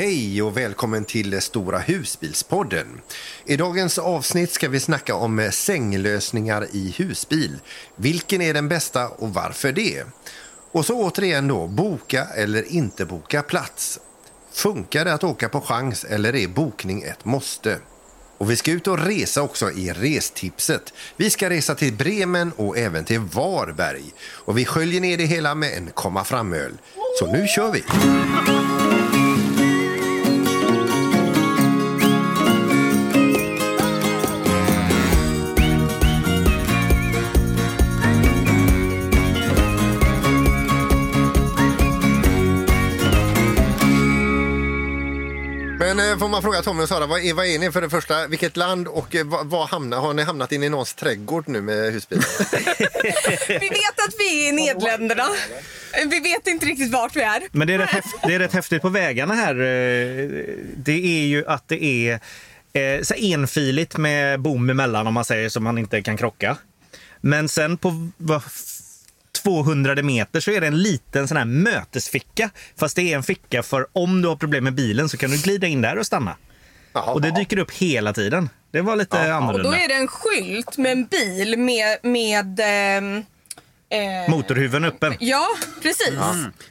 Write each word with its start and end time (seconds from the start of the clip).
Hej 0.00 0.42
och 0.42 0.56
välkommen 0.56 1.04
till 1.04 1.40
Stora 1.40 1.78
husbilspodden. 1.78 3.00
I 3.44 3.56
dagens 3.56 3.98
avsnitt 3.98 4.50
ska 4.50 4.68
vi 4.68 4.80
snacka 4.80 5.14
om 5.14 5.48
sänglösningar 5.52 6.66
i 6.72 6.94
husbil. 6.98 7.58
Vilken 7.96 8.42
är 8.42 8.54
den 8.54 8.68
bästa 8.68 9.08
och 9.08 9.34
varför 9.34 9.72
det? 9.72 10.04
Och 10.72 10.86
så 10.86 11.04
återigen 11.04 11.48
då, 11.48 11.66
boka 11.66 12.24
eller 12.24 12.72
inte 12.72 13.04
boka 13.04 13.42
plats. 13.42 14.00
Funkar 14.52 15.04
det 15.04 15.14
att 15.14 15.24
åka 15.24 15.48
på 15.48 15.60
chans 15.60 16.04
eller 16.04 16.34
är 16.34 16.48
bokning 16.48 17.02
ett 17.02 17.24
måste? 17.24 17.78
Och 18.38 18.50
vi 18.50 18.56
ska 18.56 18.70
ut 18.70 18.86
och 18.86 18.98
resa 18.98 19.42
också 19.42 19.70
i 19.70 19.92
restipset. 19.92 20.92
Vi 21.16 21.30
ska 21.30 21.50
resa 21.50 21.74
till 21.74 21.92
Bremen 21.92 22.52
och 22.56 22.78
även 22.78 23.04
till 23.04 23.20
Varberg. 23.20 24.12
Och 24.20 24.58
vi 24.58 24.64
sköljer 24.64 25.00
ner 25.00 25.16
det 25.16 25.24
hela 25.24 25.54
med 25.54 25.76
en 25.76 25.90
komma 25.94 26.24
fram-öl. 26.24 26.78
Så 27.18 27.32
nu 27.32 27.46
kör 27.46 27.72
vi! 27.72 27.84
Eh, 46.10 46.18
får 46.18 46.28
man 46.28 46.42
fråga 46.42 46.62
Tommy 46.62 46.82
och 46.82 46.88
Sara, 46.88 47.06
vad 47.06 47.20
är, 47.24 47.34
vad 47.34 47.46
är 47.46 47.58
ni 47.58 47.72
för 47.72 47.80
det 47.80 47.90
första? 47.90 48.26
Vilket 48.26 48.56
land 48.56 48.88
och 48.88 49.14
eh, 49.14 49.26
vad, 49.26 49.46
vad 49.46 49.68
hamnar, 49.68 49.98
har 50.00 50.14
ni 50.14 50.22
hamnat 50.22 50.52
in 50.52 50.62
i 50.62 50.68
någons 50.68 50.94
trädgård 50.94 51.48
nu 51.48 51.60
med 51.60 51.92
husbilen? 51.92 52.24
Vi 53.48 53.68
vet 53.68 53.98
att 54.08 54.14
vi 54.18 54.44
är 54.44 54.48
i 54.48 54.52
Nederländerna. 54.52 55.28
Vi 56.10 56.20
vet 56.20 56.46
inte 56.46 56.66
riktigt 56.66 56.92
vart 56.92 57.16
vi 57.16 57.20
är. 57.22 57.42
Men 57.52 57.68
det 57.68 57.74
är, 57.74 57.78
rätt 57.78 57.90
häftigt, 57.90 58.20
det 58.26 58.34
är 58.34 58.38
rätt 58.38 58.52
häftigt 58.52 58.82
på 58.82 58.88
vägarna 58.88 59.34
här. 59.34 59.54
eh, 59.54 60.28
Det 60.76 60.92
är 61.22 61.26
ju 61.26 61.46
att 61.46 61.68
det 61.68 61.84
är 61.84 62.20
eh, 62.72 63.02
så 63.02 63.14
enfiligt 63.18 63.96
med 63.96 64.40
bom 64.40 64.70
emellan 64.70 65.06
om 65.06 65.14
man 65.14 65.24
säger 65.24 65.48
så 65.48 65.60
man 65.60 65.78
inte 65.78 66.02
kan 66.02 66.16
krocka. 66.16 66.56
Men 67.20 67.48
sen 67.48 67.76
på 67.76 68.10
200 69.32 70.02
meter 70.02 70.40
så 70.40 70.50
är 70.50 70.60
det 70.60 70.66
en 70.66 70.82
liten 70.82 71.28
sån 71.28 71.36
här 71.36 71.44
mötesficka. 71.44 72.50
Fast 72.76 72.96
det 72.96 73.12
är 73.12 73.16
en 73.16 73.22
ficka 73.22 73.62
för 73.62 73.86
om 73.92 74.22
du 74.22 74.28
har 74.28 74.36
problem 74.36 74.64
med 74.64 74.74
bilen 74.74 75.08
så 75.08 75.16
kan 75.16 75.30
du 75.30 75.36
glida 75.36 75.66
in 75.66 75.82
där 75.82 75.98
och 75.98 76.06
stanna. 76.06 76.36
Jaha. 76.92 77.12
Och 77.12 77.20
det 77.20 77.30
dyker 77.30 77.58
upp 77.58 77.70
hela 77.72 78.12
tiden. 78.12 78.48
Det 78.70 78.80
var 78.80 78.96
lite 78.96 79.16
Och 79.16 79.34
annorlunda. 79.34 79.70
då 79.70 79.76
är 79.76 79.88
det 79.88 79.94
en 79.94 80.08
skylt 80.08 80.76
med 80.78 80.92
en 80.92 81.06
bil 81.06 81.58
med... 81.58 81.98
med 82.02 82.60
ehm, 82.62 83.16
eh, 83.88 84.30
Motorhuven 84.30 84.84
öppen. 84.84 85.14
Ja, 85.20 85.46
precis. 85.82 86.14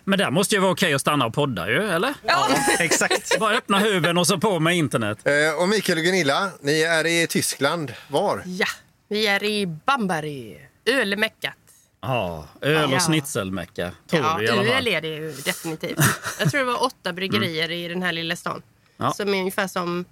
Men 0.04 0.20
där 0.20 0.32
måste 0.32 0.56
ju 0.56 0.62
vara 0.62 0.72
okej 0.72 0.94
att 0.94 1.02
stanna 1.02 1.26
och 1.26 1.34
podda 1.34 1.70
ju, 1.70 1.90
eller? 1.90 2.14
Ja. 2.28 2.48
Exakt. 2.80 3.40
Bara 3.40 3.58
öppna 3.58 3.80
huven 3.80 4.18
och 4.18 4.28
så 4.28 4.38
på 4.38 4.60
med 4.60 4.76
internet. 4.78 5.18
Eh, 5.24 5.62
och 5.62 5.70
Mikael 5.70 5.98
och 5.98 6.04
Gunilla, 6.04 6.50
ni 6.62 6.82
är 6.82 7.06
i 7.06 7.28
Tyskland. 7.28 7.94
Var? 8.08 8.44
Ja, 8.46 8.68
vi 9.10 9.28
är 9.28 9.44
i 9.44 9.66
Bamberg, 9.66 10.58
ölmeckat. 10.86 11.54
Ja, 12.02 12.48
öl 12.62 12.86
och 12.86 12.92
Ja. 12.96 13.00
schnitzelmecka, 13.00 13.92
tror 14.08 14.24
Ja, 14.24 14.36
vi 14.40 14.46
i 14.46 14.50
alla 14.50 14.64
fall. 14.64 14.74
öl 14.74 14.88
är 14.88 15.02
det 15.02 15.08
ju 15.08 15.32
definitivt. 15.32 15.98
Jag 16.40 16.52
tror 16.52 16.60
det 16.60 16.66
var 16.66 16.84
åtta 16.84 17.14
bryggerier 17.14 17.72
i 17.72 17.88
den 17.88 18.02
här 18.04 18.12
lilla 18.12 18.36
stan. 18.36 18.62
Ja. 18.98 19.12
Som 19.14 19.34
är 19.34 19.40
ungefär 19.40 19.68
som 19.68 20.06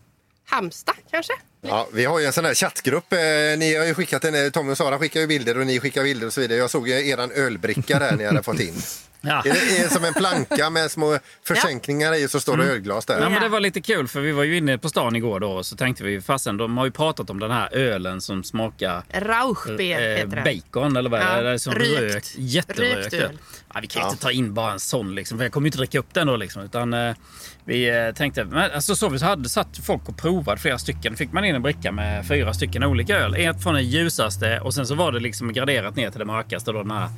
Halmstad 0.49 0.95
kanske? 1.11 1.33
Ja, 1.61 1.87
vi 1.93 2.05
har 2.05 2.19
ju 2.19 2.25
en 2.25 2.33
sån 2.33 2.45
här 2.45 2.53
chattgrupp. 2.53 3.13
Eh, 3.13 3.19
ni 3.57 3.75
har 3.75 3.85
ju 3.85 3.93
skickat 3.93 4.23
en, 4.25 4.45
eh, 4.45 4.49
Tommy 4.51 4.71
och 4.71 4.77
Sara 4.77 4.99
skickar 4.99 5.19
ju 5.19 5.27
bilder 5.27 5.57
och 5.57 5.67
ni 5.67 5.79
skickar 5.79 6.03
bilder 6.03 6.27
och 6.27 6.33
så 6.33 6.41
vidare. 6.41 6.57
Jag 6.57 6.69
såg 6.69 6.87
ju 6.87 7.09
eran 7.09 7.31
ölbricka 7.31 7.99
där 7.99 8.15
ni 8.15 8.25
hade 8.25 8.43
fått 8.43 8.59
in. 8.59 8.81
Ja. 9.21 9.39
Är 9.45 9.53
det 9.53 9.77
är 9.83 9.87
som 9.89 10.03
en 10.05 10.13
planka 10.13 10.69
med 10.69 10.91
små 10.91 11.19
försänkningar 11.43 12.15
i 12.15 12.25
och 12.25 12.29
så 12.31 12.39
står 12.39 12.57
det 12.57 12.63
ölglas 12.65 13.05
där. 13.05 13.19
Ja, 13.21 13.29
men 13.29 13.41
det 13.41 13.49
var 13.49 13.59
lite 13.59 13.81
kul 13.81 14.07
för 14.07 14.21
vi 14.21 14.31
var 14.31 14.43
ju 14.43 14.57
inne 14.57 14.77
på 14.77 14.89
stan 14.89 15.15
igår 15.15 15.39
då 15.39 15.51
och 15.51 15.65
så 15.65 15.75
tänkte 15.75 16.03
vi 16.03 16.21
fasen 16.21 16.57
de 16.57 16.77
har 16.77 16.85
ju 16.85 16.91
pratat 16.91 17.29
om 17.29 17.39
den 17.39 17.51
här 17.51 17.73
ölen 17.75 18.21
som 18.21 18.43
smakar 18.43 19.03
Rauchbier 19.13 20.19
eh, 20.19 20.27
det. 20.27 20.61
bacon 20.71 20.97
eller 20.97 21.09
vad 21.09 21.19
Ja, 21.21 21.25
är 21.25 21.43
det? 21.43 21.59
Som 21.59 21.73
rökt. 21.73 22.15
rökt. 22.15 22.33
Jätterökt 22.37 22.95
Rökt 22.97 23.13
öl. 23.13 23.37
Ja, 23.73 23.79
vi 23.81 23.87
kan 23.87 24.01
ju 24.03 24.09
inte 24.09 24.21
ta 24.21 24.31
in 24.31 24.53
bara 24.53 24.71
en 24.71 24.79
sån 24.79 25.15
liksom, 25.15 25.37
för 25.37 25.45
jag 25.45 25.51
kommer 25.53 25.65
ju 25.65 25.67
inte 25.69 25.77
dricka 25.77 25.99
upp 25.99 26.13
den 26.13 26.27
då 26.27 26.35
liksom. 26.35 26.61
Utan 26.61 26.93
vi 27.67 27.89
eh, 28.07 28.11
tänkte, 28.13 28.43
men 28.45 28.71
alltså 28.71 28.95
så 28.95 29.09
vi 29.09 29.19
så 29.19 29.25
hade 29.25 29.49
satt 29.49 29.77
folk 29.83 30.09
och 30.09 30.17
provat 30.17 30.61
flera 30.61 30.77
stycken. 30.77 31.15
fick 31.15 31.31
man 31.31 31.45
in 31.45 31.55
en 31.55 31.61
bricka 31.61 31.91
med 31.91 32.27
fyra 32.27 32.53
stycken 32.53 32.83
olika 32.83 33.17
öl. 33.17 33.35
Ett 33.37 33.63
från 33.63 33.73
den 33.73 33.85
ljusaste 33.85 34.59
och 34.59 34.73
sen 34.73 34.87
så 34.87 34.95
var 34.95 35.11
det 35.11 35.19
liksom 35.19 35.53
graderat 35.53 35.95
ner 35.95 36.09
till 36.09 36.19
det 36.19 36.25
mörkaste 36.25 36.71
då 36.71 36.81
den 36.83 36.91
här 36.91 37.09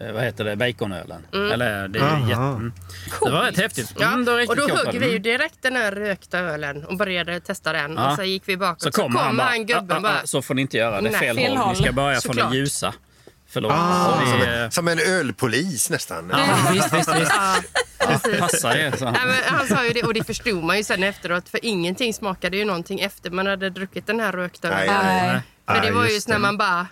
eh, 0.00 0.12
vad 0.12 0.22
heter 0.24 0.44
det? 0.44 0.56
Baconölen. 0.56 1.26
Eller, 1.32 1.88
det, 1.88 1.98
är 1.98 2.02
Aha. 2.02 2.28
jätte, 2.28 2.40
mm. 2.40 2.72
det 3.24 3.30
var 3.30 3.42
rätt 3.42 3.56
häftigt. 3.58 3.94
Ja, 3.98 4.06
Mm, 4.12 4.24
var 4.24 4.48
och 4.50 4.56
då 4.56 4.68
högg 4.76 4.92
vi 5.00 5.04
ju 5.06 5.10
Mm. 5.10 5.22
direkt 5.22 5.62
den 5.62 5.76
här 5.76 5.92
rökta 5.92 6.38
ölen 6.38 6.84
och 6.84 6.96
började 6.96 7.40
testa 7.40 7.72
den. 7.72 7.94
Ja. 7.96 8.10
Och 8.10 8.16
så 8.16 8.22
gick 8.22 8.42
vi 8.46 8.56
bakåt. 8.56 8.82
Så 8.82 8.90
kommer 8.90 9.20
han 9.20 9.36
bara, 9.36 9.56
gubben 9.58 9.86
"Ah, 9.90 9.96
ah, 9.96 10.00
bara. 10.00 10.12
ah, 10.12 10.26
så 10.26 10.42
får 10.42 10.54
ni 10.54 10.62
inte 10.62 10.76
göra, 10.76 11.00
det 11.00 11.08
är 11.08 11.12
fel, 11.12 11.36
fel 11.36 11.48
håll. 11.48 11.56
håll. 11.58 11.76
Ni 11.76 11.82
ska 11.82 11.92
börja 11.92 12.20
från 12.20 12.34
Såklart. 12.34 12.50
det 12.50 12.56
ljusa. 12.56 12.94
Förlåt. 13.54 13.72
Ah, 13.74 14.20
Så 14.20 14.26
som, 14.30 14.42
en, 14.42 14.70
som 14.70 14.88
en 14.88 14.98
ölpolis 14.98 15.90
nästan. 15.90 16.30
ja, 16.32 16.68
visst, 16.72 16.92
visst, 16.92 17.14
visst. 17.20 17.32
Ja. 17.98 18.18
Passa 18.38 18.78
er. 18.78 18.92
Så. 18.98 19.04
Nej, 19.04 19.20
men 19.26 19.34
han 19.46 19.66
sa 19.68 19.84
ju 19.84 19.90
det 19.90 20.02
och 20.02 20.14
det 20.14 20.24
förstod 20.24 20.64
man 20.64 20.76
ju 20.76 20.84
sen 20.84 21.02
efteråt 21.02 21.48
för 21.48 21.60
ingenting 21.62 22.14
smakade 22.14 22.56
ju 22.56 22.64
någonting 22.64 23.00
efter 23.00 23.30
man 23.30 23.46
hade 23.46 23.70
druckit 23.70 24.06
den 24.06 24.20
här 24.20 24.32
rökta 24.32 24.70
Nej, 24.70 24.88
ölen. 24.88 25.06
nej, 25.06 25.32
Nej. 25.68 25.80
För 25.80 25.86
det 25.86 25.92
var 25.94 26.02
just 26.04 26.14
just 26.14 26.28
när 26.28 26.38
man 26.38 26.56
bara... 26.56 26.86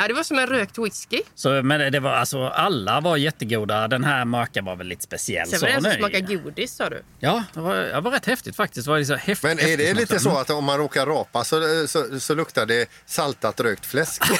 Ja, 0.00 0.08
det 0.08 0.14
var 0.14 0.22
som 0.22 0.38
en 0.38 0.46
rökt 0.46 0.78
whisky. 0.78 1.20
Så, 1.34 1.62
men 1.62 1.92
det, 1.92 2.00
var 2.00 2.10
alltså, 2.12 2.46
alla 2.48 3.00
var 3.00 3.16
jättegoda. 3.16 3.88
Den 3.88 4.04
här 4.04 4.24
mörka 4.24 4.62
var 4.62 4.76
väl 4.76 4.86
lite 4.86 5.02
speciell. 5.02 5.48
Sen 5.48 5.60
var 5.60 5.68
det 5.68 5.74
en 5.74 5.82
som 5.82 5.92
smakade 5.92 6.20
godis 6.36 6.74
sa 6.76 6.88
du. 6.90 7.02
Ja, 7.18 7.44
det 7.54 7.60
var, 7.60 7.74
det 7.76 8.00
var 8.00 8.10
rätt 8.10 8.26
häftigt 8.26 8.56
faktiskt. 8.56 8.84
Det 8.86 8.90
var 8.90 8.98
liksom 8.98 9.18
häft, 9.18 9.42
Men 9.42 9.58
är 9.58 9.76
det 9.76 9.94
lite 9.94 10.18
så 10.18 10.38
att 10.38 10.50
om 10.50 10.64
man 10.64 10.78
råkar 10.78 11.06
rapa 11.06 11.44
så, 11.44 11.86
så, 11.88 12.20
så 12.20 12.34
luktar 12.34 12.66
det 12.66 12.88
saltat 13.06 13.60
rökt 13.60 13.86
fläsk? 13.86 14.22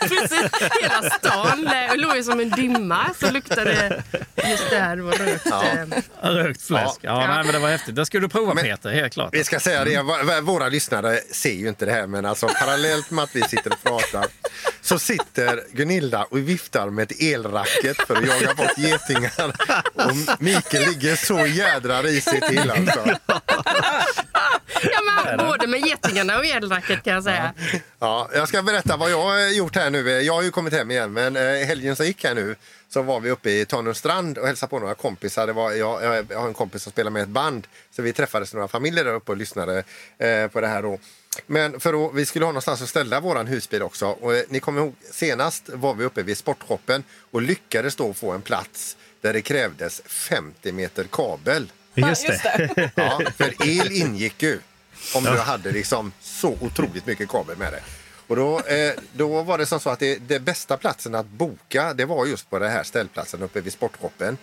Precis, 0.00 0.50
hela 0.82 1.10
stan 1.10 1.68
låg 1.96 2.16
ju 2.16 2.22
som 2.22 2.40
en 2.40 2.50
dimma. 2.50 3.10
Så 3.20 3.30
luktade 3.30 3.64
det 3.64 4.02
just 4.50 4.70
där 4.70 4.96
det 4.96 5.02
var 5.02 5.12
rökt. 5.12 5.46
Ja. 5.50 5.64
eh, 6.22 6.28
Rökt 6.30 6.62
fläsk. 6.62 6.98
Ja, 7.00 7.22
Ja. 7.22 7.26
Nej, 7.34 7.44
men 7.44 7.52
det 7.52 7.58
var 7.58 7.68
häftigt. 7.68 7.96
Det 7.96 8.06
skulle 8.06 8.24
du 8.26 8.28
prova 8.28 8.54
Men- 8.54 8.64
Peter, 8.64 8.90
helt 8.90 9.12
klart. 9.12 9.28
Vi 9.34 9.44
ska 9.44 9.60
säga 9.60 9.84
det, 9.84 10.40
våra 10.40 10.68
lyssnare 10.68 11.16
ser 11.32 11.52
ju 11.52 11.68
inte 11.68 11.86
det 11.86 11.92
här 11.92 12.06
men 12.06 12.24
alltså 12.26 12.48
parallellt 12.60 13.10
med 13.10 13.24
att 13.24 13.36
vi 13.36 13.42
sitter 13.42 13.72
och 13.72 13.82
pratar 13.82 14.26
så 14.80 14.98
sitter 14.98 15.62
Gunilla 15.72 16.24
och 16.24 16.38
viftar 16.38 16.90
med 16.90 17.12
ett 17.12 17.22
elracket 17.22 17.96
för 18.06 18.16
att 18.16 18.26
jaga 18.28 18.54
bort 18.54 18.78
getingar 18.78 19.54
och 19.94 20.42
Mikael 20.42 20.88
ligger 20.88 21.16
så 21.16 21.46
jädra 21.46 22.02
risigt 22.02 22.48
till 22.48 22.70
alltså. 22.70 23.18
Ja, 24.82 25.24
men 25.24 25.46
både 25.46 25.66
med 25.66 25.80
getingarna 25.80 26.38
och 26.38 26.44
elracket 26.44 27.02
kan 27.02 27.12
jag 27.12 27.24
säga. 27.24 27.54
Ja, 27.98 28.28
jag 28.34 28.48
ska 28.48 28.62
berätta 28.62 28.96
vad 28.96 29.10
jag 29.10 29.22
har 29.22 29.48
gjort 29.48 29.76
här 29.76 29.90
nu. 29.90 30.10
Jag 30.10 30.34
har 30.34 30.42
ju 30.42 30.50
kommit 30.50 30.72
hem 30.72 30.90
igen 30.90 31.12
men 31.12 31.36
eh, 31.36 31.66
helgen 31.66 31.96
som 31.96 32.06
gick 32.06 32.24
här 32.24 32.34
nu 32.34 32.56
så 32.88 33.02
var 33.02 33.20
vi 33.20 33.30
uppe 33.30 33.50
i 33.50 33.64
Tanumstrand 33.64 34.38
och 34.38 34.46
hälsade 34.46 34.70
på 34.70 34.78
några 34.78 34.94
kompisar. 34.94 35.46
Det 35.46 35.52
var, 35.52 35.72
jag, 35.72 36.24
jag 36.28 36.38
har 36.40 36.48
en 36.48 36.54
kompis 36.54 36.82
som 36.82 36.92
spelar 36.92 37.10
med 37.10 37.22
ett 37.22 37.28
band 37.28 37.66
så 37.90 38.02
vi 38.02 38.12
träffades 38.12 38.54
några 38.54 38.68
familjer 38.68 39.04
där 39.04 39.14
uppe 39.14 39.32
och 39.32 39.38
lyssnade 39.38 39.84
eh, 40.18 40.46
på 40.46 40.60
det 40.60 40.66
här 40.66 40.82
då. 40.82 40.98
Men 41.46 41.80
för 41.80 42.06
att, 42.06 42.14
vi 42.14 42.26
skulle 42.26 42.44
ha 42.44 42.52
någonstans 42.52 42.82
att 42.82 42.88
ställa 42.88 43.20
vår 43.20 43.44
husbil 43.44 43.82
också. 43.82 44.06
Och, 44.06 44.34
eh, 44.34 44.42
ni 44.48 44.60
kommer 44.60 44.80
ihåg 44.80 44.94
senast 45.10 45.68
var 45.68 45.94
vi 45.94 46.04
uppe 46.04 46.22
vid 46.22 46.38
sportshoppen 46.38 47.04
och 47.30 47.42
lyckades 47.42 47.96
då 47.96 48.14
få 48.14 48.30
en 48.30 48.42
plats 48.42 48.96
där 49.20 49.32
det 49.32 49.42
krävdes 49.42 50.02
50 50.06 50.72
meter 50.72 51.04
kabel. 51.12 51.72
Just 51.94 52.26
det. 52.26 52.90
Ja, 52.94 53.20
för 53.36 53.68
el 53.68 53.92
ingick 53.92 54.42
ju 54.42 54.60
om 55.14 55.24
du 55.24 55.38
hade 55.38 55.72
liksom 55.72 56.12
så 56.20 56.56
otroligt 56.60 57.06
mycket 57.06 57.28
kabel 57.28 57.56
med 57.56 57.72
dig. 57.72 57.82
Och 58.26 58.36
då, 58.36 58.60
eh, 58.60 58.92
då 59.12 59.42
var 59.42 59.58
det 59.58 59.66
som 59.66 59.80
så 59.80 59.90
att 59.90 59.98
det, 59.98 60.28
det 60.28 60.40
bästa 60.40 60.76
platsen 60.76 61.14
att 61.14 61.26
boka 61.26 61.94
det 61.94 62.04
var 62.04 62.26
just 62.26 62.50
på 62.50 62.58
den 62.58 62.72
här 62.72 62.82
ställplatsen 62.82 63.42
uppe 63.42 63.60
vid 63.60 63.72
sportshoppen. 63.72 64.38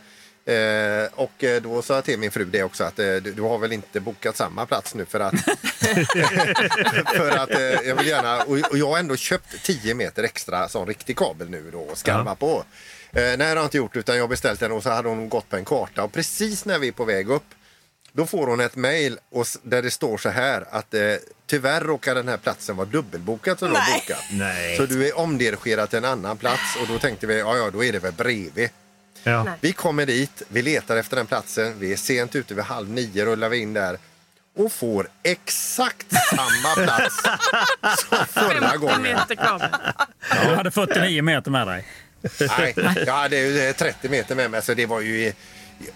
Eh, 0.50 1.08
och 1.16 1.44
eh, 1.44 1.62
då 1.62 1.82
sa 1.82 1.96
jag 1.96 2.04
till 2.04 2.20
min 2.20 2.32
fru 2.32 2.46
det 2.46 2.64
också 2.64 2.84
att 2.84 3.00
eh, 3.00 3.06
du, 3.06 3.34
du 3.34 3.42
har 3.42 3.58
väl 3.58 3.72
inte 3.72 4.00
bokat 4.00 4.38
samma 4.38 4.66
plats 4.66 4.96
nu 4.96 5.06
för 5.06 5.20
att, 5.20 5.34
för 7.16 7.38
att 7.38 7.50
eh, 7.50 7.59
jag 7.59 7.96
vill 7.96 8.08
gärna 8.08 8.44
och, 8.44 8.58
och 8.72 8.78
jag 8.78 8.88
har 8.90 8.97
ändå 8.97 9.16
köpt 9.16 9.64
10 9.64 9.94
meter 9.94 10.23
extra 10.23 10.68
sån 10.68 10.88
riktig 10.88 11.18
kabel 11.18 11.50
nu 11.50 11.72
då 11.72 11.79
och 11.79 11.97
skarva 11.97 12.35
på. 12.35 12.64
Eh, 13.12 13.22
nej 13.22 13.38
det 13.38 13.46
har 13.46 13.56
jag 13.56 13.66
inte 13.66 13.78
gjort 13.78 13.96
utan 13.96 14.16
jag 14.16 14.23
har 14.23 14.28
beställt 14.28 14.59
den 14.59 14.72
och 14.72 14.84
så 14.84 14.90
hade 14.90 15.09
hon 15.09 15.29
gått 15.29 15.50
på 15.50 15.56
en 15.56 15.66
karta 15.66 16.03
och 16.03 16.14
precis 16.14 16.66
när 16.66 16.79
vi 16.79 16.88
är 16.88 16.91
på 16.91 17.06
väg 17.06 17.29
upp 17.29 17.44
då 18.12 18.26
får 18.26 18.47
hon 18.47 18.59
ett 18.59 18.76
mejl 18.76 19.20
där 19.64 19.82
det 19.82 19.91
står 19.91 20.18
så 20.18 20.29
här 20.29 20.66
att 20.72 20.94
eh, 20.94 21.02
tyvärr 21.47 21.82
råkar 21.82 22.16
den 22.16 22.28
här 22.28 22.38
platsen 22.38 22.76
vara 22.76 22.88
dubbelbokad 22.88 23.59
som 23.59 23.70
du 23.70 23.76
har 23.76 23.82
Nej. 23.82 24.03
bokat. 24.08 24.23
Nej. 24.32 24.78
Så 24.78 24.85
du 24.85 25.08
är 25.08 25.18
omdirigerad 25.18 25.90
till 25.90 25.97
en 25.97 26.06
annan 26.06 26.38
plats 26.38 26.78
och 26.82 26.88
då 26.88 27.00
tänkte 27.00 27.28
vi 27.28 27.40
ja 27.40 27.58
ja 27.58 27.70
då 27.70 27.84
är 27.84 27.91
det 27.91 28.00
väl 28.00 28.14
bredvid. 28.14 28.70
Ja. 29.24 29.46
Vi 29.62 29.74
kommer 29.74 30.06
dit, 30.06 30.42
vi 30.48 30.62
letar 30.62 30.98
efter 30.98 31.16
den 31.16 31.26
platsen, 31.26 31.80
vi 31.80 31.94
är 31.94 31.98
sent 31.98 32.36
ute 32.36 32.54
vid 32.54 32.64
halv 32.64 32.90
nio 32.90 33.26
rullar 33.26 33.50
vi 33.50 33.58
in 33.58 33.74
där 33.74 33.98
och 34.58 34.72
får 34.72 35.08
exakt 35.24 36.08
samma 36.30 36.86
plats 36.86 37.16
som 38.10 38.26
förra 38.28 38.70
50 38.70 38.78
gången. 38.78 39.18
Du 40.46 40.56
hade 40.56 40.72
49 40.72 41.24
meter 41.24 41.52
med 41.52 41.68
dig. 41.68 41.86
Nej, 42.58 42.74
jag 43.06 43.14
hade 43.14 43.38
ju 43.38 43.68
eh, 43.68 43.76
30 43.76 44.10
meter 44.10 44.36
med 44.36 44.52
mig 44.52 44.62
så 44.62 44.74
det 44.74 44.86
var 44.86 45.02
ju 45.02 45.34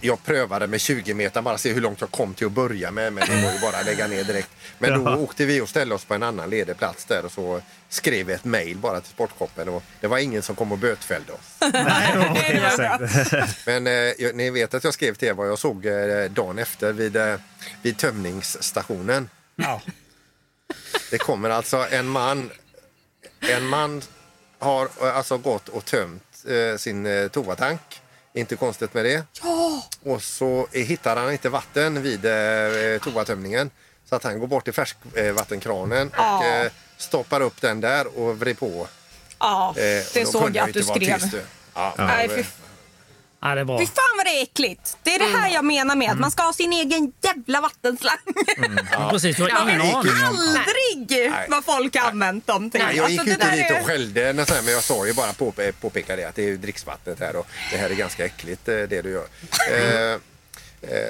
jag 0.02 0.24
prövade 0.24 0.68
med 0.68 0.82
20 0.82 1.14
meter, 1.14 1.42
bara 1.42 1.58
se 1.58 1.74
hur 1.74 1.82
långt 1.82 2.02
jag 2.02 2.12
kom 2.12 2.34
till 2.34 2.48
att 2.48 2.54
börja 2.54 2.92
med. 2.92 3.14
Men 3.14 3.28
det 3.30 3.44
var 3.46 3.54
ju 3.54 3.60
bara 3.60 3.78
att 3.78 3.86
lägga 3.86 4.08
ner 4.08 4.24
direkt. 4.24 4.50
Men 4.80 5.04
då 5.04 5.12
Ja. 5.12 5.16
åkte 5.18 5.46
vi 5.46 5.62
och 5.62 5.70
ställde 5.70 5.96
oss 5.96 6.06
på 6.06 6.14
en 6.14 6.24
annan 6.24 6.50
ledig 6.50 6.78
plats 6.78 7.06
där 7.06 7.26
och 7.26 7.32
så 7.32 7.62
skrev 7.90 8.26
vi 8.26 8.34
ett 8.34 8.44
mejl 8.46 8.78
bara 8.78 9.02
till 9.02 9.12
sportshoppen 9.12 9.70
och 9.70 9.84
det 10.02 10.08
var 10.08 10.18
ingen 10.18 10.42
som 10.42 10.56
kom 10.56 10.72
och 10.72 10.78
bötfällde 10.78 11.32
oss. 11.34 11.60
Bra. 12.78 13.00
Men 13.66 13.88
eh, 13.88 13.94
jag- 13.94 14.36
ni 14.36 14.50
vet 14.50 14.74
att 14.74 14.84
jag 14.84 14.94
skrev 14.94 15.16
till 15.16 15.28
er 15.28 15.34
vad 15.34 15.48
jag 15.50 15.60
såg 15.60 15.86
eh, 15.86 16.24
dagen 16.32 16.60
efter 16.60 16.94
vid, 16.94 17.16
eh, 17.16 17.36
vid 17.82 17.98
tömningsstationen. 17.98 19.30
Ja. 19.56 19.82
Det 21.12 21.18
kommer 21.18 21.50
alltså 21.50 21.86
en 21.92 22.08
man. 22.08 22.50
En 23.40 23.66
man 23.68 24.02
har 24.60 24.90
eh, 25.02 25.18
alltså 25.18 25.38
gått 25.38 25.70
och 25.70 25.86
tömt 25.86 26.24
eh, 26.48 26.78
sin 26.78 27.06
eh, 27.06 27.28
toatank. 27.28 28.02
Inte 28.34 28.56
konstigt 28.56 28.94
med 28.94 29.06
det. 29.06 29.24
Och 30.04 30.24
så 30.24 30.68
eh, 30.72 30.82
hittar 30.86 31.16
han 31.16 31.32
inte 31.32 31.50
vatten 31.50 32.02
vid 32.02 32.26
eh, 32.26 33.02
toatömningen. 33.04 33.70
Så 34.10 34.16
att 34.16 34.24
han 34.24 34.40
går 34.40 34.48
bort 34.48 34.64
till 34.64 34.74
färskvattenkranen 34.74 36.08
och 36.08 36.14
Ja. 36.18 36.46
eh, 36.46 36.72
stoppar 36.98 37.42
upp 37.42 37.62
den 37.62 37.82
där 37.82 38.20
och 38.20 38.40
vrider 38.40 38.60
på. 38.60 38.88
Ja, 39.40 39.74
Eh, 39.78 39.84
det 40.14 40.28
såg 40.32 40.56
jag 40.56 40.68
att 40.70 40.74
du 40.74 40.84
skrev. 40.84 41.30
du. 41.32 41.42
Ja, 41.74 41.94
Nej, 41.98 42.30
fy, 42.30 42.44
ja, 43.44 43.56
det 43.56 43.66
bra. 43.66 43.80
fy 43.80 43.86
fan 43.86 44.18
vad 44.18 44.26
det 44.26 44.40
är 44.40 44.44
äckligt! 44.44 44.98
Det 45.04 45.16
är 45.16 45.20
det 45.20 45.38
här 45.38 45.50
jag 45.54 45.66
menar 45.66 45.96
med 45.96 46.12
att 46.12 46.20
man 46.20 46.32
ska 46.32 46.44
ha 46.44 46.54
sin 46.54 46.74
egen 46.74 47.14
jävla 47.22 47.62
vattenslang. 47.62 48.18
Ja, 48.92 49.10
precis, 49.12 49.36
du 49.38 49.44
har 49.44 49.50
ingen 49.50 49.82
aning 49.82 49.96
om... 49.96 50.10
Aldrig 50.26 51.32
vad 51.50 51.66
folk 51.66 51.96
har 51.98 52.10
använt 52.10 52.48
dem 52.48 52.70
till. 52.72 52.82
Nej, 52.82 52.98
jag 52.98 53.10
gick 53.10 53.20
Alltså, 53.20 53.34
ju 53.34 53.38
det 53.38 53.46
inte 53.46 53.56
där 53.56 53.64
dit 53.70 53.72
är- 53.78 53.82
och 53.82 53.88
skällde, 53.88 54.34
när 54.34 54.46
så 54.46 54.54
här, 54.54 54.62
men 54.62 54.74
jag 54.74 54.84
sa 54.84 55.06
ju 55.08 55.14
bara 55.14 55.34
på, 55.34 55.54
påpeka 55.82 56.16
det 56.16 56.24
att 56.26 56.36
det 56.36 56.42
är 56.42 56.48
ju 56.48 56.58
dricksvattnet 56.58 57.20
här 57.20 57.36
och 57.36 57.48
det 57.72 57.78
här 57.78 57.90
är 57.90 57.94
ganska 57.96 58.26
äckligt 58.26 58.68
eh, 58.68 58.76
det 58.76 59.02
du 59.02 59.10
gör. 59.12 59.26
Eh, 59.72 60.12
eh, 60.12 60.18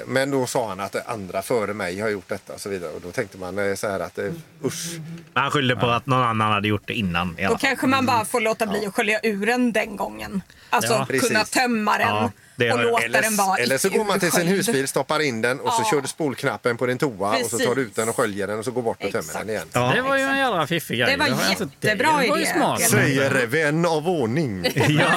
men 0.06 0.30
då 0.30 0.46
sa 0.46 0.68
han 0.68 0.80
att 0.80 1.08
andra 1.08 1.42
före 1.42 1.74
mig 1.74 2.00
har 2.00 2.08
gjort 2.08 2.28
detta 2.28 2.52
och 2.52 2.60
så 2.60 2.68
vidare 2.68 2.90
och 2.90 3.00
då 3.00 3.10
tänkte 3.10 3.38
man 3.38 3.58
eh, 3.58 3.74
så 3.74 3.88
här 3.88 4.00
att 4.00 4.18
eh, 4.18 4.24
usch. 4.64 4.98
Han 5.34 5.50
skyllde 5.50 5.76
på 5.76 5.86
att 5.86 6.06
någon 6.06 6.22
annan 6.22 6.52
hade 6.52 6.68
gjort 6.68 6.82
det 6.86 6.94
innan. 6.94 7.38
I 7.38 7.42
Då 7.42 7.48
fall. 7.48 7.58
kanske 7.58 7.86
man 7.86 8.06
bara 8.06 8.24
får 8.24 8.40
låta 8.40 8.66
bli 8.66 8.86
att 8.86 8.94
skölja 8.94 9.20
ur 9.22 9.46
den 9.46 9.72
den 9.72 9.96
gången. 9.96 10.42
Alltså 10.70 11.06
Ja, 11.10 11.18
kunna 11.20 11.44
tömma 11.44 11.98
den 11.98 12.08
Ja, 12.08 12.30
det 12.56 12.72
och 12.72 12.82
låta 12.82 13.08
den 13.20 13.36
vara 13.36 13.56
Eller, 13.56 13.64
eller 13.64 13.78
så 13.78 13.88
går 13.88 14.04
man 14.04 14.20
till 14.20 14.32
sin 14.32 14.46
husbil, 14.46 14.88
stoppar 14.88 15.20
in 15.22 15.42
den 15.42 15.60
och 15.60 15.72
så 15.72 15.82
Ja. 15.82 15.90
kör 15.90 16.00
du 16.00 16.08
spolknappen 16.08 16.76
på 16.76 16.86
din 16.86 16.98
toa 16.98 17.36
och 17.44 17.46
så 17.50 17.58
tar 17.58 17.74
du 17.74 17.82
ut 17.82 17.96
den 17.96 18.08
och 18.08 18.16
sköljer 18.16 18.46
den 18.46 18.58
och 18.58 18.64
så 18.64 18.70
går 18.70 18.82
bort 18.82 19.04
och 19.04 19.10
tömmer 19.10 19.18
Exakt. 19.24 19.38
den 19.38 19.50
igen. 19.50 19.66
Ja. 19.72 19.92
Det 19.94 20.02
var 20.02 20.16
ju 20.16 20.22
en 20.22 20.36
jävla 20.38 20.66
fiffig 20.66 20.98
grej. 20.98 21.10
Det 21.10 21.16
var 21.16 21.26
jättebra 21.50 22.08
Det 22.22 22.28
var 22.28 22.36
ju 22.36 22.42
idé. 22.42 22.52
smart. 22.56 22.80
Säger 22.82 23.46
vän 23.46 23.86
av 23.86 24.08
ordning. 24.08 24.66
Ja. 24.88 25.10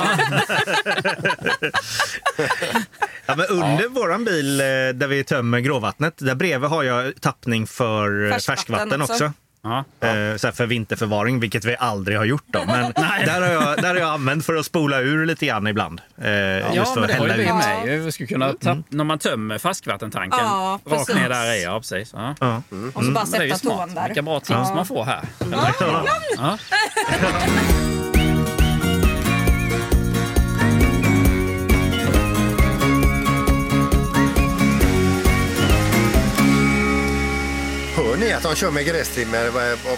ja, 3.25 3.35
men 3.35 3.45
under 3.45 3.87
våran 3.87 4.25
bil 4.25 4.59
eh, 4.61 4.65
där 4.65 5.07
vi 5.07 5.23
tömmer 5.23 5.59
gråvattnet, 5.59 6.13
där 6.17 6.35
bredvid 6.35 6.69
har 6.69 6.83
jag 6.83 7.21
tappning 7.21 7.67
för 7.67 8.25
eh, 8.25 8.31
Färskvatten 8.31 8.55
färskvatten 8.57 9.01
också. 9.01 9.13
också. 9.13 9.31
Ja. 9.61 9.77
Eh, 10.07 10.37
så 10.37 10.47
här 10.47 10.51
för 10.51 10.65
vinterförvaring, 10.65 11.39
vilket 11.39 11.65
vi 11.65 11.75
aldrig 11.79 12.17
har 12.17 12.25
gjort. 12.25 12.43
Då. 12.47 12.63
Men 12.67 12.91
där, 13.25 13.41
har 13.41 13.47
jag, 13.49 13.81
där 13.81 13.89
har 13.89 13.95
jag 13.95 14.09
använt 14.09 14.45
för 14.45 14.55
att 14.55 14.65
spola 14.65 14.99
ur 14.99 15.25
lite 15.25 15.45
grann 15.45 15.67
ibland. 15.67 16.01
Eh, 16.21 16.29
Ja, 16.29 16.73
just 16.73 16.93
för 16.93 16.99
men 17.01 17.09
det 17.09 17.15
har 17.15 17.27
ju 17.27 17.33
vi. 17.33 17.45
Ja. 17.45 17.55
med. 17.55 18.01
Vi 18.03 18.11
skulle 18.11 18.27
kunna 18.27 18.53
tapp, 18.53 18.77
När 18.89 19.03
man 19.03 19.19
tömmer 19.19 19.57
färskvattentanken 19.57 20.39
Ja, 20.43 20.79
rakt 20.85 21.15
ner 21.15 21.29
där 21.29 21.53
i. 21.53 21.63
Ja, 21.63 21.79
precis. 21.79 22.13
Ja. 22.13 22.35
Ja. 22.39 22.61
Och 22.93 23.03
så 23.03 23.11
bara 23.11 23.43
ju 23.43 23.51
sätta 23.51 23.69
tån 23.69 23.93
där. 23.95 24.07
Vilka 24.07 24.21
bra 24.21 24.39
tips 24.39 24.49
man 24.75 24.85
får 24.85 25.03
här. 25.05 25.21
ni 38.27 38.33
att 38.33 38.43
de 38.43 38.55
kör 38.55 38.71
med 38.71 38.85
grästrimmer 38.85 39.51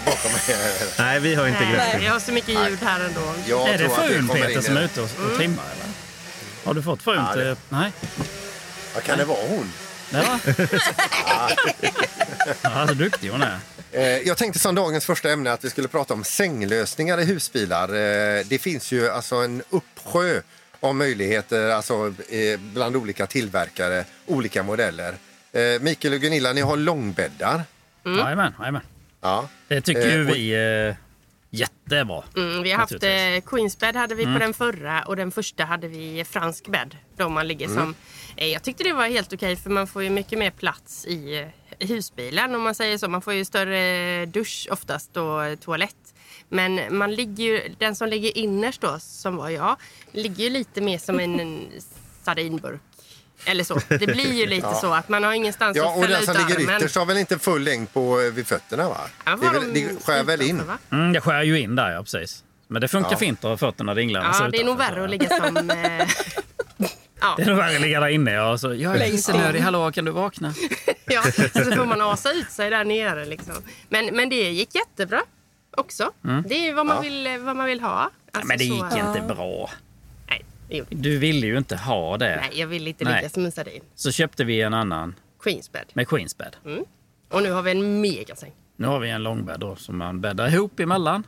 bakom 0.04 0.32
mig? 0.32 0.56
Nej, 0.98 1.20
vi 1.20 1.34
har 1.34 1.46
inte 1.48 1.60
Nej, 1.60 1.72
gräs. 1.72 2.02
vi 2.02 2.06
har 2.06 2.20
så 2.20 2.32
mycket 2.32 2.48
ljud 2.48 2.78
här 2.82 3.00
ändå. 3.04 3.34
Jag 3.46 3.68
Är 3.68 3.78
det 3.78 3.88
tror 3.88 3.98
att 4.00 4.06
frun 4.10 4.28
kommer 4.28 4.40
Peter 4.40 4.56
in 4.56 4.62
som 4.62 4.76
är 4.76 4.82
ute 4.84 5.00
och, 5.00 5.08
och 5.30 5.36
trimmar? 5.36 5.64
Eller? 5.64 5.92
Har 6.64 6.74
du 6.74 6.82
fått 6.82 7.02
frun 7.02 7.16
Ja, 7.16 7.36
det-. 7.36 7.56
Nej? 7.68 7.92
Vad 8.94 9.02
kan 9.02 9.18
det 9.18 9.24
vara 9.24 9.38
hon? 9.48 9.72
Nej, 10.10 10.22
va? 10.26 10.40
ja, 12.62 12.86
så 12.88 12.94
duktig 12.94 13.28
hon 13.28 13.42
är. 13.42 13.58
Eh, 13.92 14.02
Jag 14.18 14.36
tänkte 14.36 14.58
som 14.58 14.74
dagens 14.74 15.04
första 15.04 15.30
ämne 15.30 15.52
att 15.52 15.64
vi 15.64 15.70
skulle 15.70 15.88
prata 15.88 16.14
om 16.14 16.24
sänglösningar 16.24 17.20
i 17.20 17.24
husbilar. 17.24 17.88
Eh, 17.88 18.44
Det 18.46 18.58
finns 18.62 18.92
ju 18.92 19.08
alltså 19.10 19.36
en 19.36 19.62
uppsjö 19.70 20.40
av 20.80 20.94
möjligheter 20.94 21.68
alltså, 21.70 22.14
eh, 22.28 22.60
bland 22.60 22.96
olika 22.96 23.26
tillverkare, 23.26 24.04
olika 24.26 24.62
modeller. 24.62 25.14
Mikael 25.80 26.14
och 26.14 26.20
Gunilla, 26.20 26.52
ni 26.52 26.60
har 26.60 26.76
långbäddar. 26.76 27.62
Jajamän, 28.04 28.54
jajamän. 28.58 28.82
Ja. 29.20 29.48
Det 29.68 29.80
tycker 29.80 30.08
Eh, 30.08 30.14
ju 30.14 30.28
och- 30.30 30.36
vi 30.36 30.54
är 30.54 30.96
jättebra. 31.50 32.22
Mm, 32.36 32.62
vi 32.62 32.70
har 32.70 32.78
haft 32.78 32.92
eh, 33.02 33.50
Queensbed 33.50 33.96
hade 33.96 34.14
vi 34.14 34.24
på 34.24 34.38
den 34.38 34.54
förra 34.54 35.02
och 35.02 35.16
den 35.16 35.30
första 35.30 35.64
hade 35.64 35.88
vi 35.88 36.24
fransk 36.24 36.68
bädd. 36.68 36.96
Då 37.16 37.28
man 37.28 37.48
ligger 37.48 37.68
som, 37.68 37.94
eh, 38.36 38.46
jag 38.46 38.62
tyckte 38.62 38.84
det 38.84 38.92
var 38.92 39.06
helt 39.08 39.32
okej 39.32 39.56
för 39.56 39.70
man 39.70 39.86
får 39.86 40.02
ju 40.02 40.10
mycket 40.10 40.38
mer 40.38 40.50
plats 40.50 41.06
i, 41.06 41.38
eh, 41.38 41.48
i 41.78 41.86
husbilen 41.86 42.54
om 42.54 42.62
man 42.62 42.74
säger 42.74 42.98
så. 42.98 43.08
Man 43.08 43.22
får 43.22 43.32
ju 43.34 43.44
större 43.44 44.26
dusch 44.26 44.68
oftast 44.70 45.16
och 45.16 45.44
eh, 45.44 45.56
toalett. 45.56 45.96
Men 46.48 46.96
man 46.98 47.14
ligger 47.14 47.44
ju, 47.44 47.74
den 47.78 47.94
som 47.96 48.08
ligger 48.08 48.38
innerst 48.38 48.80
då, 48.80 48.96
som 48.98 49.36
var 49.36 49.48
jag, 49.48 49.76
ligger 50.12 50.44
ju 50.44 50.50
lite 50.50 50.80
mer 50.80 50.98
som 50.98 51.20
en, 51.20 51.40
en 51.40 51.66
sardinburk. 52.24 52.80
Eller 53.44 53.64
så. 53.64 53.80
Det 53.88 53.98
blir 54.06 54.32
ju 54.32 54.46
lite 54.46 54.74
så 54.80 54.92
att 54.94 55.08
man 55.08 55.24
har 55.24 55.32
ingenstans 55.32 55.76
Ja, 55.76 55.90
att 55.90 55.96
och 55.96 56.02
fälla 56.04 56.14
den 56.14 56.22
ut 56.22 56.26
som 56.36 56.46
ligger 56.48 56.60
armen. 56.64 56.76
ytterst 56.80 56.96
har 56.96 57.06
väl 57.06 57.16
inte 57.16 57.38
full 57.38 57.62
längd 57.62 57.92
på, 57.92 58.20
eh, 58.20 58.32
vid 58.32 58.46
fötterna? 58.46 58.88
va? 58.88 58.96
Ja, 59.24 59.36
Det, 59.36 59.48
väl, 59.58 59.72
de 59.74 59.80
det 59.80 60.04
skär 60.04 60.24
väl 60.24 60.42
in? 60.42 60.62
Mm, 60.92 61.12
det 61.12 61.20
skär 61.20 61.42
ju 61.42 61.60
in 61.60 61.76
där, 61.76 61.90
ja 61.92 62.02
precis. 62.02 62.44
Men 62.68 62.80
det 62.82 62.88
funkar 62.88 63.10
Ja. 63.10 63.16
fint 63.16 63.38
att 63.44 63.50
ha 63.50 63.56
fötterna 63.56 63.94
dinglandes 63.94 64.36
Ja, 64.40 64.48
det 64.48 64.60
är 64.60 64.64
nog 64.64 64.78
värre 64.78 64.94
så. 64.94 65.04
att 65.04 65.10
ligga 65.10 65.28
som... 65.46 65.56
Eh, 65.70 66.06
ja. 67.20 67.34
Det 67.36 67.42
är 67.42 67.46
nog 67.46 67.56
värre 67.56 67.74
att 67.76 67.80
ligga 67.82 68.00
där 68.00 68.08
inne. 68.08 68.30
Ja. 68.32 68.58
Så, 68.58 68.74
jag 68.74 68.96
är 68.96 69.10
kissnödig, 69.10 69.60
hallå 69.60 69.92
kan 69.92 70.04
du 70.04 70.10
vakna? 70.10 70.54
ja, 71.06 71.22
så 71.52 71.72
får 71.72 71.84
man 71.86 72.00
asa 72.00 72.32
ut 72.32 72.50
sig 72.50 72.70
där 72.70 72.84
nere. 72.84 73.24
Liksom. 73.24 73.54
Men, 73.88 74.06
men 74.06 74.28
det 74.28 74.50
gick 74.50 74.74
jättebra 74.74 75.22
också. 75.76 76.10
Det 76.48 76.68
är 76.68 76.74
vad 76.74 76.86
man, 76.86 76.96
Ja. 76.96 77.02
vill, 77.02 77.38
vad 77.40 77.56
man 77.56 77.66
vill 77.66 77.80
ha. 77.80 78.10
Alltså, 78.32 78.48
Men 78.48 78.58
det 78.58 78.64
så- 78.68 78.74
gick 78.74 79.04
inte 79.06 79.34
bra. 79.34 79.70
Nej, 80.70 80.82
Du 80.90 81.18
ville 81.18 81.46
ju 81.46 81.58
inte 81.58 81.76
ha 81.76 82.16
det. 82.16 82.36
Nej, 82.36 82.60
jag 82.60 82.66
vill 82.66 82.88
inte 82.88 83.04
Nej. 83.04 83.14
ligga 83.16 83.28
som 83.28 83.44
en 83.44 83.52
sardin. 83.52 83.82
Så 83.94 84.12
köpte 84.12 84.44
vi 84.44 84.60
en 84.60 84.74
annan 84.74 85.14
Queensbed. 85.42 85.84
med 85.92 86.08
Queensbed. 86.08 86.56
Och 87.30 87.42
nu 87.42 87.50
har 87.50 87.62
vi 87.62 87.70
en 87.70 88.00
megasäng. 88.00 88.52
Nu 88.76 88.86
har 88.86 88.98
vi 88.98 89.10
en 89.10 89.22
långbädd 89.22 89.60
då, 89.60 89.76
som 89.76 89.98
man 89.98 90.20
bäddar 90.20 90.48
ihop 90.54 90.80
emellan. 90.80 91.26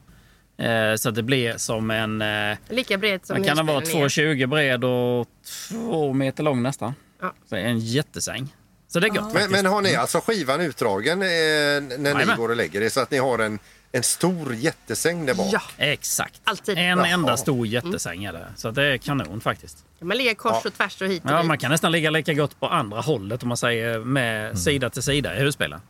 Eh, 0.58 0.94
så 0.96 1.08
att 1.08 1.14
det 1.14 1.22
blir 1.22 1.56
som 1.56 1.90
en... 1.90 2.22
Eh, 2.22 2.56
Lika 2.68 2.98
bred 2.98 3.26
som 3.26 3.36
den 3.36 3.44
kan 3.44 3.56
den 3.56 3.66
vara 3.66 3.80
husbilen 3.80 4.02
är. 4.04 4.08
2,20 4.08 4.46
bred 4.46 4.84
och 4.84 5.28
2 5.68 6.12
meter 6.12 6.42
lång 6.42 6.62
nästan. 6.62 6.94
Ja. 7.20 7.34
Så 7.48 7.56
en 7.56 7.78
jättesäng. 7.78 8.54
Så 8.88 9.00
det 9.00 9.06
är 9.06 9.10
gott 9.10 9.34
Men, 9.34 9.50
men 9.50 9.66
har 9.66 9.82
ni 9.82 9.94
alltså 9.96 10.20
skivan 10.20 10.60
utdragen 10.60 11.22
eh, 11.22 11.26
när 11.28 11.98
ni 11.98 12.04
Jajamän. 12.10 12.36
går 12.36 12.48
och 12.48 12.56
lägger 12.56 12.80
er 12.82 12.88
så 12.88 13.00
att 13.00 13.10
ni 13.10 13.18
har 13.18 13.38
en, 13.38 13.58
en 13.92 14.02
stor 14.02 14.54
jättesäng 14.54 15.26
där 15.26 15.34
bak? 15.34 15.46
Ja, 15.52 15.60
Exakt. 15.76 16.40
Alltid. 16.44 16.78
En 16.78 16.84
Jaha. 16.98 17.06
enda 17.08 17.36
stor 17.36 17.66
jättesäng 17.66 18.24
är 18.24 18.32
det. 18.32 18.46
Så 18.56 18.70
det 18.70 18.84
är 18.84 18.98
kanon 18.98 19.40
faktiskt. 19.40 19.84
man 20.00 20.16
ligga 20.16 20.34
kors 20.34 20.64
och 20.64 20.74
tvärs 20.74 21.02
och 21.02 21.08
hit 21.08 21.24
och 21.24 21.30
Ja, 21.30 21.36
dit. 21.38 21.46
man 21.46 21.58
kan 21.58 21.70
nästan 21.70 21.92
ligga 21.92 22.10
lika 22.10 22.34
gott 22.34 22.60
på 22.60 22.66
andra 22.68 23.00
hållet 23.00 23.42
om 23.42 23.48
man 23.48 23.56
säger 23.56 23.98
med 23.98 24.58
sida 24.58 24.90
till 24.90 25.02
sida 25.02 25.36
i 25.36 25.40
husbilen. 25.40 25.80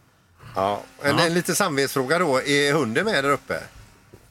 Ja. 0.54 0.82
En, 1.02 1.18
en 1.18 1.34
lite 1.34 1.54
samvetsfråga 1.54 2.18
då. 2.18 2.36
Är 2.42 2.72
hunden 2.72 3.04
med 3.04 3.24
där 3.24 3.30
uppe? 3.30 3.60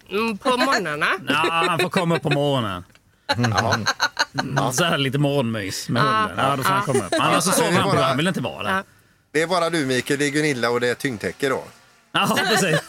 Mm, 0.10 0.38
på 0.38 0.50
morgnarna. 0.58 1.08
Ja, 1.28 1.66
han 1.68 1.80
får 1.80 1.90
komma 1.90 2.16
upp 2.16 2.24
på 2.24 2.30
morgonen. 2.30 2.84
Ja. 4.56 4.72
Så 4.72 4.84
här 4.84 4.98
lite 4.98 5.18
morgonmys 5.18 5.90
med 5.90 6.04
hunden. 6.04 6.46
Ja, 6.46 6.56
då 6.56 6.64
får 6.64 6.70
han 6.74 6.86
komma 6.86 7.06
upp. 7.06 7.14
Annars 7.20 7.44
så 7.44 7.50
Ja, 7.50 7.54
sover 7.54 7.72
han 7.72 7.90
på. 7.90 7.96
bara- 7.96 8.06
Han 8.06 8.18
vill 8.18 8.28
inte 8.28 8.42
vara 8.42 8.64
där. 8.64 8.72
Ja. 8.76 8.84
Det 9.32 9.42
är 9.42 9.48
bara 9.48 9.70
du 9.70 9.86
Mikael, 9.86 10.20
det 10.20 10.26
är 10.26 10.30
Gunilla 10.30 10.70
och 10.70 10.80
det 10.80 10.88
är 10.90 10.96
tyngdtäcke 10.96 11.50
då. 11.50 11.64
Ja, 12.12 12.38
precis. 12.50 12.80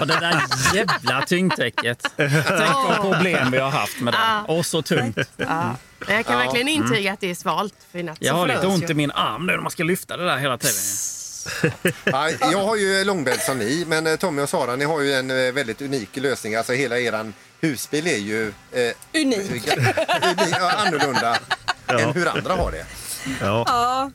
Och 0.00 0.06
det 0.06 0.20
där 0.20 0.42
jävla 0.74 1.22
tyngdtäcket. 1.26 2.06
Tänk 2.16 2.72
på 2.72 2.94
problem 3.00 3.50
vi 3.50 3.58
har 3.58 3.70
haft 3.70 4.00
med 4.00 4.14
det. 4.14 4.52
Och 4.52 4.66
så 4.66 4.82
tungt. 4.82 5.16
Men 5.36 6.16
jag 6.16 6.26
kan 6.26 6.38
verkligen 6.38 6.68
intyga 6.68 7.12
att 7.12 7.20
det 7.20 7.30
är 7.30 7.34
svalt. 7.34 7.74
För 7.92 8.02
natt 8.02 8.18
så 8.18 8.24
Jag 8.24 8.34
har 8.34 8.46
lite 8.46 8.66
ont 8.66 8.90
i 8.90 8.94
min 8.94 9.10
arm 9.10 9.46
nu 9.46 9.52
när 9.52 9.60
man 9.62 9.70
ska 9.70 9.82
lyfta 9.82 10.16
det 10.16 10.24
där 10.24 10.36
hela 10.36 10.58
tiden. 10.58 10.74
Ja, 12.04 12.30
jag 12.40 12.64
har 12.64 12.76
ju 12.76 13.04
långbädd 13.04 13.40
som 13.40 13.58
ni, 13.58 13.84
men 13.88 14.06
eh, 14.06 14.16
Tommy 14.16 14.42
och 14.42 14.48
Sara 14.48 14.76
ni 14.76 14.84
har 14.84 15.00
ju 15.00 15.12
en 15.14 15.30
eh, 15.30 15.52
väldigt 15.52 15.82
unik 15.82 16.16
lösning. 16.16 16.54
Alltså 16.54 16.72
hela 16.72 16.98
eran 16.98 17.34
husbil 17.60 18.06
är 18.06 18.16
ju 18.16 18.48
eh, 18.72 18.92
Unik. 19.22 19.38
unik, 19.50 19.68
ja, 20.50 20.72
annorlunda 20.86 21.38
än 21.86 22.12
hur 22.14 22.28
andra 22.28 22.54
har 22.54 22.72
det. 22.72 22.86
Ja. 23.40 23.64
Ja. 23.66 24.10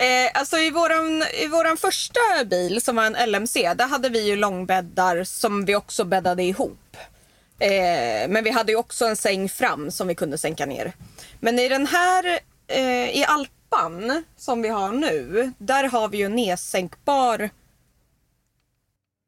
Eh, 0.00 0.30
alltså 0.34 0.58
i 0.58 0.70
våran, 0.70 1.22
I 1.42 1.46
våran 1.46 1.76
första 1.76 2.20
bil 2.46 2.82
som 2.82 2.96
var 2.96 3.04
en 3.04 3.30
LMC, 3.30 3.74
där 3.74 3.86
hade 3.86 4.08
vi 4.08 4.26
ju 4.28 4.36
långbäddar 4.36 5.24
som 5.24 5.64
vi 5.64 5.76
också 5.76 6.04
bäddade 6.04 6.42
ihop. 6.42 6.96
Eh, 7.58 8.28
men 8.28 8.44
vi 8.44 8.50
hade 8.50 8.72
ju 8.72 8.78
också 8.78 9.04
en 9.04 9.16
säng 9.16 9.48
fram 9.48 9.90
som 9.90 10.08
vi 10.08 10.14
kunde 10.14 10.38
sänka 10.38 10.66
ner. 10.66 10.92
Men 11.40 11.58
i 11.58 11.68
den 11.68 11.86
här 11.86 12.40
eh, 12.66 13.16
i 13.16 13.24
Alpan 13.28 14.24
som 14.36 14.62
vi 14.62 14.68
har 14.68 14.92
nu, 14.92 15.52
där 15.58 15.84
har 15.84 16.08
vi 16.08 16.18
ju 16.18 16.28
nedsänkbar... 16.28 17.50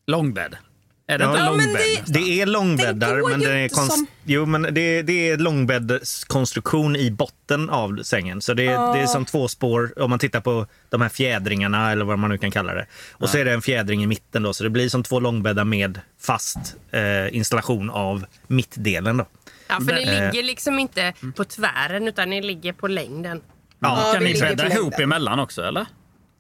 Långbädd. 0.06 0.56
Är 1.14 1.18
det 1.18 1.24
Ja, 1.24 1.30
inte 1.30 1.40
Ja, 1.42 1.52
men 1.52 1.64
långbädd? 1.66 1.82
det-? 2.06 2.12
Det 2.20 2.40
är 2.40 2.46
långbäddar, 2.46 3.16
Det 3.16 3.28
men 3.30 3.40
det 3.40 3.52
är, 3.52 3.68
konst... 3.68 3.92
som- 3.92 4.06
jo, 4.24 4.46
men 4.46 4.62
det, 4.62 5.02
det 5.02 5.28
är 5.30 5.36
långbäddskonstruktion 5.38 6.96
i 6.96 7.10
botten 7.10 7.70
av 7.70 8.02
sängen. 8.02 8.40
Så 8.40 8.54
det, 8.54 8.66
är- 8.66 8.94
det 8.94 9.00
är 9.02 9.06
som 9.06 9.24
två 9.24 9.48
spår 9.48 9.92
om 10.02 10.10
man 10.10 10.18
tittar 10.18 10.40
på 10.40 10.66
de 10.88 11.00
här 11.00 11.08
fjädringarna 11.08 11.92
eller 11.92 12.04
vad 12.04 12.18
man 12.18 12.30
nu 12.30 12.38
kan 12.38 12.50
kalla 12.50 12.74
det. 12.74 12.86
Och 13.12 13.28
så 13.28 13.38
är 13.38 13.44
det 13.44 13.52
en 13.52 13.62
fjädring 13.62 14.02
i 14.02 14.06
mitten 14.06 14.42
då, 14.42 14.52
så 14.54 14.64
det 14.64 14.70
blir 14.70 14.88
som 14.88 15.02
två 15.02 15.20
långbäddar 15.20 15.64
med 15.64 16.00
fast 16.20 16.58
eh, 16.90 17.36
installation 17.36 17.90
av 17.90 18.24
mittdelen. 18.46 19.16
Då. 19.16 19.26
Ja, 19.68 19.74
för 19.76 19.94
ni 19.94 20.02
Eh. 20.02 20.08
ligger 20.32 20.42
liksom 20.42 20.78
inte 20.78 21.12
på 21.36 21.44
tvären 21.44 22.08
utan 22.08 22.30
ni 22.30 22.42
ligger 22.42 22.72
på 22.72 22.88
längden. 22.88 23.40
Ja, 23.78 24.02
Ja, 24.06 24.12
kan 24.14 24.24
ni 24.24 24.40
bädda 24.40 24.68
ihop 24.72 24.98
emellan 24.98 25.38
också 25.38 25.62
eller? 25.62 25.86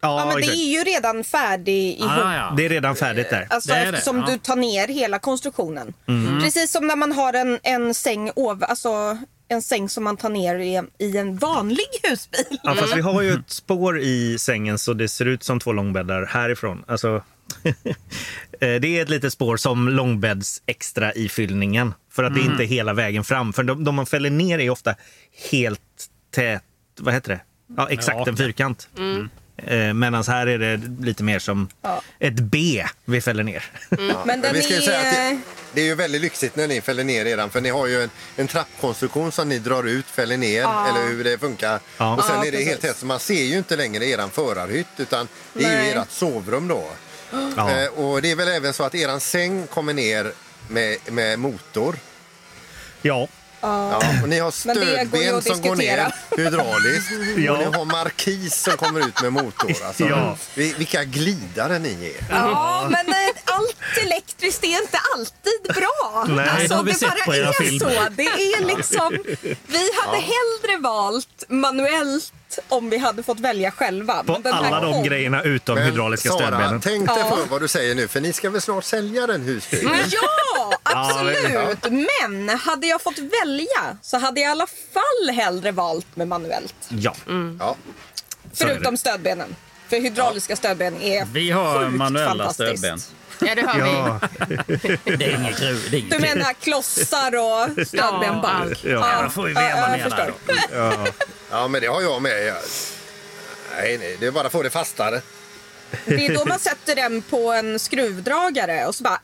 Ja, 0.02 0.26
men 0.26 0.36
det 0.36 0.46
är 0.46 0.72
ju 0.72 0.84
redan 0.84 1.24
färdig 1.24 1.98
ihop. 1.98 2.10
Ah, 2.10 2.34
ja. 2.36 2.54
Det 2.56 2.64
är 2.64 2.68
redan 2.68 2.96
färdigt 2.96 3.30
där. 3.30 3.46
Alltså 3.50 3.72
Det 3.72 3.76
är 3.76 3.82
det, 3.82 3.98
eftersom 3.98 4.18
ja. 4.18 4.26
du 4.26 4.38
tar 4.38 4.56
ner 4.56 4.88
hela 4.88 5.18
konstruktionen. 5.18 5.94
Mm. 6.08 6.40
Precis 6.40 6.72
som 6.72 6.86
när 6.86 6.96
man 6.96 7.12
har 7.12 7.32
en, 7.32 7.58
en 7.62 7.94
säng 7.94 8.30
ov, 8.34 8.64
alltså 8.64 9.18
en 9.48 9.62
säng 9.62 9.88
som 9.88 10.04
man 10.04 10.16
tar 10.16 10.28
ner 10.28 10.58
i, 10.58 10.82
i 10.98 11.16
en 11.16 11.36
vanlig 11.36 11.86
husbil. 12.02 12.58
Ja, 12.62 12.74
fast 12.74 12.96
vi 12.96 13.00
har 13.00 13.22
ju 13.22 13.32
ett 13.32 13.50
spår 13.50 14.00
i 14.00 14.38
sängen 14.38 14.78
så 14.78 14.92
det 14.92 15.08
ser 15.08 15.24
ut 15.24 15.42
som 15.42 15.60
två 15.60 15.72
långbäddar 15.72 16.26
härifrån. 16.26 16.84
Alltså, 16.88 17.22
eh, 17.64 18.80
det 18.80 18.86
är 18.86 19.02
ett 19.02 19.08
litet 19.08 19.32
spår 19.32 19.56
som 19.56 19.88
långbädds 19.88 20.62
extra 20.66 21.12
i 21.12 21.28
fyllningen. 21.28 21.94
För 22.12 22.24
att 22.24 22.34
det 22.34 22.40
inte 22.40 22.64
är 22.64 22.66
hela 22.66 22.92
vägen 22.92 23.24
fram. 23.24 23.52
För 23.52 23.62
de, 23.62 23.84
de 23.84 23.94
man 23.94 24.06
fäller 24.06 24.30
ner 24.30 24.58
är 24.58 24.70
ofta 24.70 24.94
helt 25.50 25.80
tät, 26.34 26.62
vad 27.00 27.14
heter 27.14 27.30
det? 27.30 27.40
Ja, 27.76 27.88
exakt 27.90 28.28
en 28.28 28.36
fyrkant. 28.36 28.88
Eh, 29.56 29.92
Medan 29.94 30.24
här 30.28 30.46
är 30.46 30.58
det 30.58 30.80
lite 31.00 31.22
mer 31.22 31.38
som 31.38 31.68
Ja. 31.82 32.02
ett 32.18 32.34
B 32.34 32.84
vi 33.04 33.20
fäller 33.20 33.42
ner. 33.44 33.64
Ja, 33.90 34.22
Men 34.26 34.40
den 34.40 34.54
vi 34.54 34.62
ska 34.62 34.70
ju 34.72 34.76
är- 34.76 34.80
säga 34.80 34.98
att 34.98 35.14
det, 35.14 35.40
det 35.72 35.80
är 35.80 35.84
ju 35.84 35.94
väldigt 35.94 36.20
lyxigt 36.22 36.56
när 36.56 36.68
ni 36.68 36.80
fäller 36.80 37.04
ner 37.04 37.26
eran 37.26 37.50
för 37.50 37.60
ni 37.60 37.68
har 37.68 37.86
ju 37.86 38.02
en, 38.02 38.10
en 38.36 38.46
trappkonstruktion 38.48 39.32
som 39.32 39.48
ni 39.48 39.58
drar 39.58 39.84
ut, 39.84 40.06
fäller 40.06 40.36
ner 40.36 40.60
eller 40.62 41.08
hur 41.08 41.24
det 41.24 41.38
funkar. 41.38 41.80
Ja. 41.98 42.16
Och 42.16 42.24
sen 42.24 42.36
Ja, 42.36 42.44
är 42.46 42.52
det 42.52 42.64
helt 42.64 42.80
tätt 42.80 42.96
så 42.96 43.06
man 43.06 43.20
ser 43.20 43.42
ju 43.44 43.58
inte 43.58 43.76
längre 43.76 44.04
eran 44.06 44.30
förarhytt 44.30 44.86
utan 44.98 45.28
det 45.54 45.64
är 45.64 45.70
ju 45.70 45.76
Nej. 45.76 45.92
ert 45.92 46.10
sovrum 46.10 46.68
då. 46.68 46.90
Ja. 47.56 47.70
Eh, 47.82 47.88
och 47.88 48.22
det 48.22 48.30
är 48.30 48.36
väl 48.36 48.48
även 48.48 48.72
så 48.72 48.84
att 48.84 48.94
eran 48.94 49.20
säng 49.20 49.66
kommer 49.66 49.92
ner 49.94 50.32
med, 50.68 50.96
med 51.12 51.38
motor. 51.38 51.96
ja. 53.02 53.28
Ja, 53.62 54.02
och 54.22 54.28
ni 54.28 54.38
har 54.38 54.46
går 54.46 54.50
stödben 54.50 55.42
som 55.42 55.60
går 55.60 55.76
ner 55.76 56.12
hydrauliskt. 56.36 57.10
Ja. 57.36 57.52
Och 57.52 57.58
ni 57.58 57.64
har 57.78 57.84
markis 57.84 58.54
som 58.62 58.76
kommer 58.76 59.00
ut 59.08 59.22
med 59.22 59.32
motor. 59.32 59.72
Alltså, 59.86 60.04
Ja. 60.08 60.36
vi- 60.54 60.74
Vilka 60.78 61.04
glidare 61.04 61.78
ni 61.78 62.14
är. 62.18 62.26
Ja, 62.36 62.88
men 62.90 63.08
eh, 63.08 63.21
elektriskt 64.42 64.64
är 64.64 64.82
inte 64.82 64.98
alltid 65.14 65.74
bra. 65.82 66.26
Nej, 66.36 66.48
alltså, 66.48 66.82
det 66.82 66.92
det 66.92 67.26
bara 67.26 67.36
är 67.36 67.52
filmer. 67.52 67.78
så. 67.94 68.08
Det 68.16 68.22
är 68.26 68.76
liksom, 68.76 69.18
vi 69.66 69.90
hade 70.00 70.16
hellre 70.18 70.80
valt 70.80 71.44
manuellt 71.48 72.32
om 72.68 72.90
vi 72.90 72.98
hade 72.98 73.22
fått 73.22 73.40
välja 73.40 73.70
själva. 73.70 74.24
På 74.24 74.32
Men 74.32 74.42
den 74.42 74.54
här 74.54 74.64
alla 74.64 74.80
de 74.80 74.92
kom- 74.92 75.04
grejerna 75.04 75.42
utom 75.42 75.78
hydrauliska 75.78 76.28
Sara, 76.28 76.38
stödbenen. 76.46 76.80
tänk 76.80 77.08
dig 77.08 77.18
Ja. 77.18 77.36
för 77.36 77.46
vad 77.46 77.60
du 77.60 77.68
säger 77.68 77.94
nu, 77.94 78.08
för 78.08 78.20
ni 78.20 78.32
ska 78.32 78.50
väl 78.50 78.60
snart 78.60 78.84
sälja 78.84 79.26
den 79.26 79.42
husbilen? 79.42 79.96
Ja, 80.10 80.72
absolut. 80.82 81.38
Ja. 81.52 81.90
Men 81.90 82.48
hade 82.58 82.86
jag 82.86 83.02
fått 83.02 83.18
välja 83.18 83.96
så 84.02 84.18
hade 84.18 84.40
jag 84.40 84.48
i 84.48 84.52
alla 84.52 84.66
fall 84.66 85.34
hellre 85.34 85.72
valt 85.72 86.16
med 86.16 86.28
manuellt. 86.28 86.74
Ja. 86.88 87.14
Ja. 87.28 87.36
Är 87.68 87.74
det. 88.66 88.74
Förutom 88.74 88.96
stödbenen. 88.96 89.56
För 89.88 89.96
hydrauliska 90.00 90.56
stödben 90.56 91.02
är 91.02 91.24
Vi 91.32 91.50
har 91.50 91.78
sjukt 91.84 91.96
manuella 91.96 92.28
fantastiskt. 92.44 92.78
stödben. 92.78 93.00
Ja, 93.38 93.54
det 93.54 93.62
har 93.62 93.78
Ja, 93.78 94.20
Det 95.04 95.24
är 95.24 95.38
inget 95.38 95.58
kul. 95.58 95.80
Det 95.90 95.96
är 95.96 96.00
inget 96.00 96.10
Du 96.10 96.18
menar 96.18 96.52
klossar 96.52 97.36
och 97.36 97.86
stödbenbank? 97.86 98.84
Ja. 98.84 98.90
Ja, 98.90 99.22
då 99.22 99.28
får 99.30 99.44
vi 99.44 99.52
veva 99.52 99.88
ner 99.88 100.10
där 100.10 100.10
förstår. 100.10 100.34
då. 101.04 101.06
ja, 101.50 101.68
men 101.68 101.80
det 101.80 101.86
har 101.86 102.02
jag 102.02 102.22
med. 102.22 102.46
Jag... 102.46 102.56
Nej, 103.76 103.98
nej, 103.98 104.16
det 104.20 104.26
är 104.26 104.30
bara 104.30 104.46
att 104.46 104.52
få 104.52 104.62
det 104.62 104.70
fastare. 104.70 105.20
Det 106.04 106.26
är 106.26 106.34
då 106.34 106.44
man 106.44 106.58
sätter 106.58 106.96
den 106.96 107.22
på 107.22 107.52
en 107.52 107.78
skruvdragare 107.78 108.86
och 108.86 108.94
så 108.94 109.02
bara... 109.04 109.20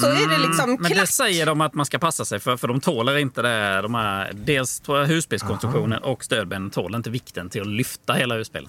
Så 0.00 0.06
är 0.06 0.28
det 0.28 0.38
liksom 0.38 0.76
Men 0.80 0.92
det 0.92 1.06
säger 1.06 1.46
de 1.46 1.60
att 1.60 1.74
man 1.74 1.86
ska 1.86 1.98
passa 1.98 2.24
sig 2.24 2.40
för, 2.40 2.56
för 2.56 2.68
de 2.68 2.80
tåler 2.80 3.18
inte 3.18 3.42
det. 3.42 3.82
De 3.82 3.94
här, 3.94 4.30
dels 4.34 4.82
husbilskonstruktionen 5.06 6.02
och 6.02 6.24
stödbenen 6.24 6.70
tål 6.70 6.94
inte 6.94 7.10
vikten 7.10 7.50
till 7.50 7.60
att 7.60 7.66
lyfta 7.66 8.12
hela 8.12 8.34
husbilen. 8.34 8.68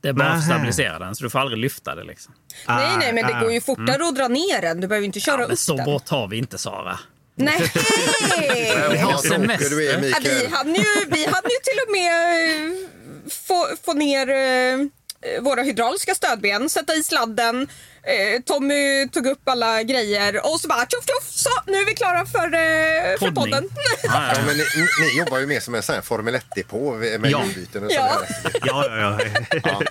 Det 0.00 0.08
är 0.08 0.12
bara 0.12 0.28
att 0.28 0.44
stabilisera 0.44 0.98
den, 0.98 1.14
så 1.16 1.24
du 1.24 1.30
får 1.30 1.38
aldrig 1.38 1.58
lyfta 1.58 1.94
det. 1.94 2.04
Liksom. 2.04 2.34
Nej, 2.68 2.96
nej, 2.98 3.12
men 3.12 3.26
det 3.26 3.36
Ah, 3.36 3.40
går 3.40 3.52
ju 3.52 3.60
fortare 3.60 4.08
att 4.08 4.16
dra 4.16 4.28
ner 4.28 4.62
den. 4.62 4.80
Du 4.80 4.88
behöver 4.88 5.06
inte 5.06 5.20
köra 5.20 5.36
Men 5.36 5.50
upp 5.50 5.58
så 5.58 5.76
den. 5.76 5.84
bort 5.84 6.08
har 6.08 6.28
vi 6.28 6.36
inte, 6.38 6.58
Sara. 6.58 6.98
Nej! 7.34 7.62
Du 9.70 9.88
är, 9.88 10.08
Ja, 10.08 10.18
vi, 10.22 10.46
hann 10.50 10.74
ju, 10.74 11.04
vi 11.10 11.24
ju 11.24 11.58
till 11.62 11.78
och 11.86 11.92
med 11.92 12.12
eh, 12.66 13.30
få, 13.30 13.66
få 13.84 13.92
ner 13.92 14.28
eh, 14.28 14.88
våra 15.42 15.62
hydrauliska 15.62 16.14
stödben, 16.14 16.68
sätta 16.68 16.94
i 16.94 17.02
sladden. 17.02 17.68
Eh, 18.02 18.42
Tommy 18.46 19.08
tog 19.08 19.26
upp 19.26 19.48
alla 19.48 19.82
grejer 19.82 20.46
och 20.52 20.60
så 20.60 20.68
bara 20.68 20.80
tjoff 20.80 21.04
tjoff, 21.06 21.30
så 21.30 21.50
nu 21.66 21.72
är 21.78 21.86
vi 21.86 21.94
klara 21.94 22.26
för, 22.26 22.46
eh, 22.46 22.50
för 22.50 23.18
Poddning. 23.18 23.34
podden. 23.34 23.68
Ja, 24.02 24.10
Ja, 24.12 24.32
ja. 24.34 24.40
men 24.46 24.56
ni, 24.56 24.64
ni 25.00 25.18
jobbar 25.18 25.38
ju 25.38 25.46
mer 25.46 25.60
som 25.60 25.74
en 25.74 25.82
sån 25.82 25.94
här 25.94 26.02
Formel 26.02 26.34
1-depå 26.34 26.94
med 27.18 27.30
Ja. 27.30 27.38
och 27.38 27.92
Ja. 27.92 28.18
sådär. 28.18 28.60
ja, 28.62 28.86
ja. 28.88 29.18
ja. 29.50 29.60
Ja. 29.64 29.82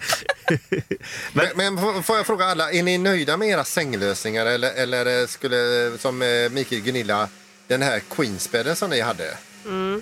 Men, 1.34 1.48
men 1.56 1.78
får- 1.78 2.02
får 2.02 2.18
jag 2.18 2.26
fråga 2.26 2.46
alla, 2.46 2.72
är 2.72 2.84
ni 2.84 2.98
nöjda 2.98 3.38
med 3.38 3.48
era 3.48 3.64
sänglösningar 3.64 4.46
eller, 4.46 4.72
eller 4.74 5.28
skulle, 5.28 5.92
som 6.00 6.22
eh, 6.22 6.50
Mikael 6.52 6.82
Gunilla, 6.82 7.30
den 7.68 7.82
här 7.82 8.00
Queensbedden 8.10 8.76
som 8.76 8.90
ni 8.90 9.02
hade, 9.02 9.38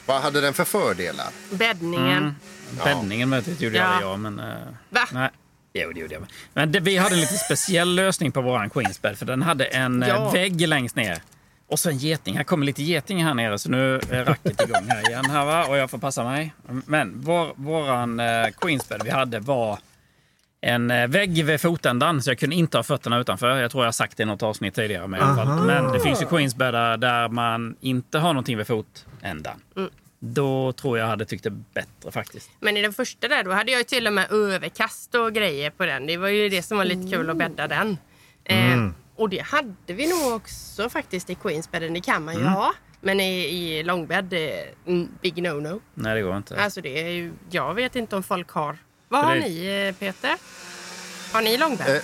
vad 0.05 0.21
hade 0.21 0.41
den 0.41 0.53
för 0.53 0.63
fördelar? 0.65 1.27
Bäddningen. 1.49 2.35
Bäddningen 2.83 3.31
vet 3.31 3.47
jag, 3.47 3.61
gjorde 3.61 3.77
Ja. 3.77 3.93
jag, 4.01 4.11
ja, 4.11 4.17
men... 4.17 4.39
eh, 4.39 4.45
Va? 4.89 5.07
Nej. 5.11 5.29
Jo, 5.77 5.91
det 5.93 5.99
gjorde 5.99 6.13
jag. 6.13 6.23
Men 6.53 6.71
det, 6.71 6.79
vi 6.79 6.97
hade 6.97 7.15
en 7.15 7.21
lite 7.21 7.33
speciell 7.33 7.95
lösning 7.95 8.31
på 8.31 8.41
våran 8.41 8.69
Queensbed. 8.69 9.17
För 9.17 9.25
den 9.25 9.41
hade 9.41 9.65
en 9.65 10.03
eh, 10.03 10.09
Ja. 10.09 10.29
vägg 10.29 10.67
längst 10.67 10.95
ner. 10.95 11.17
Och 11.67 11.79
så 11.79 11.89
en 11.89 11.97
geting. 11.97 12.37
Här 12.37 12.43
kommer 12.43 12.65
lite 12.65 12.83
geting 12.83 13.23
här 13.23 13.33
nere. 13.33 13.59
Så 13.59 13.69
nu 13.69 13.95
är 13.95 14.25
racket 14.25 14.61
igång 14.61 14.85
här 14.89 15.09
igen. 15.09 15.25
Här, 15.25 15.45
va? 15.45 15.65
Och 15.65 15.77
jag 15.77 15.89
får 15.89 15.97
passa 15.97 16.23
mig. 16.23 16.53
Men 16.85 17.13
vår, 17.21 17.53
våran 17.55 18.19
eh, 18.19 18.47
Queensbed 18.61 19.01
vi 19.03 19.09
hade 19.09 19.39
var 19.39 19.79
en 20.61 20.91
eh, 20.91 21.07
vägg 21.07 21.45
vid 21.45 21.61
fotändan. 21.61 22.21
Så 22.21 22.29
jag 22.29 22.39
kunde 22.39 22.55
inte 22.55 22.77
ha 22.77 22.83
fötterna 22.83 23.17
utanför. 23.19 23.57
Jag 23.57 23.71
tror 23.71 23.83
jag 23.83 23.87
har 23.87 23.91
sagt 23.91 24.17
det 24.17 24.23
i 24.23 24.25
något 24.25 24.43
avsnitt 24.43 24.75
tidigare. 24.75 25.17
Fall. 25.19 25.65
men 25.65 25.91
det 25.93 25.99
finns 25.99 26.21
ju 26.21 26.25
Queensbäddar 26.25 26.97
där 26.97 27.27
man 27.29 27.75
inte 27.81 28.19
har 28.19 28.27
någonting 28.33 28.57
vid 28.57 28.67
fotändan. 28.67 29.61
Då 30.19 30.71
tror 30.73 30.97
jag 30.97 31.07
hade 31.07 31.25
tyckt 31.25 31.43
det 31.43 31.49
bättre 31.49 32.11
faktiskt. 32.11 32.49
Men 32.59 32.77
i 32.77 32.81
den 32.81 32.93
första 32.93 33.27
där 33.27 33.43
då 33.43 33.51
hade 33.51 33.71
jag 33.71 33.79
ju 33.79 33.83
till 33.83 34.07
och 34.07 34.13
med 34.13 34.31
överkast 34.31 35.15
och 35.15 35.33
grejer 35.33 35.69
på 35.69 35.85
den. 35.85 36.07
Det 36.07 36.17
var 36.17 36.27
ju 36.27 36.49
det 36.49 36.61
som 36.63 36.77
var 36.77 36.85
lite 36.85 37.11
kul 37.11 37.29
att 37.29 37.37
bädda 37.37 37.67
den. 37.67 37.97
Eh, 38.43 38.87
och 39.15 39.29
det 39.29 39.39
hade 39.39 39.73
vi 39.93 40.07
nog 40.07 40.33
också 40.33 40.89
faktiskt 40.89 41.29
i 41.29 41.35
Queensbedden. 41.35 41.93
Det 41.93 42.01
kan 42.01 42.25
man 42.25 42.35
ju 42.39 42.43
ha. 42.43 42.73
Men 43.01 43.19
i, 43.19 43.45
i 43.45 43.83
långbädd, 43.83 44.33
eh, 44.33 44.49
mm, 44.87 45.09
big 45.21 45.35
no-no. 45.35 45.81
Nej, 45.93 46.15
det 46.15 46.21
går 46.21 46.37
inte. 46.37 46.63
Alltså 46.63 46.81
det 46.81 47.01
är 47.01 47.09
ju, 47.09 47.33
jag 47.49 47.73
vet 47.73 47.95
inte 47.95 48.15
om 48.15 48.23
folk 48.23 48.49
har. 48.49 48.77
Vad 49.07 49.21
För 49.21 49.27
har 49.29 49.35
det- 49.35 49.41
ni 49.41 49.87
eh, 49.87 49.95
Peter? 49.99 50.37
Har 51.33 51.41
ni 51.41 51.57
långbädd? 51.57 51.95
Eh, 51.95 52.01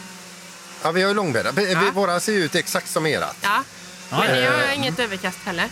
Ja, 0.83 0.91
vi 0.91 1.01
har 1.01 1.09
ju 1.09 1.15
långbäddar. 1.15 1.51
Vi- 1.51 1.75
vi- 1.75 1.91
Våra 1.93 2.19
ser 2.19 2.33
ju 2.33 2.39
ut 2.43 2.55
exakt 2.55 2.87
som 2.89 3.05
erat. 3.05 3.37
ja. 3.43 3.63
Ja, 4.11 4.19
Men 4.19 4.35
ni 4.35 4.41
ja, 4.43 4.51
har 4.51 4.73
inget 4.75 4.99
överkast 4.99 5.37
heller? 5.39 5.69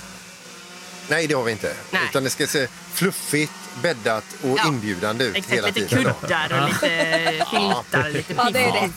Nej, 1.09 1.27
det 1.27 1.33
har 1.33 1.43
vi 1.43 1.51
inte. 1.51 1.73
Nej. 1.91 2.01
Utan 2.09 2.23
det 2.23 2.29
ska 2.29 2.47
se 2.47 2.67
fluffigt, 2.93 3.51
bäddat 3.81 4.23
och 4.43 4.57
Ja. 4.57 4.67
inbjudande 4.67 5.25
ut 5.25 5.35
Exakt, 5.35 5.53
hela 5.55 5.67
lite 5.67 5.87
tiden. 5.87 6.03
då. 6.03 6.13
kuddar 6.13 6.61
och 6.61 6.69
lite 6.69 7.45
filtar, 7.51 8.09
lite 8.09 8.33
Ja, 8.37 8.49
det 8.53 8.59
är 8.59 8.71
piff. 8.71 8.81
rätt. 8.81 8.91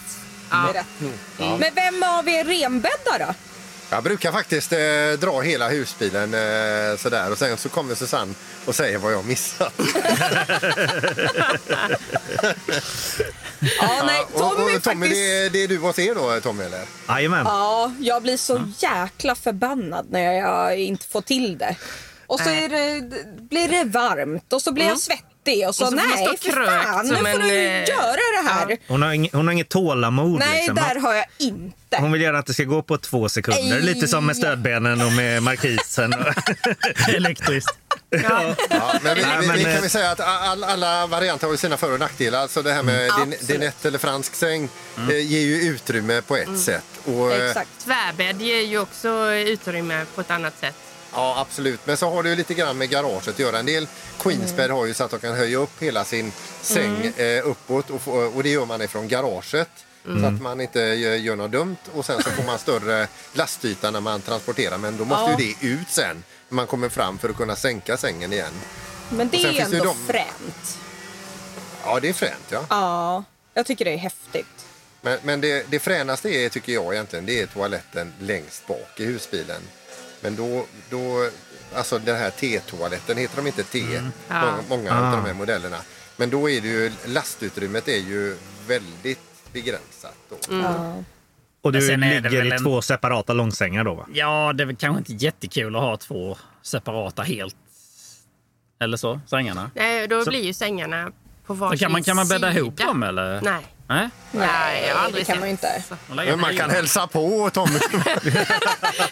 Det 0.50 0.56
är 0.56 0.72
rätt. 0.72 0.86
Men 1.60 1.74
vem 1.74 2.02
av 2.02 2.28
er 2.28 2.44
renbäddar 2.44 3.18
då? 3.18 3.34
Jag 3.90 4.02
brukar 4.04 4.32
faktiskt 4.32 4.72
eh, 4.72 4.78
dra 5.20 5.40
hela 5.40 5.68
husbilen 5.68 6.34
eh, 6.34 6.96
sådär 6.96 7.30
och 7.32 7.38
sen 7.38 7.56
så 7.56 7.68
kommer 7.68 7.94
Susanne 7.94 8.34
och 8.64 8.74
säger 8.74 8.98
vad 8.98 9.12
jag 9.12 9.24
missat. 9.24 9.72
Ja, 13.80 14.02
nej, 14.06 14.20
och, 14.32 14.38
Tommy, 14.40 14.76
och, 14.76 14.82
Tommy, 14.82 15.00
faktiskt... 15.02 15.14
det, 15.14 15.36
är- 15.46 15.50
det 15.50 15.62
är 15.64 15.68
du 15.68 15.78
hos 15.78 15.98
er 15.98 16.14
då, 16.14 16.40
Tommy? 16.40 16.64
Eller? 16.64 16.80
Jajamän. 17.08 17.46
Ja, 17.46 17.92
jag 18.00 18.22
blir 18.22 18.36
så 18.36 18.60
jäkla 18.78 19.34
förbannad 19.34 20.06
när 20.10 20.32
jag 20.32 20.78
inte 20.78 21.06
får 21.06 21.20
till 21.20 21.58
det. 21.58 21.76
Och 22.26 22.40
så 22.40 22.50
är 22.50 22.68
det, 22.68 23.02
blir 23.50 23.68
det 23.68 23.84
varmt 23.84 24.52
och 24.52 24.62
så 24.62 24.72
blir 24.72 24.84
jag 24.86 24.98
svettig 24.98 25.68
och 25.68 25.74
så, 25.74 25.84
Och 25.84 25.88
så 25.90 25.94
nej, 25.96 26.26
för 26.26 26.36
krökt 26.50 26.82
fan, 26.84 27.06
nu 27.08 27.16
får 27.16 27.26
en, 27.26 27.48
du 27.48 27.54
eh, 27.66 27.88
göra 27.88 28.42
det 28.42 28.48
här. 28.48 28.76
Hon, 28.88 29.02
har 29.02 29.12
inget, 29.12 29.32
hon 29.32 29.46
har 29.46 29.52
inget 29.52 29.68
tålamod. 29.68 30.38
Nej, 30.38 30.56
liksom. 30.56 30.74
där 30.74 31.00
har 31.00 31.14
jag 31.14 31.24
inte. 31.38 31.76
Hon 31.98 32.12
vill 32.12 32.22
gärna 32.22 32.38
att 32.38 32.46
det 32.46 32.54
ska 32.54 32.64
gå 32.64 32.82
på 32.82 32.98
två 32.98 33.28
sekunder. 33.28 33.62
Nej. 33.62 33.80
Lite 33.80 34.08
som 34.08 34.26
med 34.26 34.36
stödbenen 34.36 35.00
och 35.00 35.12
med 35.12 35.42
markisen. 35.42 36.14
Elektriskt. 37.08 37.78
Ja. 38.10 38.54
Ja, 38.70 38.94
men 39.02 39.14
vi, 39.14 39.22
Nej, 39.22 39.38
vi, 39.40 39.46
men, 39.46 39.56
vi 39.56 39.64
eh, 39.64 39.72
kan 39.72 39.80
väl 39.80 39.90
säga 39.90 40.10
att 40.10 40.20
all, 40.20 40.64
alla 40.64 41.06
varianter 41.06 41.46
har 41.46 41.56
sina 41.56 41.76
för 41.76 41.92
och 41.92 41.98
nackdelar. 41.98 42.38
Alltså 42.38 42.62
det 42.62 42.72
här 42.72 42.82
med 42.82 43.00
din, 43.00 43.10
Absolut. 43.10 43.48
dinett 43.48 43.84
eller 43.84 43.98
fransk 43.98 44.34
säng 44.34 44.68
eh, 44.96 45.18
ger 45.18 45.40
ju 45.40 45.62
utrymme 45.62 46.22
på 46.22 46.36
ett 46.36 46.58
sätt. 46.60 46.84
Och, 47.04 47.32
eh, 47.32 47.48
Exakt. 47.48 47.70
Tvärbädd 47.84 48.42
ger 48.42 48.60
ju 48.60 48.78
också 48.78 49.32
utrymme 49.32 50.04
på 50.14 50.20
ett 50.20 50.30
annat 50.30 50.58
sätt. 50.60 50.74
Ja, 51.14 51.40
absolut. 51.40 51.80
Men 51.84 51.96
så 51.96 52.10
har 52.10 52.22
det 52.22 52.28
ju 52.28 52.36
lite 52.36 52.54
grann 52.54 52.78
med 52.78 52.90
garaget 52.90 53.28
att 53.28 53.38
göra. 53.38 53.58
En 53.58 53.66
del 53.66 53.86
Queensbed 54.18 54.70
har 54.70 54.86
ju 54.86 54.94
så 54.94 55.04
att 55.04 55.10
de 55.10 55.20
kan 55.20 55.34
höja 55.34 55.58
upp 55.58 55.82
hela 55.82 56.04
sin 56.04 56.32
säng 56.60 57.12
eh, 57.16 57.46
uppåt 57.46 57.90
och, 57.90 58.36
och 58.36 58.42
det 58.42 58.48
gör 58.48 58.66
man 58.66 58.82
ifrån 58.82 59.08
garaget. 59.08 59.68
Så 60.04 60.26
att 60.26 60.40
man 60.42 60.60
inte 60.60 60.80
gör, 60.80 61.36
något 61.36 61.50
dumt 61.52 61.76
och 61.94 62.04
sen 62.04 62.22
så 62.22 62.30
får 62.30 62.42
man 62.44 62.58
större 62.58 63.08
lastyta 63.32 63.90
när 63.90 64.00
man 64.00 64.20
transporterar 64.22 64.78
men 64.78 64.96
då 64.96 65.04
måste 65.04 65.30
Ja. 65.30 65.40
ju 65.40 65.54
det 65.60 65.66
ut 65.66 65.88
sen 65.90 66.24
när 66.48 66.56
man 66.56 66.66
kommer 66.66 66.88
fram 66.88 67.18
för 67.18 67.28
att 67.28 67.36
kunna 67.36 67.56
sänka 67.56 67.96
sängen 67.96 68.32
igen. 68.32 68.52
Men 69.10 69.28
det 69.28 69.36
är 69.44 69.52
det 69.52 69.58
ändå 69.60 69.84
de- 69.84 70.06
fränt. 70.06 70.78
Ja, 71.84 72.00
det 72.00 72.08
är 72.08 72.12
fränt 72.12 72.44
ja. 72.48 72.64
Ja, 72.70 73.24
jag 73.54 73.66
tycker 73.66 73.84
det 73.84 73.90
är 73.92 73.96
häftigt. 73.98 74.66
Men, 75.00 75.18
men 75.22 75.40
det, 75.40 75.66
det 75.70 75.78
fränaste 75.78 76.28
är, 76.30 76.48
tycker 76.48 76.72
jag 76.72 76.94
egentligen, 76.94 77.26
det 77.26 77.40
är 77.40 77.46
toaletten 77.46 78.12
längst 78.20 78.66
bak 78.66 79.00
i 79.00 79.04
husbilen. 79.04 79.62
Men 80.20 80.36
då, 80.36 80.66
då 80.90 81.30
alltså 81.74 81.98
den 81.98 82.16
här 82.16 82.30
T-toaletten, 82.30 83.16
heter 83.16 83.36
de 83.36 83.46
inte 83.46 83.62
T? 83.62 83.78
Ja. 84.28 84.40
Många, 84.40 84.62
många 84.68 84.92
Ah. 84.92 85.06
av 85.06 85.12
de 85.16 85.24
här 85.26 85.34
modellerna. 85.34 85.78
Men 86.16 86.30
då 86.30 86.50
är 86.50 86.60
det 86.60 86.68
ju, 86.68 86.92
lastutrymmet 87.04 87.88
är 87.88 87.96
ju 87.98 88.36
väldigt 88.66 89.18
begränsat. 89.52 90.14
Då. 90.30 90.36
Ja. 90.50 91.02
Och 91.62 91.72
du 91.72 91.78
det 91.80 91.96
ligger 91.96 92.44
i 92.44 92.50
en- 92.50 92.62
två 92.64 92.82
separata 92.82 93.32
långsängar 93.32 93.84
då 93.84 93.94
va? 93.94 94.06
Ja, 94.12 94.52
det 94.54 94.62
är 94.62 94.66
väl 94.66 94.76
kanske 94.76 94.98
inte 95.12 95.24
jättekul 95.24 95.76
att 95.76 95.82
ha 95.82 95.96
två 95.96 96.36
separata 96.62 97.22
helt. 97.22 97.56
Eller 98.80 98.96
så, 98.96 99.20
sängarna. 99.26 99.70
Nej, 99.74 100.08
då 100.08 100.24
Så- 100.24 100.30
blir 100.30 100.42
ju 100.44 100.52
sängarna 100.54 101.12
på 101.46 101.54
varsin 101.54 101.78
kan 101.78 101.92
man, 101.92 102.02
kan 102.02 102.16
man 102.16 102.28
bädda 102.28 102.48
sida. 102.48 102.58
ihop 102.60 102.76
dem 102.76 103.02
eller? 103.02 103.40
Nej. 103.40 103.66
Nej? 103.86 104.08
Nej, 104.30 104.84
jag 104.88 104.94
har 104.94 105.00
det 105.00 105.06
aldrig 105.06 105.26
kan 105.26 105.34
sett. 105.34 105.40
man 105.40 105.48
inte. 105.48 105.82
Men 106.26 106.40
man 106.40 106.56
kan 106.56 106.70
hälsa 106.70 107.06
på 107.06 107.50
Tommy. 107.50 107.78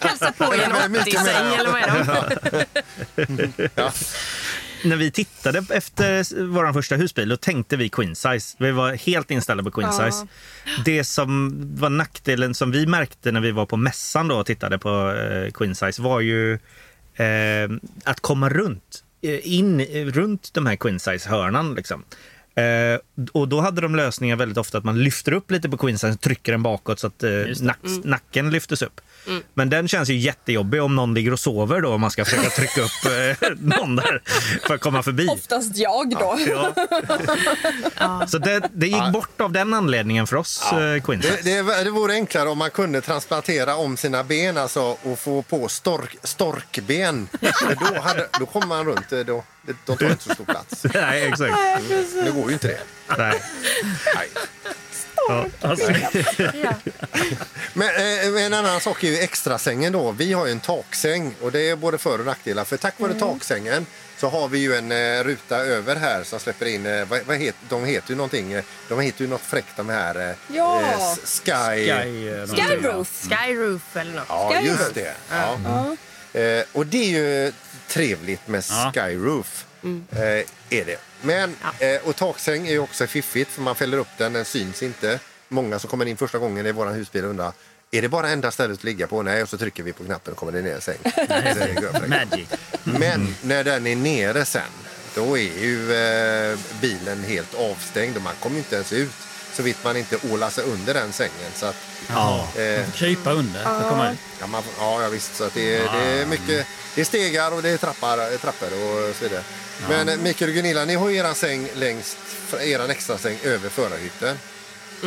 Hälsa 0.01 0.33
på 0.33 0.55
i 0.55 0.59
Det 0.59 0.65
en 0.65 0.93
mycket 0.93 1.15
80-säng 1.15 1.49
mer. 1.49 1.59
eller 1.59 1.71
vad 1.71 1.81
är 1.83 2.65
de? 3.27 3.69
ja. 3.75 3.93
När 4.85 4.97
vi 4.97 5.11
tittade 5.11 5.65
efter 5.71 6.45
vår 6.47 6.73
första 6.73 6.97
husbil 6.97 7.29
då 7.29 7.37
tänkte 7.37 7.77
vi 7.77 7.89
queen 7.89 8.17
size. 8.17 8.57
Vi 8.59 8.71
var 8.71 8.93
helt 8.93 9.31
inställda 9.31 9.65
på 9.65 9.71
queen 9.71 9.91
Ja. 9.99 10.11
size. 10.11 10.27
Det 10.85 11.05
som 11.05 11.53
var 11.77 11.91
nackdelen 11.91 12.55
som 12.55 12.71
vi 12.71 12.87
märkte 12.87 13.33
när 13.33 13.41
vi 13.41 13.51
var 13.51 13.67
på 13.67 13.77
mässan 13.77 14.29
då 14.29 14.37
och 14.37 14.47
tittade 14.47 14.79
på 14.79 15.13
eh, 15.13 15.51
queen 15.51 15.75
size 15.75 16.03
var 16.03 16.21
ju 16.21 16.53
eh, 17.15 17.71
att 18.05 18.21
komma 18.21 18.49
runt. 18.49 19.05
eh, 19.23 19.39
In 19.57 19.81
eh, 19.81 20.07
runt 20.07 20.55
de 20.55 20.67
här 20.67 20.77
queen 20.77 21.01
size 21.01 21.29
hörnan 21.31 21.75
liksom. 21.75 22.05
Eh, 22.55 23.27
och 23.33 23.49
då 23.49 23.61
hade 23.61 23.81
de 23.81 23.97
lösningar 23.97 24.37
väldigt 24.37 24.59
ofta 24.59 24.79
att 24.79 24.85
man 24.85 25.03
lyfter 25.03 25.33
upp 25.33 25.51
lite 25.51 25.69
på 25.69 25.77
queen 25.77 25.99
size 25.99 26.13
och 26.13 26.21
trycker 26.21 26.53
den 26.53 26.63
bakåt 26.63 26.99
så 27.01 27.07
att 27.07 27.23
eh, 27.23 27.31
nack, 27.61 27.79
nacken 28.05 28.51
lyftes 28.51 28.83
upp. 28.83 29.01
Men 29.55 29.71
den 29.71 29.89
känns 29.89 30.09
ju 30.11 30.17
jättejobbig 30.17 30.83
om 30.83 30.97
någon 30.97 31.15
ligger 31.15 31.33
och 31.33 31.41
sover 31.41 31.81
då 31.81 31.89
om 31.89 32.01
man 32.01 32.11
ska 32.11 32.25
försöka 32.25 32.51
trycka 32.57 32.81
upp 32.81 33.41
eh, 33.41 33.49
någon 33.61 33.97
där 33.97 34.23
för 34.67 34.75
att 34.75 34.81
komma 34.81 35.03
förbi. 35.03 35.29
Oftast 35.29 35.77
jag 35.77 36.11
då. 36.11 36.39
Ja. 36.49 38.27
Så 38.29 38.39
det, 38.39 38.63
det 38.73 38.87
gick 38.87 39.13
bort 39.13 39.41
av 39.41 39.53
den 39.53 39.75
anledningen 39.75 40.27
för 40.27 40.37
oss, 40.37 40.63
eh, 40.73 41.03
Queen 41.03 41.21
Det, 41.21 41.45
det, 41.45 41.85
det 41.85 41.91
vore 41.91 42.13
enklare 42.13 42.49
om 42.49 42.59
man 42.59 42.71
kunde 42.71 43.01
transplantera 43.01 43.77
om 43.77 43.97
sina 43.97 44.25
ben 44.25 44.57
alltså, 44.57 44.81
och 45.03 45.19
få 45.19 45.43
på 45.43 45.69
stork, 45.69 46.17
storkben. 46.23 47.29
då, 47.95 48.01
hade, 48.01 48.29
då 48.39 48.47
kommer 48.47 48.67
man 48.67 48.87
runt. 48.87 49.13
eh, 49.13 49.19
Då, 49.19 49.45
de 49.87 49.97
tar 49.97 50.11
inte 50.11 50.25
så 50.25 50.35
stor 50.35 50.45
plats. 50.45 50.85
Nej, 50.95 51.23
exakt. 51.27 51.55
Det 52.25 52.31
går 52.31 52.47
ju 52.47 52.53
inte 52.53 52.67
det. 52.69 52.81
Nej. 53.19 53.43
Nej. 54.15 54.29
Ja. 55.29 55.47
Alltså, 55.61 55.93
Ja. 56.55 56.75
Men 57.75 57.89
eh, 57.89 58.43
en 58.45 58.55
annan 58.55 58.81
sak 58.81 59.05
är 59.05 59.09
ju 59.09 59.19
extrasängen 59.19 59.93
då. 59.93 60.11
Vi 60.11 60.33
har 60.33 60.47
ju 60.47 60.53
en 60.53 60.61
taksäng 60.61 61.35
och 61.41 61.53
det 61.53 61.69
är 61.71 61.77
både 61.77 61.99
för 61.99 62.19
och 62.19 62.27
nackdelar. 62.27 62.65
För 62.65 62.77
tack 62.77 62.95
vare 63.01 63.15
taksängen 63.15 63.87
så 64.19 64.29
har 64.29 64.49
vi 64.49 64.59
ju 64.59 64.75
en 64.77 64.93
eh, 64.93 65.25
ruta 65.25 65.57
över 65.57 65.97
här 65.97 66.25
som 66.25 66.41
släpper 66.41 66.67
in, 66.67 66.87
eh, 66.87 67.05
vad, 67.05 67.21
vad 67.27 67.37
heter, 67.37 67.59
de 67.69 67.85
heter 67.85 68.11
ju 68.11 68.17
någonting, 68.17 68.53
eh, 68.53 68.65
de 68.89 69.01
heter 69.01 69.21
ju 69.23 69.29
något 69.31 69.41
fräckt 69.41 69.77
de 69.77 69.89
här 69.89 70.29
eh, 70.31 70.35
Ja. 70.49 70.81
eh, 70.83 71.15
Sky. 71.25 71.51
Sky, 71.87 72.47
Skyroof. 72.47 73.29
Skyroof 73.29 73.97
eller 73.97 74.13
något. 74.13 74.27
Ja, 74.29 74.61
just 74.61 74.95
det. 74.95 75.15
Ja. 75.31 75.57
Eh, 76.41 76.65
och 76.73 76.87
det 76.87 77.05
är 77.05 77.09
ju 77.11 77.53
trevligt 77.91 78.49
med 78.49 78.65
Ja. 78.71 78.93
Skyroof. 78.95 79.67
Eh, 80.13 80.21
är 80.71 80.85
det. 80.85 80.99
Men, 81.23 81.57
eh, 81.79 82.01
och 82.05 82.17
taksäng 82.17 82.69
är 82.69 82.79
också 82.79 83.07
fiffigt 83.07 83.51
för 83.51 83.63
man 83.63 83.75
fäller 83.75 83.99
upp 83.99 84.09
den, 84.19 84.33
den 84.33 84.45
syns 84.45 84.83
inte. 84.83 85.19
Många 85.49 85.79
som 85.79 85.91
kommer 85.91 86.07
in 86.07 86.17
första 86.17 86.39
gången 86.39 86.67
i 86.67 86.73
våran 86.73 86.95
husbil 86.95 87.25
undrar 87.25 87.53
är 87.91 88.03
det 88.03 88.09
bara 88.09 88.29
enda 88.29 88.51
stället 88.51 88.79
att 88.79 88.85
ligga 88.85 89.07
på? 89.07 89.23
Nej, 89.23 89.43
och 89.43 89.49
så 89.49 89.59
trycker 89.59 89.83
vi 89.83 89.93
på 89.93 90.05
knappen 90.05 90.33
och 90.33 90.39
kommer 90.39 90.53
det 90.53 90.63
ner 90.63 90.75
en 90.75 90.81
säng. 90.81 90.99
Magic. 92.09 92.49
Men 92.85 93.35
när 93.43 93.65
den 93.65 93.87
är 93.87 93.97
nere 93.97 94.45
sen, 94.45 94.63
då 95.15 95.39
är 95.39 95.59
ju 95.63 95.93
eh, 95.95 96.59
bilen 96.81 97.25
helt 97.25 97.55
avstängd 97.55 98.17
och 98.17 98.23
man 98.23 98.35
kommer 98.41 98.59
inte 98.59 98.75
ens 98.75 98.93
ut 98.93 99.11
så 99.53 99.63
vitt 99.63 99.85
man 99.85 99.97
inte 99.97 100.17
ålar 100.33 100.51
sig 100.51 100.65
under 100.65 100.95
den 100.95 101.13
sängen. 101.13 101.51
Så 101.55 101.67
att, 101.67 101.77
Ja. 102.15 102.49
eh, 102.63 102.91
Krypa 102.95 103.33
under 103.33 103.63
för 103.63 103.81
att 103.81 103.89
komma 103.89 104.11
ut. 104.13 104.19
Ja, 104.41 104.47
man, 104.47 104.63
ja, 104.79 105.03
ja 105.03 105.09
visst. 105.09 105.37
Så 105.37 105.45
att 105.45 105.55
det, 105.55 105.77
är- 105.77 105.93
det 105.93 106.23
är 106.23 106.27
mycket. 106.27 106.67
Det 106.95 107.01
är 107.01 107.05
stegar 107.05 107.55
och 107.55 107.63
det 107.63 107.71
är 107.71 107.77
trappar, 107.77 108.37
trappor 108.39 108.67
och 108.67 109.15
så 109.17 109.25
vidare. 109.25 109.43
Men 109.89 110.09
eh, 110.09 110.17
Mikael 110.17 110.49
och 110.51 110.55
Gunilla, 110.55 110.85
ni 110.85 110.95
har 110.95 111.09
ju 111.09 111.17
eran 111.17 111.35
säng 111.35 111.69
längst, 111.75 112.19
eran 112.61 112.91
extra 112.91 113.19
säng 113.19 113.39
över 113.45 113.69
förarhytten. 113.69 114.37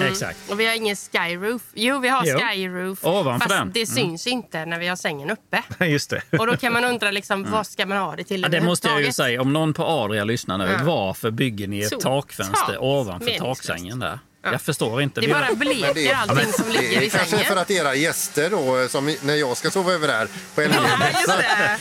Exakt. 0.02 0.38
Och 0.50 0.60
vi 0.60 0.66
har 0.66 0.74
ingen 0.74 0.96
skyroof. 0.96 1.62
Jo, 1.74 2.00
vi 2.00 2.08
har 2.10 2.26
Jo. 2.26 2.38
skyroof. 2.40 3.06
Ovanför 3.06 3.50
fast 3.50 3.60
den. 3.60 3.72
det 3.74 3.86
syns 3.86 4.28
inte 4.28 4.66
när 4.66 4.80
vi 4.80 4.88
har 4.88 4.96
sängen 4.96 5.30
uppe. 5.30 5.64
Just 5.86 6.10
det. 6.10 6.22
Och 6.40 6.48
då 6.48 6.58
kan 6.58 6.74
man 6.74 6.84
undra 6.86 7.12
liksom, 7.12 7.52
vad 7.52 7.68
ska 7.68 7.86
man 7.86 7.98
ha 7.98 8.16
det 8.16 8.24
till 8.24 8.42
Ja, 8.42 8.48
det 8.50 8.62
måste 8.62 8.88
jag 8.88 9.02
ju 9.02 9.12
säga. 9.12 9.42
Om 9.42 9.54
någon 9.54 9.74
på 9.74 9.84
Adria 9.84 10.24
lyssnar 10.24 10.58
nu, 10.58 10.70
Ja. 10.80 10.84
varför 10.84 11.32
bygger 11.32 11.68
ni 11.68 11.82
ett 11.82 11.90
Så 11.90 12.00
takfönster 12.00 12.56
totalt 12.60 12.78
ovanför 12.82 13.38
taksängen 13.38 14.00
där? 14.00 14.20
Jag 14.44 14.62
förstår 14.62 15.02
inte. 15.02 15.22
Det 15.22 15.28
bara 15.28 15.54
bleker 15.56 15.98
är- 15.98 16.16
allting 16.16 16.54
som 16.54 16.72
ligger 16.72 16.98
är 16.98 17.02
i 17.02 17.10
kanske 17.10 17.30
sängen. 17.30 17.46
för 17.46 17.56
att 17.56 17.72
era 17.72 17.96
gäster 17.96 18.50
då, 18.50 18.88
som 18.90 19.16
när 19.22 19.36
jag 19.36 19.58
ska 19.58 19.72
sova 19.72 19.92
över 19.94 20.08
där 20.08 20.28
på 20.56 20.62
Ja, 20.62 20.66
just 20.68 20.78
Elmia-mässan, 20.78 21.38
det. 21.38 21.78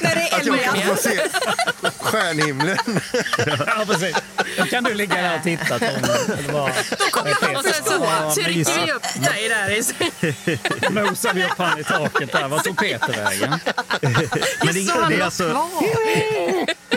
När 0.00 0.14
det 0.14 0.20
är 0.20 0.36
att 0.36 0.46
jag 0.46 0.62
kan 0.64 0.74
Elmia. 0.74 0.94
få 0.96 1.02
se 1.02 1.20
stjärnhimlen. 1.98 2.78
Ja, 3.66 3.84
precis. 3.86 4.16
Då 4.58 4.64
kan 4.64 4.84
du 4.84 4.94
ligga 4.94 5.14
där 5.22 5.36
och 5.36 5.42
titta 5.42 5.78
Tom. 5.78 5.88
Eller 5.88 6.52
bara- 6.52 7.58
Och 7.58 7.64
sen 7.64 7.84
så 7.84 8.40
trycker 8.42 8.86
vi 8.86 8.92
upp 8.92 9.02
dig 9.24 9.48
där 9.48 9.70
i 9.70 9.82
sängen. 9.82 10.94
Mosar 10.94 11.34
vi 11.34 11.44
upp 11.44 11.58
han 11.58 11.80
i 11.80 11.84
taket 11.84 12.32
där. 12.32 12.48
Vad 12.48 12.64
tog 12.64 12.76
Peter 12.78 13.24
vägen? 13.24 13.58
Men 14.64 14.74
det, 14.74 14.84
Så 14.84 15.00
han 15.00 15.10
det 15.12 15.16
är 15.16 15.24
alltså, 15.24 15.68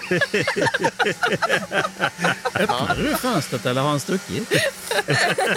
Öppnade 2.56 3.04
du 3.04 3.15
fönstret 3.15 3.65
eller 3.65 3.82
har 3.82 3.89
han 3.89 4.00
stuckit? 4.00 4.50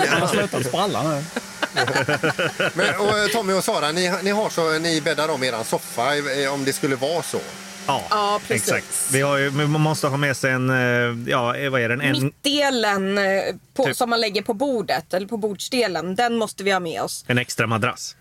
Han 0.08 0.20
har 0.20 0.28
slutat 0.28 0.66
spralla 0.66 1.02
nu. 1.02 1.22
Men, 2.74 2.96
och, 2.96 3.18
eh, 3.18 3.26
Tommy 3.32 3.52
och 3.52 3.64
Sara, 3.64 3.92
ni, 3.92 4.12
ni, 4.22 4.30
har 4.30 4.50
så, 4.50 4.78
ni 4.78 5.00
bäddar 5.00 5.28
om 5.28 5.42
eran 5.42 5.64
soffa 5.64 6.16
eh, 6.16 6.52
om 6.54 6.64
det 6.64 6.72
skulle 6.72 6.96
vara 6.96 7.22
så. 7.22 7.40
ja, 7.86 8.04
Ja, 8.10 8.40
precis. 8.48 8.68
exakt. 8.72 9.08
Vi 9.12 9.20
har 9.20 9.36
ju, 9.38 9.50
men 9.50 9.70
man 9.70 9.80
måste 9.80 10.06
ha 10.06 10.16
med 10.16 10.36
sig 10.36 10.52
en, 10.52 10.70
eh, 10.70 11.30
ja, 11.30 11.42
vad 11.70 11.80
är 11.80 11.88
den? 11.88 12.00
En, 12.00 12.22
Mittdelen 12.24 13.18
på, 13.74 13.84
Typ. 13.84 13.96
som 13.96 14.10
man 14.10 14.20
lägger 14.20 14.42
på 14.42 14.54
bordet, 14.54 15.14
eller 15.14 15.26
på 15.26 15.36
bordsdelen, 15.36 16.14
den 16.14 16.36
måste 16.36 16.64
vi 16.64 16.70
ha 16.70 16.80
med 16.80 17.02
oss. 17.02 17.24
en 17.28 17.38
extra 17.38 17.66
madrass 17.66 18.16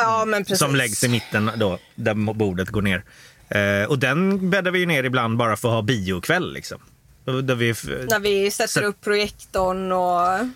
Ja, 0.00 0.24
men 0.24 0.44
precis. 0.44 0.58
som 0.58 0.76
läggs 0.76 1.04
i 1.04 1.08
mitten 1.08 1.50
då, 1.56 1.78
där 1.94 2.14
bordet 2.34 2.68
går 2.68 2.82
ner. 2.82 3.04
Eh, 3.50 3.88
och 3.88 3.98
den 3.98 4.50
bäddar 4.50 4.70
vi 4.70 4.78
ju 4.78 4.86
ner 4.86 5.04
ibland 5.04 5.36
bara 5.36 5.56
för 5.56 5.68
att 5.68 5.74
ha 5.74 5.82
biokväll. 5.82 6.52
Liksom. 6.52 6.78
Där 7.24 7.54
vi 7.54 7.74
När 8.10 8.20
vi 8.20 8.50
sätter 8.50 8.80
Så- 8.80 8.86
upp 8.86 9.00
projektorn 9.00 9.92
och... 9.92 10.48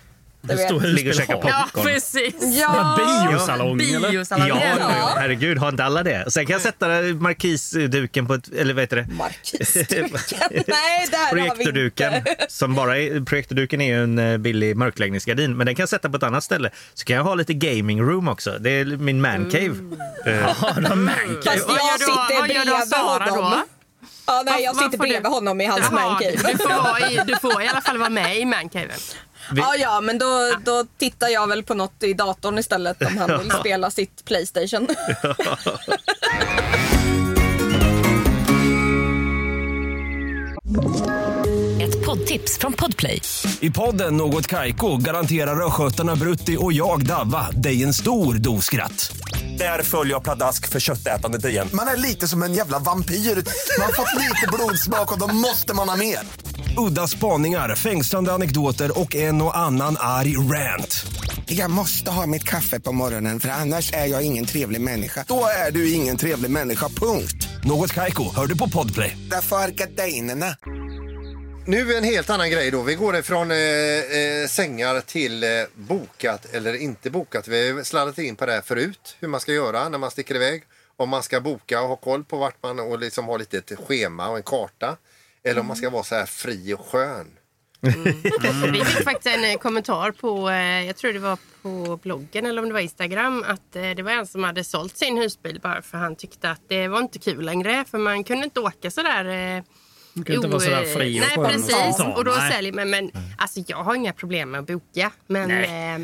Du 0.45 0.57
stor 0.57 0.81
vet. 0.81 0.89
ligger 0.91 1.11
och 1.11 1.17
käkar 1.17 1.35
har 1.35 1.41
pop. 1.41 1.51
du? 1.51 1.57
Ja, 1.57 1.63
popcorn. 1.73 1.85
precis. 1.85 2.35
Ja, 2.41 2.99
Biosalong 3.31 3.81
eller? 3.81 4.11
Biosalong. 4.11 4.49
Ja, 4.49 4.61
Ja. 4.79 5.15
herregud, 5.17 5.59
har 5.59 5.69
inte 5.69 5.85
alla 5.85 6.03
det? 6.03 6.25
Och 6.25 6.33
sen 6.33 6.47
kan 6.47 6.53
jag 6.53 6.63
sätta 6.63 6.87
markisduken 7.21 8.27
på 8.27 8.35
ett, 8.35 8.49
eller 8.49 8.75
vad 8.75 8.83
heter 8.83 8.97
det? 8.97 9.07
Markisduken. 9.13 10.11
Nej, 10.67 11.09
där 11.11 11.19
har 11.49 11.57
vi 11.57 11.85
inte. 11.85 12.47
Som 12.49 12.75
bara 12.75 12.99
är, 12.99 13.21
projektorduken 13.25 13.81
är 13.81 13.87
ju 13.97 14.03
en 14.03 14.19
eh, 14.19 14.39
billig 14.39 14.77
mörkläggningsgardin, 14.77 15.57
men 15.57 15.67
den 15.67 15.75
kan 15.75 15.83
jag 15.83 15.89
sätta 15.89 16.11
på 16.11 16.17
ett 16.17 16.23
annat 16.23 16.45
ställe. 16.45 16.71
Så 16.95 17.05
kan 17.05 17.17
jag 17.17 17.25
ha 17.25 17.35
lite 17.35 17.55
gaming 17.55 18.01
room 18.03 18.29
också. 18.29 18.57
Det 18.61 18.71
är 18.71 18.85
min 18.85 19.21
mancave. 19.21 19.63
Eh, 20.27 20.37
Ja, 20.37 20.55
de 20.81 21.05
mancave. 21.05 21.43
Fast 21.45 21.69
Vad 21.69 21.77
jag 21.77 21.99
du- 21.99 22.05
sitter 22.05 22.41
vad 22.41 22.49
gör 22.49 22.65
du 22.65 22.71
bredvid 22.71 23.29
honom. 23.35 23.63
Ja, 24.27 24.43
nej, 24.47 24.63
jag 24.65 24.75
Varför 24.75 24.85
sitter 24.91 24.99
bredvid 24.99 25.23
du- 25.23 25.29
honom 25.29 25.61
i 25.61 25.67
hans 25.67 25.91
mancave. 25.91 26.31
du, 26.31 26.59
får 26.59 26.83
vara 26.83 27.11
i, 27.11 27.21
du 27.27 27.37
får 27.37 27.63
i 27.63 27.69
alla 27.69 27.81
fall 27.81 27.99
vara 27.99 28.09
med 28.11 28.39
i 28.39 28.45
mancaven. 28.45 28.91
Ja, 29.57 29.75
ja, 29.79 30.01
men 30.01 30.19
då, 30.19 30.51
då 30.65 30.85
tittar 30.99 31.29
jag 31.29 31.47
väl 31.49 31.63
på 31.63 31.75
något 31.75 32.03
i 32.03 32.15
datorn 32.15 32.59
istället 32.59 33.03
om 33.03 33.19
han 33.19 33.39
vill 33.39 33.51
spela 33.61 33.91
sitt 33.91 34.25
Playstation. 34.25 34.89
Ett 41.83 42.05
poddtips 42.07 42.59
från 42.59 42.73
Podplay. 42.73 43.23
I 43.61 43.71
podden 43.71 44.17
Något 44.17 44.47
Kaiko 44.47 44.97
garanterar 44.97 45.67
östgötarna 45.67 46.17
Brutti 46.17 46.57
och 46.61 46.73
jag, 46.73 47.07
Davva, 47.07 47.51
dig 47.51 47.83
en 47.83 47.95
stor 47.95 48.35
dos 48.35 48.65
skratt. 48.65 49.13
Där 49.59 49.83
följer 49.83 50.15
jag 50.15 50.23
pladask 50.23 50.69
för 50.69 50.81
köttätandet 50.81 51.45
igen. 51.45 51.69
Man 51.73 51.89
är 51.89 51.97
lite 51.97 52.29
som 52.29 52.43
en 52.43 52.55
jävla 52.55 52.79
vampyr. 52.79 53.15
Man 53.15 53.87
har 53.87 53.93
fått 53.93 54.21
lite 54.21 54.49
blodsmak 54.53 55.13
och 55.13 55.19
då 55.19 55.27
måste 55.35 55.75
man 55.75 55.89
ha 55.89 55.97
mer. 55.97 56.19
Udda 56.77 57.09
spaningar, 57.09 57.75
fängslande 57.75 58.33
anekdoter 58.33 59.01
och 59.01 59.15
en 59.15 59.43
och 59.43 59.59
annan 59.59 59.97
arg 59.99 60.37
rant. 60.37 61.07
Jag 61.47 61.71
måste 61.71 62.11
ha 62.11 62.27
mitt 62.27 62.45
kaffe 62.45 62.81
på 62.81 62.93
morgonen 62.93 63.41
för 63.41 63.49
annars 63.49 63.93
är 63.93 64.07
jag 64.07 64.23
ingen 64.23 64.45
trevlig 64.45 64.81
människa. 64.81 65.25
Då 65.29 65.47
är 65.67 65.71
du 65.71 65.93
ingen 65.93 66.17
trevlig 66.17 66.51
människa, 66.51 66.89
punkt. 66.89 67.49
Något 67.65 67.93
Kaiko, 67.93 68.35
hör 68.37 68.47
du 68.47 68.59
på 68.59 68.69
Podplay. 68.69 69.17
Därför 69.31 69.57
är 69.57 69.69
gardinerna. 69.69 70.57
Nu 71.67 71.97
en 71.97 72.05
helt 72.05 72.31
annan 72.31 72.51
grej 72.51 72.71
då. 72.71 72.83
Vi 72.83 72.95
går 72.95 73.17
ifrån 73.17 73.51
eh, 73.51 73.57
eh, 73.59 74.49
sängar 74.49 75.01
till 75.01 75.45
eh, 75.45 75.49
bokat 75.75 76.55
eller 76.55 76.75
inte 76.75 77.11
bokat. 77.11 77.49
Vi 77.49 77.71
har 77.71 77.83
sladdat 77.83 78.19
in 78.19 78.37
på 78.37 78.47
det 78.47 78.53
här 78.53 78.61
förut. 78.61 79.17
Hur 79.21 79.29
man 79.29 79.41
ska 79.41 79.53
göra 79.53 79.89
när 79.89 79.99
man 79.99 80.11
sticker 80.11 80.35
iväg. 80.35 80.63
Om 80.97 81.09
man 81.09 81.23
ska 81.23 81.41
boka 81.41 81.83
och 81.83 81.89
ha 81.89 81.97
koll 81.97 82.25
på 82.25 82.37
vart 82.37 82.63
man 82.63 82.81
och 82.81 82.99
liksom 82.99 83.25
ha 83.25 83.37
lite 83.37 83.59
ett 83.59 83.73
schema 83.89 84.29
och 84.29 84.37
en 84.37 84.43
karta. 84.43 84.97
Eller 85.45 85.61
om 85.61 85.67
man 85.67 85.77
ska 85.77 85.91
vara 85.91 86.03
så 86.03 86.15
här 86.15 86.27
fri 86.27 86.75
och 86.75 86.87
skön. 86.87 87.27
Vi 88.73 88.85
fick 88.85 89.05
faktiskt 89.05 89.37
en 89.37 89.45
eh, 89.45 89.57
kommentar 89.59 90.11
på, 90.11 90.51
eh, 90.51 90.87
jag 90.87 90.97
tror 90.97 91.13
det 91.13 91.19
var 91.19 91.39
på 91.63 91.97
bloggen 92.03 92.47
eller 92.47 92.63
om 92.63 92.69
det 92.69 92.75
var 92.75 92.81
Instagram, 92.81 93.45
att 93.47 93.77
eh, 93.77 93.91
det 93.91 94.03
var 94.03 94.13
en 94.13 94.27
som 94.27 94.45
hade 94.45 94.65
sålt 94.65 94.97
sin 94.97 95.17
husbil 95.19 95.61
bara 95.63 95.83
för 95.83 95.99
han 95.99 96.17
tyckte 96.17 96.51
att 96.51 96.61
det 96.69 96.89
var 96.89 96.99
inte 96.99 97.19
kul 97.19 97.45
längre 97.45 97.85
för 97.91 97.99
man 97.99 98.25
kunde 98.25 98.45
inte 98.45 98.61
åka 98.61 98.91
sådär 98.91 99.25
eh, 99.57 99.63
Du 100.15 100.25
kan 100.25 100.35
inte 100.37 100.49
vara 100.49 100.61
sådär 100.61 100.85
fri 100.95 101.21
och 101.21 101.25
Nej 101.29 101.39
och 101.39 101.47
precis, 101.53 102.01
och 102.17 102.25
då 102.25 102.35
nej. 102.39 102.53
säljer 102.53 102.73
man, 102.73 102.91
men 102.91 103.11
alltså 103.39 103.61
jag 103.67 103.77
har 103.85 103.95
inga 103.95 104.13
problem 104.13 104.51
med 104.51 104.61
att 104.61 104.67
boka. 104.67 105.11
Men 105.27 105.49
Nej. 105.49 105.95
eh, 105.95 106.01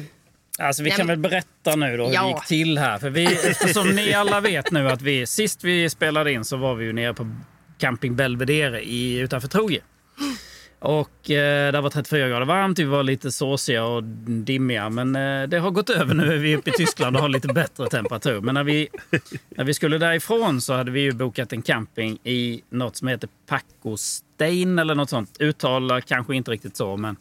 Alltså 0.60 0.82
vi 0.82 0.88
Nej, 0.88 0.96
kan 0.96 1.06
men- 1.06 1.22
väl 1.22 1.30
berätta 1.30 1.76
nu 1.76 1.96
då 1.96 2.06
hur 2.06 2.14
Ja. 2.14 2.22
det 2.22 2.28
gick 2.28 2.46
till 2.46 2.78
här. 2.78 2.98
För 2.98 3.10
vi, 3.10 3.24
eftersom 3.26 3.88
ni 3.88 4.14
alla 4.14 4.40
vet 4.40 4.70
nu 4.70 4.88
att 4.88 5.02
vi 5.02 5.26
sist 5.26 5.64
vi 5.64 5.90
spelade 5.90 6.32
in 6.32 6.44
så 6.44 6.56
var 6.56 6.74
vi 6.74 6.84
ju 6.84 6.92
nere 6.92 7.14
på 7.14 7.36
Camping 7.78 8.16
Belvedere 8.16 8.82
i, 8.82 9.18
utanför 9.18 9.48
Troje. 9.48 9.80
Och 10.80 11.30
eh, 11.30 11.72
det 11.72 11.80
var 11.80 11.90
34 11.90 12.28
grader 12.28 12.46
varmt, 12.46 12.78
vi 12.78 12.84
var 12.84 13.02
lite 13.02 13.32
såsiga 13.32 13.84
och 13.84 14.04
dimmiga. 14.44 14.90
Men 14.90 15.16
eh, 15.16 15.48
det 15.48 15.58
har 15.58 15.70
gått 15.70 15.90
över 15.90 16.14
nu, 16.14 16.32
är 16.32 16.38
vi 16.38 16.56
uppe 16.56 16.70
i 16.70 16.72
Tyskland 16.72 17.16
och 17.16 17.22
har 17.22 17.28
lite 17.28 17.48
bättre 17.48 17.88
temperatur. 17.88 18.40
Men 18.40 18.54
när 18.54 18.64
vi, 18.64 18.88
när 19.48 19.64
vi 19.64 19.74
skulle 19.74 19.98
därifrån 19.98 20.60
så 20.60 20.74
hade 20.74 20.90
vi 20.90 21.00
ju 21.00 21.12
bokat 21.12 21.52
en 21.52 21.62
camping 21.62 22.18
i 22.24 22.62
något 22.70 22.96
som 22.96 23.08
heter 23.08 23.28
Packostein 23.46 24.78
eller 24.78 24.94
något 24.94 25.10
sånt. 25.10 25.36
Uttalar 25.40 26.00
kanske 26.00 26.36
inte 26.36 26.50
riktigt 26.50 26.76
så, 26.76 26.96
men 26.96 27.16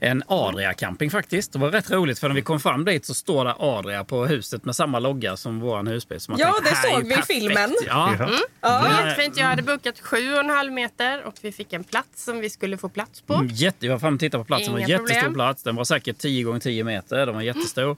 en 0.00 0.22
Adria 0.26 0.74
camping 0.74 1.10
faktiskt. 1.10 1.52
Det 1.52 1.58
var 1.58 1.70
rätt 1.70 1.90
roligt 1.90 2.18
för 2.18 2.28
när 2.28 2.34
vi 2.34 2.42
kom 2.42 2.60
fram 2.60 2.84
dit 2.84 3.04
så 3.06 3.14
står 3.14 3.44
det 3.44 3.54
Adria 3.58 4.04
på 4.04 4.26
huset 4.26 4.64
med 4.64 4.76
samma 4.76 4.98
logga 4.98 5.36
som 5.36 5.60
våran 5.60 5.86
husbil. 5.86 6.20
Så 6.20 6.30
man 6.30 6.40
Ja, 6.40 6.52
tänkte, 6.52 6.70
det 6.70 6.76
såg 6.94 7.06
vi 7.06 7.14
i 7.14 7.22
filmen. 7.38 7.74
Ja. 7.86 8.14
det 8.18 8.68
var 8.68 9.06
jättefint. 9.06 9.36
Jag 9.36 9.46
hade 9.46 9.62
bokat 9.62 10.00
sju 10.00 10.32
och 10.32 10.40
en 10.40 10.50
halv 10.50 10.72
meter 10.72 11.22
och 11.24 11.34
vi 11.42 11.52
fick 11.52 11.72
en 11.72 11.84
plats 11.84 12.24
som 12.24 12.40
vi 12.40 12.50
skulle 12.50 12.76
få 12.78 12.88
plats 12.88 13.20
på. 13.20 13.34
Mm, 13.34 13.48
Jätte, 13.48 13.86
jag 13.86 13.92
var 13.92 13.98
fram 13.98 14.14
och 14.14 14.20
tittade 14.20 14.44
på 14.44 14.46
platsen. 14.46 14.66
Det 14.66 14.72
var 14.72 14.78
en 14.78 14.84
Inga 14.88 14.98
jättestor 14.98 15.20
problem. 15.20 15.34
plats. 15.34 15.62
Den 15.62 15.76
var 15.76 15.84
säkert 15.84 16.18
10 16.18 16.42
gånger 16.44 16.60
10 16.60 16.84
meter. 16.84 17.26
Den 17.26 17.34
var 17.34 17.42
jättestor. 17.42 17.96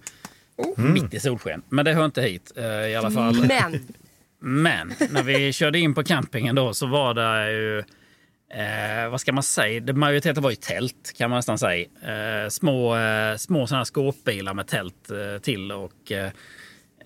Oh. 0.57 0.81
Mitt 0.81 1.15
i 1.15 1.21
solsken. 1.21 1.63
Men 1.69 1.85
det 1.85 1.93
hör 1.93 2.05
inte 2.05 2.23
hit 2.23 2.53
eh, 2.57 2.65
i 2.65 2.97
alla 2.97 3.11
fall. 3.11 3.35
Men 3.49 3.87
Men 4.45 4.93
när 5.11 5.23
vi 5.23 5.53
körde 5.53 5.79
in 5.79 5.95
på 5.95 6.05
campingen 6.05 6.55
då 6.55 6.75
så 6.75 6.87
var 6.87 7.15
det 7.15 7.53
ju... 7.53 7.85
Eh, 8.55 9.09
vad 9.09 9.21
ska 9.21 9.33
man 9.33 9.43
säga? 9.43 9.93
Majoriteten 9.93 10.43
var 10.43 10.51
ju 10.51 10.57
tält 10.57 11.13
kan 11.17 11.31
man 11.31 11.39
nästan 11.39 11.59
säga. 11.59 11.87
Eh, 12.03 12.49
små 12.49 12.97
eh, 12.97 13.37
små 13.37 13.67
här 13.67 13.85
skåpbilar 13.85 14.55
med 14.55 14.67
tält 14.67 15.11
eh, 15.11 15.41
till 15.43 15.73
och 15.73 16.13
eh, 16.13 16.31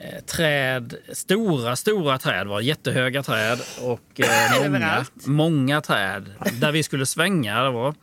eh, 0.00 0.24
träd. 0.26 0.94
Stora, 1.12 1.76
stora 1.76 2.18
träd 2.18 2.46
var 2.46 2.60
jättehöga 2.60 3.22
träd 3.22 3.58
och 3.82 4.20
många, 4.70 5.04
många 5.24 5.80
träd. 5.80 6.30
Där 6.52 6.72
vi 6.72 6.82
skulle 6.82 7.06
svänga. 7.06 7.62
Det 7.62 7.70
var, 7.70 7.94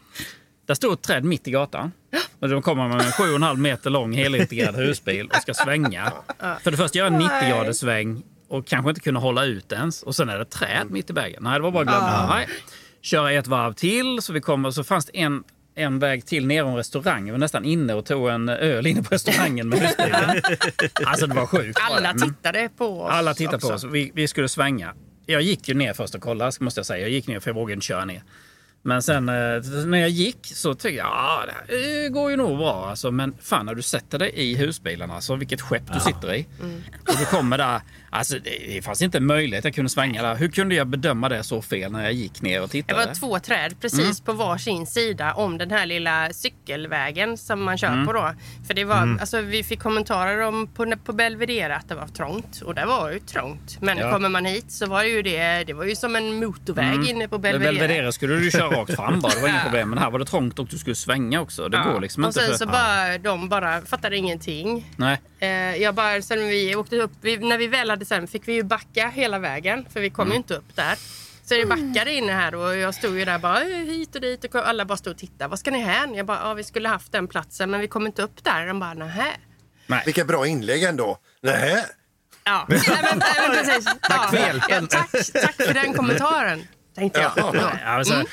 där 0.66 0.74
stod 0.74 0.94
ett 0.94 1.02
träd 1.02 1.24
mitt 1.24 1.48
i 1.48 1.52
gatan. 1.52 1.92
Och 2.40 2.50
då 2.50 2.62
kommer 2.62 2.88
man 2.88 2.98
med 2.98 3.06
en 3.06 3.12
7,5 3.12 3.58
meter 3.58 3.90
lång 3.90 4.14
helintegrerad 4.14 4.76
husbil 4.76 5.28
och 5.28 5.36
ska 5.36 5.54
svänga. 5.54 6.12
För 6.64 6.72
det 6.72 6.78
första 6.78 6.98
göra 6.98 7.08
en 7.08 7.18
90 7.20 7.50
graders 7.50 7.78
sväng 7.78 8.24
och 8.48 8.68
kanske 8.68 8.90
inte 8.90 9.02
kunna 9.02 9.20
hålla 9.20 9.46
ut 9.46 9.72
ens. 9.72 10.04
Och 10.04 10.16
sen 10.16 10.30
är 10.30 10.38
det 10.38 10.46
träd 10.46 10.88
mitt 10.90 11.10
i 11.10 11.14
vägen. 11.14 11.44
Nej, 11.44 11.54
det 11.54 11.64
var 11.64 11.72
bara 11.72 11.82
att 11.82 11.88
glömma. 11.88 12.36
Nej. 12.36 12.48
Köra 13.04 13.32
ett 13.32 13.48
varv 13.48 13.74
till 13.74 14.22
så 14.22 14.34
vi 14.34 14.42
kommer 14.42 14.72
så 14.72 14.84
fanns 14.84 15.06
det 15.06 15.20
en 15.20 15.44
en 15.76 16.00
väg 16.00 16.26
till 16.26 16.48
ner 16.48 16.64
en 16.66 16.76
restaurang. 16.76 17.26
Vi 17.26 17.32
var 17.32 17.38
nästan 17.38 17.66
inne 17.66 17.94
och 17.94 18.06
tog 18.06 18.30
en 18.30 18.50
öl 18.50 18.88
inne 18.88 19.04
på 19.04 19.16
restaurangen 19.16 19.70
med 19.70 19.80
husbilen. 19.80 20.42
Alltså 21.06 21.28
det 21.28 21.36
var 21.36 21.46
sjukt. 21.46 21.80
alla 21.90 22.10
Mm. 22.10 22.22
tittade 22.22 22.70
på 22.78 23.02
oss 23.02 23.12
Alla 23.12 23.34
tittade 23.34 23.60
på 23.60 23.68
också. 23.68 23.88
oss. 23.88 23.94
Vi, 23.94 24.12
vi 24.16 24.28
skulle 24.28 24.50
svänga. 24.50 24.94
Jag 25.26 25.42
gick 25.42 25.68
ju 25.70 25.74
ner 25.74 25.94
först 25.94 26.16
och 26.16 26.22
kollade, 26.22 26.52
måste 26.60 26.80
jag 26.80 26.86
säga. 26.86 27.00
Jag 27.02 27.10
gick 27.10 27.28
ner 27.28 27.40
för 27.40 27.50
jag 27.50 27.56
vågade 27.56 27.74
inte 27.74 27.86
köra 27.86 28.06
ner. 28.06 28.24
Men 28.82 29.02
sen 29.04 29.30
eh, 29.30 29.36
när 29.86 29.98
jag 29.98 30.10
gick 30.10 30.38
så 30.44 30.74
tyckte 30.74 30.90
jag 30.98 31.08
ja, 31.08 31.44
det 31.46 31.52
här 31.76 32.10
går 32.10 32.32
ju 32.32 32.38
nog 32.38 32.58
bra. 32.58 32.90
Alltså, 32.90 33.12
men 33.12 33.34
fan, 33.42 33.66
när 33.66 33.76
du 33.76 33.82
sätter 33.82 34.20
dig 34.20 34.32
i 34.36 34.56
husbilen, 34.56 35.12
alltså, 35.12 35.36
vilket 35.36 35.62
skepp 35.62 35.94
du 35.94 36.00
sitter 36.00 36.34
i. 36.36 36.48
Och 37.08 37.16
du 37.20 37.26
kommer 37.26 37.58
där. 37.58 37.82
Alltså, 38.16 38.34
det, 38.40 38.50
det 38.68 38.82
fanns 38.82 39.02
inte 39.02 39.20
möjlighet 39.20 39.66
jag 39.66 39.76
kunde 39.76 39.90
svänga 39.90 40.22
där. 40.24 40.36
Hur 40.36 40.50
kunde 40.50 40.76
jag 40.76 40.88
bedöma 40.88 41.30
det 41.30 41.44
så 41.44 41.62
fel 41.62 41.92
när 41.92 42.04
jag 42.04 42.14
gick 42.14 42.42
ner 42.42 42.62
och 42.62 42.68
Det 42.68 42.72
tittade? 42.72 43.06
var 43.06 43.14
två 43.14 43.40
träd 43.40 43.76
precis 43.82 44.00
Mm. 44.00 44.16
på 44.26 44.34
varsin 44.34 44.86
sida 44.88 45.34
om 45.34 45.58
den 45.58 45.72
här 45.72 45.86
lilla 45.86 46.34
cykelvägen 46.34 47.38
som 47.38 47.64
man 47.64 47.78
kör 47.78 47.88
Mm. 47.88 48.06
på 48.06 48.14
då. 48.14 48.34
För 48.68 48.74
det 48.74 48.84
var, 48.86 49.18
alltså, 49.22 49.42
vi 49.42 49.64
fick 49.64 49.80
kommentarer 49.80 50.40
om 50.42 50.68
på, 50.68 50.94
på 51.06 51.14
Belvedere 51.14 51.76
att 51.76 51.90
det 51.90 51.96
var 51.96 52.08
trångt. 52.08 52.62
Och 52.62 52.76
det 52.76 52.86
var 52.86 53.12
ju 53.12 53.20
trångt. 53.20 53.78
Men 53.82 53.98
Ja. 53.98 54.12
kommer 54.12 54.30
man 54.30 54.46
hit 54.46 54.72
så 54.72 54.86
var 54.86 55.04
det 55.04 55.10
ju 55.10 55.22
det, 55.22 55.64
det 55.64 55.74
var 55.74 55.86
ju 55.86 55.96
som 55.96 56.16
en 56.16 56.36
motorväg 56.36 57.10
inne 57.10 57.28
på 57.28 57.38
Belvedere. 57.38 57.74
Belvedere 57.74 58.12
skulle 58.12 58.36
du 58.36 58.52
köra 58.52 58.70
rakt 58.82 58.96
fram 58.96 59.20
bara, 59.20 59.34
det 59.36 59.42
var 59.42 59.50
inga 59.50 59.60
problem. 59.64 59.90
Men 59.90 59.98
här 60.00 60.12
var 60.12 60.20
det 60.20 60.26
trångt 60.26 60.60
och 60.60 60.68
du 60.68 60.78
skulle 60.78 60.96
svänga 60.96 61.42
också. 61.42 61.70
Det 61.70 61.78
går 61.94 62.02
liksom 62.02 62.24
och 62.24 62.28
inte. 62.28 62.40
sen 62.40 62.50
för... 62.50 62.58
så 62.58 62.66
bara, 62.66 63.18
de 63.18 63.50
bara 63.50 63.82
fattade 63.82 64.18
ingenting. 64.18 64.94
Nej. 64.96 65.18
Eh, 65.40 65.50
jag 65.76 65.96
bara, 65.96 66.22
sen 66.22 66.48
vi 66.48 66.76
åkte 66.76 66.96
upp, 66.98 67.12
vi, 67.22 67.38
när 67.38 67.58
vi 67.58 67.68
väl 67.68 67.90
hade 67.90 68.03
sen 68.06 68.28
fick 68.28 68.48
vi 68.48 68.54
ju 68.54 68.64
backa 68.64 69.10
hela 69.10 69.40
vägen 69.40 69.86
för 69.90 70.00
vi 70.02 70.10
kom 70.10 70.22
Mm. 70.28 70.32
ju 70.32 70.38
inte 70.38 70.56
upp 70.56 70.76
där. 70.76 70.96
Så 71.46 71.54
det 71.54 71.66
backade 71.66 72.12
inne 72.14 72.32
här 72.34 72.56
och 72.56 72.76
jag 72.78 72.96
stod 72.96 73.20
ju 73.20 73.26
där 73.26 73.38
bara 73.40 73.62
"Eh, 73.62 73.68
hit 73.68 74.16
och 74.16 74.22
dit 74.22 74.56
och 74.56 74.68
alla 74.68 74.86
bara 74.86 74.98
stod 74.98 75.12
och 75.12 75.18
tittade. 75.20 75.48
Vad 75.48 75.60
ska 75.60 75.72
ni 75.72 75.80
hän? 75.82 76.16
Jag 76.16 76.26
bara, 76.26 76.40
ja 76.44 76.54
vi 76.54 76.64
skulle 76.64 76.90
haft 76.90 77.12
den 77.12 77.28
platsen 77.28 77.72
men 77.72 77.80
vi 77.80 77.88
kom 77.88 78.06
inte 78.06 78.22
upp 78.22 78.44
där. 78.44 78.68
De 78.68 78.80
bara, 78.80 78.94
nähä. 78.94 79.32
Vilka 80.06 80.26
bra 80.26 80.48
inlägg 80.48 80.84
ändå. 80.84 81.18
Nej. 81.42 81.86
Ja, 82.44 82.66
nej, 82.70 82.82
men, 82.88 83.20
nej, 83.20 83.48
men 83.48 83.66
precis. 83.66 83.86
Tack 84.02 84.30
för 84.30 84.38
hjälpen. 84.38 84.88
Ja, 84.92 84.98
tack, 85.12 85.32
tack 85.34 85.56
för 85.56 85.74
den 85.74 85.94
kommentaren. 85.94 86.68
Tänkte 86.96 87.20
jag. 87.22 87.32
Ja. 87.36 87.52
Ja, 87.56 87.90
alltså, 87.90 88.24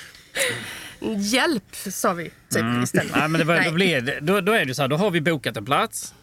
Hjälp, 1.16 1.76
sa 1.76 2.12
vi 2.12 2.24
typ 2.24 2.64
istället. 2.84 3.16
Nej, 3.16 3.28
men 3.28 3.38
det 3.38 3.44
var, 3.44 3.54
Nej. 3.54 3.64
då, 3.64 3.72
blir 3.72 4.00
det, 4.00 4.20
då, 4.20 4.40
då 4.40 4.52
är 4.52 4.64
det 4.64 4.74
så 4.74 4.82
här, 4.82 4.88
då 4.88 4.96
har 4.96 5.10
vi 5.10 5.20
bokat 5.20 5.56
en 5.56 5.64
plats 5.64 6.14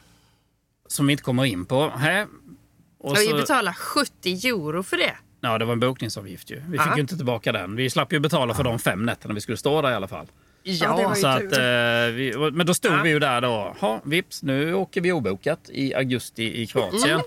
som 0.88 1.08
vi 1.08 1.12
inte 1.12 1.24
kommer 1.24 1.46
in 1.46 1.66
på. 1.66 1.90
Här. 1.90 2.28
Och 3.00 3.12
Och 3.12 3.18
vi 3.18 3.26
så, 3.26 3.36
betalar 3.36 3.74
70 3.74 4.48
euro 4.48 4.84
för 4.84 4.98
det. 4.98 5.16
ja, 5.42 5.58
det 5.58 5.66
var 5.66 5.74
en 5.74 5.80
bokningsavgift 5.80 6.52
ju. 6.52 6.56
Vi 6.68 6.78
fick 6.78 6.88
Ja. 6.88 6.96
ju 6.96 7.02
inte 7.02 7.16
tillbaka 7.16 7.52
den. 7.52 7.76
Vi 7.76 7.90
slapp 7.90 8.14
ju 8.14 8.20
betala 8.20 8.54
för 8.54 8.64
de 8.64 8.80
fem 8.80 9.06
nätterna 9.06 9.34
vi 9.34 9.42
skulle 9.42 9.58
stå 9.58 9.82
där 9.82 9.92
i 9.92 9.94
alla 9.94 10.08
fall. 10.08 10.26
Ja, 10.64 11.10
ju 11.16 11.22
Så 11.22 11.28
att, 11.28 11.44
eh, 11.44 12.14
vi, 12.14 12.34
men 12.54 12.66
då 12.66 12.74
stod 12.74 12.92
Ja. 12.92 13.02
vi 13.04 13.10
ju 13.10 13.20
där 13.20 13.42
då. 13.42 13.76
Ha, 13.80 14.02
vips, 14.04 14.44
nu 14.44 14.74
åker 14.74 15.02
vi 15.02 15.12
obokat 15.12 15.60
i 15.70 15.94
augusti 15.96 16.62
i 16.62 16.68
Kroatien. 16.68 17.20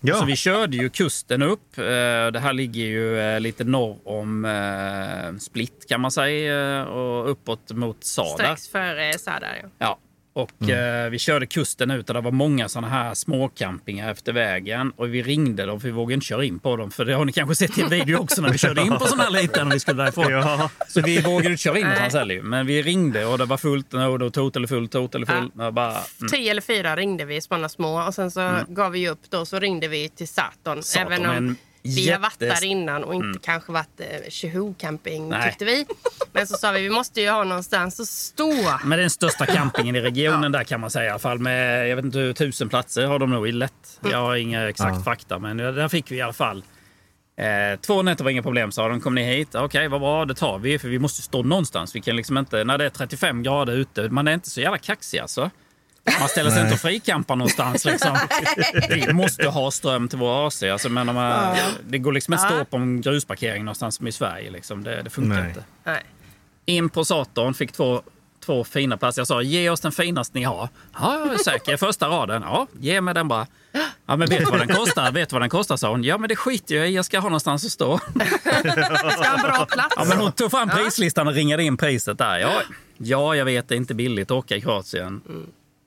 Ja. 0.00 0.14
Så 0.16 0.24
vi 0.24 0.36
körde 0.36 0.76
ju 0.76 0.90
kusten 0.90 1.42
upp. 1.42 1.78
Eh, 1.78 1.84
Det 2.32 2.40
här 2.42 2.52
ligger 2.52 2.84
ju 2.84 3.20
eh, 3.20 3.40
lite 3.40 3.64
norr 3.64 3.98
om 4.04 4.44
eh, 4.44 5.38
Split 5.38 5.84
kan 5.88 6.00
man 6.00 6.10
säga 6.10 6.86
och 6.86 7.30
uppåt 7.30 7.70
mot 7.70 8.04
Sadar. 8.04 8.34
Strax 8.34 8.68
före 8.68 9.18
Sadar. 9.18 9.58
Ja. 9.62 9.68
Ja. 9.78 9.98
Och 10.34 10.70
eh, 10.70 11.10
vi 11.10 11.18
körde 11.18 11.46
kusten 11.46 11.90
ut 11.90 12.08
och 12.08 12.14
det 12.14 12.20
var 12.20 12.30
många 12.30 12.68
sådana 12.68 12.88
här 12.88 13.14
småcampingar 13.14 14.10
efter 14.10 14.32
vägen. 14.32 14.92
Och 14.96 15.14
vi 15.14 15.22
ringde 15.22 15.66
dem 15.66 15.80
för 15.80 15.88
vi 15.88 15.92
vågade 15.92 16.14
inte 16.14 16.26
köra 16.26 16.44
in 16.44 16.58
på 16.58 16.76
dem. 16.76 16.90
För 16.90 17.04
det 17.04 17.14
har 17.14 17.24
ni 17.24 17.32
kanske 17.32 17.54
sett 17.54 17.78
i 17.78 17.82
en 17.82 17.88
video 17.88 18.18
också 18.18 18.42
när 18.42 18.48
vi 18.48 18.58
körde 18.58 18.82
in 18.82 18.98
på 18.98 19.06
sån 19.06 19.20
här 19.20 19.30
liten 19.30 19.68
när 19.68 19.74
vi 19.74 19.80
skulle 19.80 20.02
därifrån. 20.02 20.32
Ja. 20.32 20.70
Så 20.88 21.00
vi 21.00 21.20
vågade 21.20 21.50
inte 21.50 21.62
köra 21.62 21.78
in 21.78 21.86
heller 21.86 22.34
ju. 22.34 22.42
Men 22.42 22.66
vi 22.66 22.82
ringde 22.82 23.26
och 23.26 23.38
det 23.38 23.44
var 23.44 23.56
fullt. 23.56 23.94
Och 23.94 24.18
då 24.18 24.30
total 24.30 24.62
är 24.62 24.66
full, 24.66 24.88
total 24.88 25.22
är 25.22 25.26
full. 25.26 25.66
Och 25.66 25.74
bara, 25.74 25.90
mm. 25.90 26.30
Tre 26.30 26.48
eller 26.48 26.62
fyra 26.62 26.96
ringde 26.96 27.24
vi, 27.24 27.40
sådana 27.40 27.68
små. 27.68 28.06
Och 28.06 28.14
sen 28.14 28.30
så 28.30 28.58
gav 28.68 28.92
vi 28.92 29.08
upp 29.08 29.30
då, 29.30 29.46
så 29.46 29.58
ringde 29.58 29.88
vi 29.88 30.08
till 30.08 30.28
Saturn. 30.28 30.82
Saturn 30.82 31.12
även 31.12 31.26
om 31.26 31.36
en 31.36 31.56
vi 31.84 32.10
har 32.10 32.18
varit 32.18 32.38
där 32.38 32.64
innan 32.64 33.04
och 33.04 33.14
inte 33.14 33.38
kanske 33.42 33.72
varit 33.72 34.00
eh, 34.00 34.30
Tjoho 34.30 34.74
camping 34.78 35.28
Nej. 35.28 35.48
tyckte 35.48 35.64
vi. 35.64 35.86
Men 36.32 36.46
så 36.46 36.56
sa 36.56 36.70
vi, 36.70 36.82
vi 36.82 36.90
måste 36.90 37.20
ju 37.20 37.30
ha 37.30 37.44
någonstans 37.44 38.00
att 38.00 38.08
stå. 38.08 38.52
Men 38.84 38.98
den 38.98 39.10
största 39.10 39.46
campingen 39.46 39.96
i 39.96 40.00
regionen 40.00 40.52
där 40.52 40.64
kan 40.64 40.80
man 40.80 40.90
säga 40.90 41.06
i 41.06 41.10
alla 41.10 41.18
fall. 41.18 41.38
Med, 41.38 41.88
jag 41.88 41.96
vet 41.96 42.04
inte 42.04 42.18
hur 42.18 42.32
tusen 42.32 42.68
platser 42.68 43.06
har 43.06 43.18
de 43.18 43.30
nog 43.30 43.48
i 43.48 43.52
lätt. 43.52 44.00
Jag 44.10 44.18
har 44.18 44.36
inga 44.36 44.68
exakt 44.68 45.04
fakta 45.04 45.38
men 45.38 45.56
där 45.56 45.88
fick 45.88 46.10
vi 46.10 46.16
i 46.16 46.22
alla 46.22 46.32
fall 46.32 46.62
Eh, 47.36 47.80
två 47.80 48.02
nätter 48.02 48.24
var 48.24 48.30
inga 48.30 48.42
problem 48.42 48.72
sa 48.72 48.88
de. 48.88 49.00
Kom 49.00 49.14
ni 49.14 49.24
hit? 49.24 49.54
Okej, 49.54 49.88
vad 49.88 50.00
bra, 50.00 50.24
det 50.24 50.34
tar 50.34 50.58
vi. 50.58 50.78
För 50.78 50.88
vi 50.88 50.98
måste 50.98 51.22
stå 51.22 51.42
någonstans. 51.42 51.96
Vi 51.96 52.00
kan 52.00 52.16
liksom 52.16 52.38
inte, 52.38 52.64
när 52.64 52.78
det 52.78 52.84
är 52.84 52.90
35 52.90 53.42
grader 53.42 53.72
ute, 53.72 54.08
man 54.08 54.28
är 54.28 54.34
inte 54.34 54.50
så 54.50 54.60
jävla 54.60 54.78
kaxig 54.78 55.18
alltså. 55.18 55.50
Man 56.20 56.28
ställer 56.28 56.50
sig 56.50 56.62
inte 56.62 56.74
och 56.74 56.80
frikampar 56.80 57.36
någonstans. 57.36 57.84
Liksom. 57.84 58.18
Vi 58.88 59.12
måste 59.12 59.48
ha 59.48 59.70
ström 59.70 60.08
till 60.08 60.18
vår 60.18 60.46
AC. 60.46 60.62
Alltså, 60.62 60.88
men 60.88 61.08
om 61.08 61.14
man, 61.14 61.56
Det 61.88 61.98
går 61.98 62.12
liksom 62.12 62.34
inte 62.34 62.46
att 62.46 62.52
stå 62.52 62.64
på 62.64 62.76
en 62.76 63.00
grusparkering 63.00 63.64
någonstans 63.64 63.94
som 63.96 64.06
i 64.06 64.12
Sverige. 64.12 64.50
Liksom. 64.50 64.84
Det, 64.84 65.02
det 65.02 65.10
funkar 65.10 65.40
Nej. 65.40 65.48
inte. 65.48 65.64
Nej. 65.84 66.02
In 66.66 66.88
på 66.88 67.04
Saturn, 67.04 67.54
fick 67.54 67.72
två, 67.72 68.02
två 68.44 68.64
fina 68.64 68.96
platser. 68.96 69.20
Jag 69.20 69.26
sa, 69.26 69.42
ge 69.42 69.70
oss 69.70 69.80
den 69.80 69.92
finaste 69.92 70.38
ni 70.38 70.44
har. 70.44 70.68
Ja, 71.00 71.18
jag 71.18 71.34
är 71.34 71.38
säker. 71.38 71.76
Första 71.76 72.08
raden. 72.08 72.42
Ja, 72.42 72.66
ge 72.80 73.00
mig 73.00 73.14
den 73.14 73.28
bara. 73.28 73.46
Ja, 74.06 74.16
men 74.16 74.28
vet 74.28 74.38
du 74.38 74.44
vad 74.44 74.58
den 74.60 74.68
kostar? 74.68 75.12
Vet 75.12 75.28
du 75.28 75.34
vad 75.34 75.42
den 75.42 75.50
kostar, 75.50 75.76
sa 75.76 75.90
hon. 75.90 76.04
Ja, 76.04 76.18
men 76.18 76.28
det 76.28 76.36
skiter 76.36 76.74
jag 76.74 76.90
i. 76.90 76.94
Jag 76.94 77.04
ska 77.04 77.18
ha 77.18 77.28
någonstans 77.28 77.64
att 77.64 77.70
stå. 77.70 77.98
Ska 78.42 79.28
ha 79.28 79.34
en 79.34 79.42
bra 79.42 79.66
plats. 79.66 79.94
Ja, 79.96 80.04
men 80.04 80.18
hon 80.18 80.32
tog 80.32 80.50
fram 80.50 80.68
prislistan 80.68 81.28
och 81.28 81.34
ringade 81.34 81.62
in 81.62 81.76
priset 81.76 82.18
där. 82.18 82.38
Ja, 82.38 82.62
ja 82.98 83.36
jag 83.36 83.44
vet, 83.44 83.68
det 83.68 83.74
är 83.74 83.76
inte 83.76 83.94
billigt 83.94 84.30
att 84.30 84.36
åka 84.36 84.56
i 84.56 84.60
Kroatien. 84.60 85.20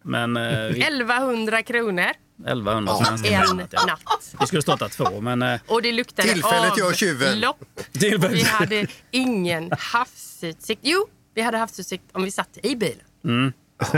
Men 0.07 0.37
eh, 0.37 0.59
vi, 0.59 0.81
1100 0.81 1.63
kronor 1.63 2.05
1100 2.45 2.93
en 2.99 3.05
svenska. 3.05 3.31
Ja. 3.31 3.85
natt. 3.87 4.35
Vi 4.39 4.45
skulle 4.47 4.61
stått 4.61 4.79
där 4.79 4.87
två, 4.89 5.21
men... 5.21 5.41
Eh, 5.41 5.59
Och 5.67 5.81
det 5.81 5.91
luktade 5.91 6.27
Tillfället 6.33 6.77
gör 6.77 6.93
tjuven. 6.93 7.43
tillfället- 7.91 8.31
Vi 8.37 8.43
hade 8.43 8.87
ingen 9.11 9.71
havsutsikt. 9.79 10.81
Jo, 10.83 11.07
vi 11.35 11.41
hade 11.41 11.57
havsutsikt 11.57 12.03
om 12.11 12.23
vi 12.23 12.31
satt 12.31 12.57
i 12.63 12.75
bilen. 12.75 13.53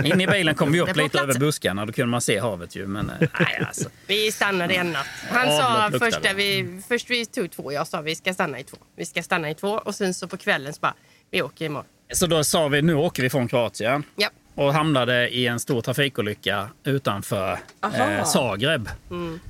in 0.06 0.22
i 0.22 0.28
bilen 0.28 0.56
kom 0.56 0.72
vi 0.72 0.82
upp 0.82 0.88
lite 0.95 1.10
plats. 1.10 1.24
över 1.24 1.39
buskarna. 1.39 1.86
Då 1.86 1.93
kunde 1.93 2.08
man 2.12 2.22
se 2.22 2.39
havet 2.39 2.76
ju. 2.76 2.88
Men 2.88 3.10
eh, 3.10 3.15
nej, 3.39 3.63
alltså. 3.67 3.89
Vi 4.08 4.32
stannade 4.32 4.74
en 4.74 4.91
natt. 4.91 5.06
Han 5.30 5.48
sa 5.48 5.89
först, 6.00 6.19
vi, 6.36 6.82
först 6.88 7.10
vi 7.10 7.26
tog 7.26 7.52
två. 7.52 7.72
Jag 7.72 7.88
sa 7.88 8.02
vi 8.02 8.15
ska 8.15 8.34
stanna 8.34 8.60
i 8.60 8.63
två. 8.63 8.78
Vi 8.98 9.06
ska 9.06 9.24
stanna 9.24 9.50
i 9.50 9.56
två. 9.56 9.69
Och 9.86 9.95
sen 9.95 10.13
så 10.13 10.28
på 10.28 10.38
kvällen 10.38 10.74
så 10.74 10.80
bara, 10.80 10.93
vi 11.32 11.41
åker 11.41 11.65
imorgon. 11.65 11.88
Så 12.13 12.28
då 12.28 12.43
sa 12.43 12.67
vi, 12.67 12.82
nu 12.82 12.93
åker 12.93 13.24
vi 13.24 13.30
från 13.30 13.48
Kroatien. 13.48 14.04
Ja. 14.15 14.30
Och 14.60 14.74
hamnade 14.74 15.30
i 15.30 15.48
en 15.48 15.60
stor 15.60 15.82
trafikolycka 15.82 16.69
utanför 16.86 17.60
eh, 17.84 18.26
Zagreb. 18.26 18.89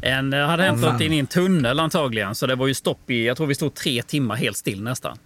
En, 0.01 0.29
det 0.29 0.37
hade 0.45 0.63
hänt 0.63 0.81
något 0.81 1.01
in 1.01 1.13
i 1.13 1.17
en 1.19 1.27
tunnel 1.27 1.79
antagligen, 1.79 2.35
så 2.35 2.47
det 2.47 2.55
var 2.55 2.67
ju 2.67 2.73
stopp 2.73 3.09
i, 3.09 3.25
jag 3.25 3.37
tror 3.37 3.47
vi 3.47 3.55
stod 3.55 3.75
tre 3.75 4.01
timmar 4.03 4.35
helt 4.35 4.57
still 4.57 4.83
nästan. 4.83 5.17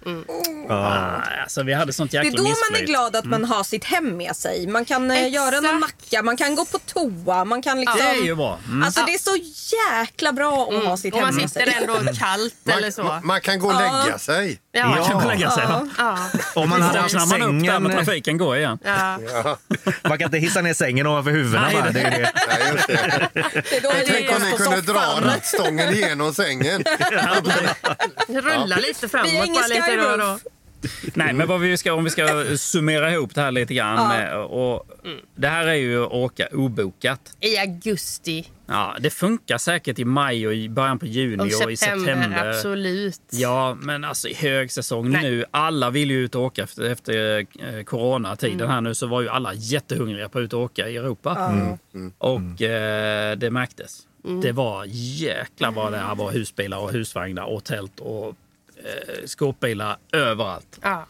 Ah, 0.69 1.17
alltså, 1.43 1.63
vi 1.63 1.73
hade 1.73 1.93
sånt 1.93 2.11
Det 2.11 2.17
är 2.17 2.23
jäkla 2.23 2.37
då 2.37 2.43
man 2.43 2.51
är 2.51 2.71
missflyt. 2.71 2.89
glad 2.89 3.15
att 3.15 3.25
man 3.25 3.45
har 3.45 3.63
sitt 3.63 3.83
hem 3.83 4.17
med 4.17 4.35
sig. 4.35 4.67
Man 4.67 4.85
kan 4.85 5.11
eh, 5.11 5.17
Exakt. 5.17 5.33
göra 5.35 5.69
en 5.69 5.79
macka, 5.79 6.23
man 6.23 6.37
kan 6.37 6.55
gå 6.55 6.65
på 6.65 6.79
toa, 6.79 7.45
man 7.45 7.61
kan 7.61 7.79
liksom... 7.79 7.97
Det 7.99 8.03
är 8.05 8.25
ju 8.25 8.35
bra. 8.35 8.59
Mm. 8.67 8.83
Alltså 8.83 9.01
det 9.05 9.13
är 9.13 9.17
så 9.17 9.35
jäkla 9.75 10.31
bra 10.33 10.69
att 10.71 10.83
ha 10.85 10.97
sitt 10.97 11.13
Och 11.13 11.19
hem 11.19 11.27
man 11.27 11.35
med 11.35 11.51
sig. 11.51 11.65
sitter 11.65 11.81
ändå 11.81 12.13
kallt 12.19 12.55
eller 12.77 12.91
så. 12.91 13.03
Man, 13.03 13.27
man 13.27 13.41
kan 13.41 13.59
gå 13.59 13.67
och 13.67 13.73
lägga 13.75 14.17
sig. 14.19 14.59
Ja. 14.71 14.87
Man 14.87 15.03
kan 15.09 15.27
lägga 15.27 15.51
sig. 15.51 15.65
va? 15.67 15.89
Ja. 15.97 16.17
Om 16.55 16.69
man 16.69 16.81
hade 16.81 16.99
haft 16.99 17.13
Vaknar 17.15 17.37
man 17.39 17.47
upp 17.55 17.63
där 17.63 17.67
sängen... 17.67 17.83
med 17.83 17.91
trafiken 17.97 18.37
går 18.37 18.57
igen. 18.57 18.79
Ja. 18.83 19.19
Man 20.03 20.17
kan 20.17 20.25
inte 20.25 20.37
hissa 20.37 20.61
ner 20.61 20.73
sängen 20.73 21.07
ovanför 21.07 21.31
huvudena. 21.31 21.65
Nej, 21.67 21.73
bara. 21.75 21.85
det- 21.91 21.91
Det 21.93 21.99
är 21.99 22.11
det. 22.11 22.31
Nej, 22.47 22.71
just 22.73 22.87
det. 22.87 23.29
Det 23.69 23.77
är 23.77 23.81
då 23.81 23.91
Tänk 24.07 24.31
om 24.31 24.41
ni 24.41 24.51
kunde 24.57 24.81
dra 24.81 25.19
rattstången 25.21 25.93
genom 25.95 26.33
sängen. 26.33 26.83
Rulla 28.27 28.75
lite 28.75 29.07
framåt 29.07 29.31
Vi 29.31 29.37
är 29.37 29.45
ingen 29.45 29.53
bara 29.61 29.67
lite 29.67 29.95
då 29.95 30.03
och 30.11 30.17
då. 30.17 30.23
skyroof. 30.25 30.41
Nej, 31.13 31.33
men 31.33 31.47
vad 31.47 31.59
vi 31.59 31.77
ska, 31.77 31.93
om 31.93 32.03
vi 32.03 32.09
ska 32.09 32.45
summera 32.57 33.11
ihop 33.11 33.35
det 33.35 33.41
här 33.41 33.51
lite 33.51 33.73
grann. 33.73 34.07
Med, 34.07 34.37
och, 34.37 34.87
Det 35.35 35.47
här 35.47 35.67
är 35.67 35.73
ju 35.73 36.03
att 36.03 36.11
åka 36.11 36.47
obokat. 36.51 37.37
I 37.39 37.57
augusti 37.57 38.45
Ja, 38.67 38.95
det 38.99 39.09
funkar 39.09 39.57
säkert 39.57 39.99
i 39.99 40.05
maj 40.05 40.47
och 40.47 40.53
i 40.53 40.69
början 40.69 40.99
på 40.99 41.05
juni 41.05 41.53
och 41.53 41.65
och, 41.65 41.71
i 41.71 41.77
september, 41.77 42.13
september. 42.13 42.49
absolut. 42.49 43.21
Ja, 43.31 43.77
men 43.81 44.03
alltså 44.03 44.27
i 44.27 44.33
högsäsong 44.33 45.09
Nej. 45.11 45.21
nu. 45.21 45.45
Alla 45.51 45.89
vill 45.89 46.11
ju 46.11 46.23
ut 46.25 46.35
och 46.35 46.41
åka 46.41 46.63
efter, 46.63 46.83
efter 46.83 47.37
eh, 47.39 47.83
coronatiden 47.83 48.69
här 48.69 48.81
nu 48.81 48.95
så 48.95 49.07
var 49.07 49.21
ju 49.21 49.29
alla 49.29 49.53
jättehungriga 49.53 50.29
på 50.29 50.39
att 50.39 50.43
ut 50.43 50.53
och 50.53 50.61
åka 50.61 50.89
i 50.89 50.97
Europa. 50.97 51.53
Och 52.17 52.61
eh, 52.61 53.37
det 53.37 53.49
märktes. 53.49 54.07
Det 54.41 54.51
var 54.51 54.85
jäkla 54.87 55.71
vad 55.71 55.91
det 55.91 55.97
här 55.97 56.15
var 56.15 56.31
husbilar 56.31 56.77
och 56.77 56.91
husvagnar 56.91 57.43
och 57.43 57.63
tält 57.63 57.99
och 57.99 58.35
eh, 58.83 59.25
skåpbilar 59.25 59.97
överallt. 60.11 60.79
Ja. 60.81 61.05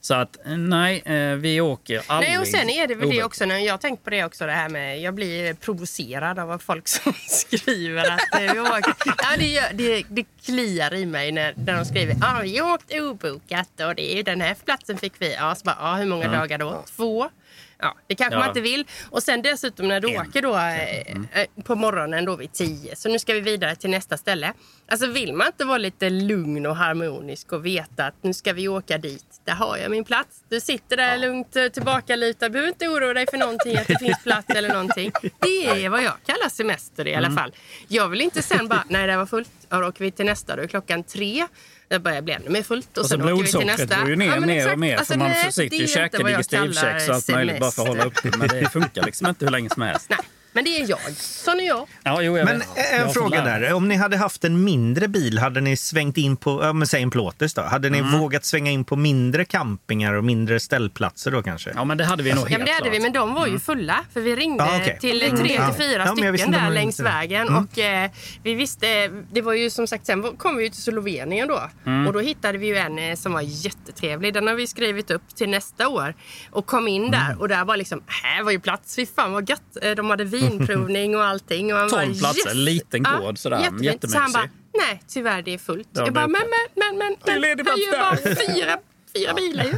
Så 0.00 0.14
att 0.14 0.36
nej, 0.44 1.02
eh, 1.04 1.34
vi 1.36 1.60
åker 1.60 2.02
aldrig 2.06 2.30
Nej, 2.30 2.38
och 2.38 2.46
sen 2.46 2.70
är 2.70 2.86
det 2.86 2.94
väl 2.94 3.10
det 3.10 3.24
också, 3.24 3.44
när 3.44 3.58
jag 3.58 3.72
har 3.72 3.78
tänkt 3.78 4.04
på 4.04 4.10
det 4.10 4.24
också, 4.24 4.46
det 4.46 4.52
här 4.52 4.68
med, 4.68 5.00
jag 5.00 5.14
blir 5.14 5.54
provocerad 5.54 6.38
av 6.38 6.58
folk 6.58 6.88
som 6.88 7.12
skriver 7.28 8.10
att 8.10 8.40
eh, 8.40 8.52
vi 8.52 8.60
åker. 8.60 8.94
Ja, 9.06 9.36
det, 9.38 9.46
gör, 9.46 9.72
det, 9.72 10.04
det 10.08 10.24
kliar 10.44 10.94
i 10.94 11.06
mig 11.06 11.32
när, 11.32 11.54
när 11.56 11.76
de 11.76 11.84
skriver 11.84 12.16
ja, 12.20 12.40
vi 12.42 12.60
åkte 12.60 13.00
obokat 13.00 13.80
och 13.80 13.94
det 13.94 14.12
är 14.12 14.16
ju 14.16 14.22
den 14.22 14.40
här 14.40 14.56
platsen 14.64 14.98
fick 14.98 15.12
vi. 15.18 15.34
Ja, 15.34 15.54
så 15.54 15.64
bara, 15.64 15.76
ja, 15.80 15.94
hur 15.94 16.06
många 16.06 16.28
dagar 16.28 16.58
då? 16.58 16.84
Två? 16.96 17.30
Ja, 17.80 17.96
det 18.06 18.14
kanske 18.14 18.34
Ja. 18.34 18.38
man 18.38 18.48
inte 18.48 18.60
vill. 18.60 18.86
Och 19.10 19.22
sen 19.22 19.42
dessutom 19.42 19.88
när 19.88 20.00
du 20.00 20.14
En. 20.14 20.20
åker 20.20 20.42
då 20.42 20.56
eh, 20.56 21.46
på 21.64 21.74
morgonen 21.74 22.24
då 22.24 22.36
vid 22.36 22.52
tio, 22.52 22.96
så 22.96 23.08
nu 23.08 23.18
ska 23.18 23.34
vi 23.34 23.40
vidare 23.40 23.76
till 23.76 23.90
nästa 23.90 24.16
ställe. 24.16 24.52
Alltså 24.88 25.06
vill 25.06 25.32
man 25.34 25.46
inte 25.46 25.64
vara 25.64 25.78
lite 25.78 26.10
lugn 26.10 26.66
och 26.66 26.76
harmonisk 26.76 27.52
och 27.52 27.66
veta 27.66 28.06
att 28.06 28.14
nu 28.22 28.34
ska 28.34 28.52
vi 28.52 28.68
åka 28.68 28.98
dit, 28.98 29.24
där 29.44 29.52
har 29.52 29.76
jag 29.76 29.90
min 29.90 30.04
plats. 30.04 30.44
Du 30.48 30.60
sitter 30.60 30.96
där 30.96 31.18
lugnt 31.18 31.56
eh, 31.56 31.66
tillbakalutad, 31.68 32.48
behöver 32.50 32.68
inte 32.68 32.88
oroa 32.88 33.14
dig 33.14 33.26
för 33.30 33.36
någonting, 33.36 33.76
att 33.76 33.86
det 33.86 33.98
finns 34.00 34.22
plats 34.22 34.48
eller 34.50 34.68
någonting. 34.68 35.12
Det 35.40 35.84
är 35.84 35.88
vad 35.88 36.02
jag 36.02 36.14
kallar 36.26 36.48
semester 36.48 37.08
i 37.08 37.14
alla 37.14 37.30
fall. 37.30 37.52
Jag 37.88 38.08
vill 38.08 38.20
inte 38.20 38.42
sen 38.42 38.68
bara, 38.68 38.84
nej 38.88 39.06
det 39.06 39.16
var 39.16 39.26
fullt, 39.26 39.50
ja, 39.68 39.78
då 39.80 39.86
åker 39.88 40.04
vi 40.04 40.10
till 40.10 40.26
nästa, 40.26 40.56
då 40.56 40.62
är 40.62 40.66
klockan 40.66 41.02
tre. 41.04 41.46
Det 41.88 41.98
börjar 41.98 42.22
bli 42.22 42.32
ännu 42.32 42.50
mer 42.50 42.62
fullt 42.62 42.88
och, 42.92 42.98
Och 42.98 43.04
så 43.04 43.08
sen 43.08 43.18
till 43.18 43.26
blodsockret 43.34 44.00
går 44.00 44.08
ju 44.08 44.16
ner 44.16 44.26
Ja, 44.26 44.52
exakt. 44.52 44.72
och 44.72 44.78
mer. 44.78 44.96
Alltså, 44.96 45.12
för 45.12 45.18
man 45.18 45.28
nej, 45.30 45.52
sitter 45.52 45.76
ju 45.76 45.82
och 45.82 45.88
käkar 45.88 46.24
digestivkex 46.24 47.08
och 47.08 47.14
allt 47.14 47.28
möjligt 47.28 47.60
bara 47.60 47.70
för 47.70 47.82
att 47.82 47.88
hålla 47.88 48.04
upp 48.04 48.22
det. 48.22 48.36
Men 48.36 48.48
det 48.48 48.70
funkar 48.72 49.02
liksom 49.04 49.26
inte 49.26 49.44
hur 49.44 49.52
länge 49.52 49.70
som 49.70 49.82
helst. 49.82 50.06
Nej, 50.10 50.18
men 50.58 50.64
det 50.64 50.80
är 50.80 50.90
jag. 50.90 51.16
Sån 51.16 51.60
är 51.60 51.64
jag. 51.66 51.86
Ja, 52.02 52.22
jo, 52.22 52.38
jag 52.38 52.44
Men 52.44 52.58
vet. 52.58 52.68
Jag 52.76 52.94
en 53.00 53.06
har 53.06 53.12
fråga 53.12 53.44
där. 53.44 53.72
Om 53.72 53.88
ni 53.88 53.94
hade 53.96 54.16
haft 54.16 54.44
en 54.44 54.64
mindre 54.64 55.08
bil, 55.08 55.38
hade 55.38 55.60
ni 55.60 55.76
svängt 55.76 56.16
in 56.16 56.36
på, 56.36 56.72
men 56.72 56.86
säg 56.86 57.02
en 57.02 57.10
plåtis 57.10 57.54
då? 57.54 57.62
Hade 57.62 57.90
ni 57.90 57.98
Mm. 57.98 58.18
vågat 58.20 58.44
svänga 58.44 58.70
in 58.70 58.84
på 58.84 58.96
mindre 58.96 59.44
campingar 59.44 60.12
och 60.14 60.24
mindre 60.24 60.60
ställplatser 60.60 61.30
då 61.30 61.42
kanske? 61.42 61.70
Ja, 61.74 61.84
men 61.84 61.98
det 61.98 62.04
hade 62.04 62.22
vi 62.22 62.30
nog 62.34 62.38
helt 62.40 62.50
Ja, 62.52 62.58
men 62.58 62.66
det 62.66 62.72
hade 62.72 62.82
klart. 62.84 62.94
vi, 62.94 63.00
men 63.00 63.12
de 63.12 63.34
var 63.34 63.46
ju 63.46 63.58
fulla. 63.58 64.00
För 64.12 64.20
vi 64.20 64.36
ringde 64.36 64.64
Ja, 64.64 64.76
okej. 64.82 64.98
till 65.00 65.22
Mm. 65.22 65.36
tre 65.38 65.48
till 65.48 65.74
fyra 65.84 66.02
Ja, 66.06 66.24
jag 66.24 66.34
stycken 66.38 66.52
där 66.52 66.70
längs 66.70 67.00
inte- 67.00 67.10
vägen. 67.12 67.48
Mm. 67.48 67.64
Och 67.72 67.78
eh, 67.78 68.10
vi 68.42 68.54
visste, 68.54 69.08
det 69.32 69.42
var 69.42 69.52
ju 69.52 69.70
som 69.70 69.86
sagt, 69.86 70.06
sen 70.06 70.36
kom 70.36 70.56
vi 70.56 70.62
ju 70.64 70.70
till 70.70 70.82
Slovenien 70.82 71.48
då. 71.48 71.62
Mm. 71.86 72.06
Och 72.06 72.12
då 72.12 72.20
hittade 72.20 72.58
vi 72.58 72.66
ju 72.66 72.76
en 72.76 72.98
eh, 72.98 73.14
som 73.16 73.32
var 73.32 73.40
jättetrevlig. 73.40 74.34
Den 74.34 74.46
har 74.46 74.54
vi 74.54 74.66
skrivit 74.66 75.10
upp 75.10 75.34
till 75.36 75.48
nästa 75.48 75.88
år. 75.88 76.14
Och 76.50 76.66
kom 76.66 76.88
in 76.88 77.02
Mm. 77.04 77.10
där 77.10 77.40
och 77.40 77.48
där 77.48 77.64
var 77.64 77.76
liksom, 77.76 78.02
här 78.06 78.42
var 78.42 78.50
ju 78.50 78.60
plats, 78.60 78.96
fy 78.96 79.06
fan 79.06 79.32
vad 79.32 79.48
gött. 79.50 79.62
Eh, 79.82 79.90
De 79.90 80.10
hade 80.10 80.24
vinprovning 80.50 81.16
och 81.16 81.24
allting. 81.24 81.72
Och 81.72 81.78
han 81.78 81.90
Tolv 81.90 82.18
platser, 82.18 82.48
yes! 82.48 82.54
liten 82.54 83.02
gård 83.02 83.38
sådär, 83.38 83.58
jättefint. 83.80 84.12
Så 84.12 84.18
han 84.18 84.32
bara, 84.32 84.42
jättemysig. 84.42 84.88
nej 84.88 85.02
tyvärr 85.08 85.42
det 85.42 85.54
är 85.54 85.58
fullt. 85.58 85.88
Ja, 85.92 86.04
jag 86.04 86.14
bara, 86.14 86.26
men 86.28 86.40
är 86.40 86.46
men 86.74 86.98
men 86.98 86.98
men, 86.98 87.16
men 87.26 87.40
det 87.40 87.46
är 87.48 87.76
ju 87.78 87.92
bara 87.92 88.16
plats 88.16 88.22
där." 88.22 88.54
fyra, 88.54 88.78
fyra 89.16 89.34
bilar 89.34 89.64
ju. 89.64 89.72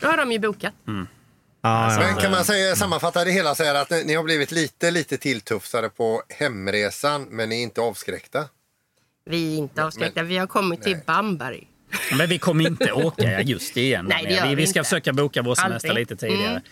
Då 0.00 0.06
har 0.06 0.16
de 0.16 0.32
ju 0.32 0.38
bokat. 0.38 0.72
Ja, 0.84 0.92
ja. 1.62 1.98
Men 1.98 2.16
kan 2.16 2.30
man 2.30 2.44
säga, 2.44 2.76
sammanfatta 2.76 3.24
det 3.24 3.30
hela 3.30 3.54
så 3.54 3.64
här 3.64 3.74
att 3.74 3.90
ni, 3.90 4.04
ni 4.04 4.14
har 4.14 4.24
blivit 4.24 4.52
lite, 4.52 4.90
lite 4.90 5.16
tilltufsade 5.16 5.88
på 5.88 6.22
hemresan 6.28 7.26
men 7.30 7.48
ni 7.48 7.58
är 7.58 7.62
inte 7.62 7.80
avskräckta? 7.80 8.44
Vi 9.30 9.54
är 9.54 9.58
inte 9.58 9.84
avskräckta. 9.84 10.22
Vi 10.22 10.36
har 10.36 10.46
kommit 10.46 10.82
till 10.82 10.96
Bamberg. 11.06 11.66
Men 12.18 12.28
vi 12.28 12.38
kommer 12.38 12.66
inte 12.66 12.92
åka 12.92 13.22
i 13.32 13.34
augusti 13.34 13.80
igen. 13.80 14.04
Nej, 14.08 14.40
vi, 14.48 14.54
vi 14.54 14.66
ska 14.66 14.78
inte. 14.78 14.88
försöka 14.88 15.12
boka 15.12 15.42
vår 15.42 15.54
semester 15.54 15.88
Aldrig. 15.88 16.10
lite 16.10 16.26
tidigare. 16.26 16.62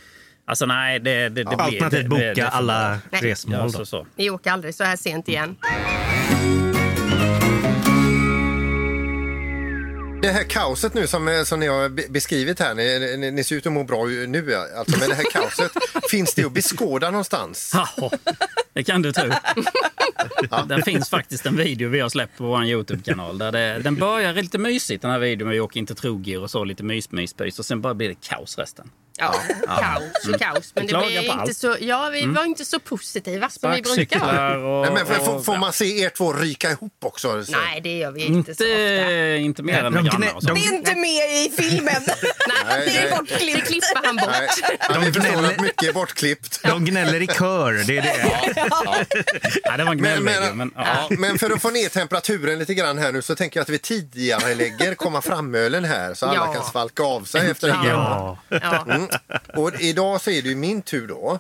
Alltså 0.53 0.67
nej, 0.67 0.99
det, 0.99 1.15
det, 1.15 1.29
det 1.29 1.45
blir... 1.45 1.59
Alternativt 1.59 1.91
det, 1.91 2.03
det, 2.03 2.09
boka 2.09 2.33
det, 2.35 2.49
alla 2.49 2.99
Nej. 3.11 3.23
resmål. 3.23 3.59
Ja, 3.63 3.69
så, 3.69 3.87
så. 3.87 4.07
Vi 4.17 4.31
åker 4.31 4.51
aldrig 4.51 4.75
så 4.75 4.85
här 4.85 4.97
sent 4.97 5.29
igen. 5.29 5.57
Det 10.23 10.29
här 10.29 10.45
kaoset 10.45 10.95
nu 10.95 11.07
som, 11.07 11.29
eh, 11.29 11.43
som 11.43 11.61
ni 11.61 11.67
har 11.67 11.89
be- 11.89 12.09
beskrivit 12.11 12.61
här, 12.61 12.75
ni, 12.75 13.17
ni, 13.17 13.31
ni 13.31 13.45
ser 13.45 13.57
ut 13.57 13.67
att 13.67 13.73
må 13.73 13.85
bra 13.85 14.05
nu 14.05 14.55
alltså, 14.79 14.99
men 15.01 15.09
det 15.09 15.15
här 15.15 15.25
kaoset, 15.33 15.73
finns 16.11 16.35
det 16.35 16.45
att 16.45 16.53
beskåda 16.53 17.11
någonstans? 17.11 17.71
Jaha, 17.75 18.11
det 18.73 18.85
kan 18.85 19.03
du 19.03 19.13
tro. 19.13 19.31
Det 20.69 20.83
finns 20.85 21.11
faktiskt 21.11 21.47
en 21.47 21.57
video 21.57 21.89
vi 21.89 22.01
har 22.01 22.09
släppt 22.09 22.39
på 22.39 22.45
vår 22.45 22.65
Youtube-kanal. 22.65 23.39
Där 23.39 23.53
det, 23.53 23.79
den 23.79 23.97
börjar 23.97 24.33
lite 24.33 24.59
mysigt 24.59 25.03
den 25.03 25.11
här 25.11 25.19
videon. 25.19 25.49
Vi 25.49 25.61
åker 25.61 25.81
in 25.81 25.87
till 25.87 25.97
Trogir 25.97 26.43
och 26.43 26.51
så 26.51 26.65
lite 26.65 26.83
mys. 26.85 27.09
Och 27.59 27.67
sen 27.67 27.81
bara 27.81 27.95
blir 27.95 28.09
det 28.09 28.29
kaos 28.29 28.59
resten. 28.59 28.91
Ja, 29.17 29.35
kaos 29.67 30.35
och 30.35 30.41
kaos. 30.41 30.73
Men 30.75 30.87
det 30.87 30.99
blev 30.99 31.23
inte 31.23 31.33
allt. 31.33 31.57
så, 31.57 31.77
ja, 31.81 32.09
vi 32.13 32.27
var 32.27 32.45
inte 32.45 32.65
så 32.65 32.79
positiva 32.79 33.49
som 33.51 33.71
vi 33.71 33.83
brukar 33.83 34.19
vara. 34.21 34.59
Och... 34.59 34.93
Nej, 34.95 35.05
men 35.09 35.25
får, 35.25 35.43
får, 35.43 35.57
man 35.57 35.73
se 35.73 36.01
er 36.05 36.09
två 36.11 36.33
ryka 36.33 36.71
ihop 36.71 36.93
också? 37.05 37.45
Så? 37.45 37.53
Nej, 37.53 37.81
det 37.81 37.99
gör 37.99 38.11
vi 38.13 38.25
inte 38.25 38.55
så 38.55 38.65
ofta. 38.65 39.37
Inte, 39.37 39.63
mer 39.63 39.85
än 39.85 39.93
med 39.93 40.05
De 40.05 40.09
gnä- 40.11 40.41
de- 40.41 40.55
Det 40.55 40.61
är 40.61 40.75
inte 40.75 40.95
med 40.95 41.33
i 41.47 41.53
filmen. 41.59 41.95
Nej, 42.67 42.83
det 42.87 42.97
är 42.97 43.01
nej. 43.01 43.09
Det 43.11 43.17
bortklippt. 43.17 43.67
klipper 43.67 44.07
han 44.07 44.17
bort. 44.17 44.29
Nej, 44.31 44.49
ja, 44.89 44.99
vi 45.07 45.13
förstår 45.13 45.45
att 45.47 45.61
mycket 45.61 45.89
är 45.89 45.93
bortklippt. 45.93 46.63
De 46.63 46.85
gnäller 46.85 47.23
i 47.23 47.27
kör. 47.27 47.73
Det 47.87 47.99
är 47.99 48.03
det. 48.03 48.17
Ja, 49.65 49.77
det 49.77 49.85
var 49.85 49.93
en 49.93 50.01
Men, 50.01 50.23
men, 50.25 50.57
Men, 50.57 50.73
ja, 50.77 51.07
men 51.11 51.39
för 51.39 51.51
att 51.51 51.63
få 51.63 51.71
ner 51.71 51.89
temperaturen 51.89 52.59
lite 52.59 52.75
grann 52.75 52.99
här 52.99 53.13
nu 53.13 53.23
så 53.23 53.35
tänker 53.35 53.61
jag 53.61 53.63
att 53.63 53.69
vi 53.69 53.79
tidigare 53.79 54.55
lägger 54.55 54.95
komma 54.95 55.23
fram-ölen 55.23 55.85
här 55.85 56.15
så 56.15 56.27
alla 56.27 56.35
Ja. 56.35 56.53
kan 56.53 56.65
svalka 56.65 57.03
av 57.03 57.25
sig 57.25 57.51
efter 57.51 57.69
en 57.69 57.77
Ja. 57.89 58.39
Ja. 58.49 59.02
Mm. 59.11 59.65
Och 59.65 59.81
idag 59.81 60.21
så 60.21 60.31
är 60.31 60.43
det 60.43 60.49
ju 60.49 60.57
min 60.57 60.83
tur 60.83 61.09
då. 61.09 61.39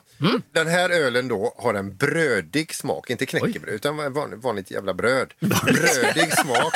Den 0.52 0.68
här 0.68 0.90
ölen 0.90 1.28
då 1.28 1.54
har 1.58 1.74
en 1.74 1.96
brödig 1.96 2.74
smak, 2.74 3.10
inte 3.10 3.26
knäckebröd 3.26 3.74
utan 3.74 4.12
vanligt, 4.12 4.42
vanligt 4.42 4.70
jävla 4.70 4.94
bröd. 4.94 5.34
Brödig 5.40 6.32
smak 6.32 6.74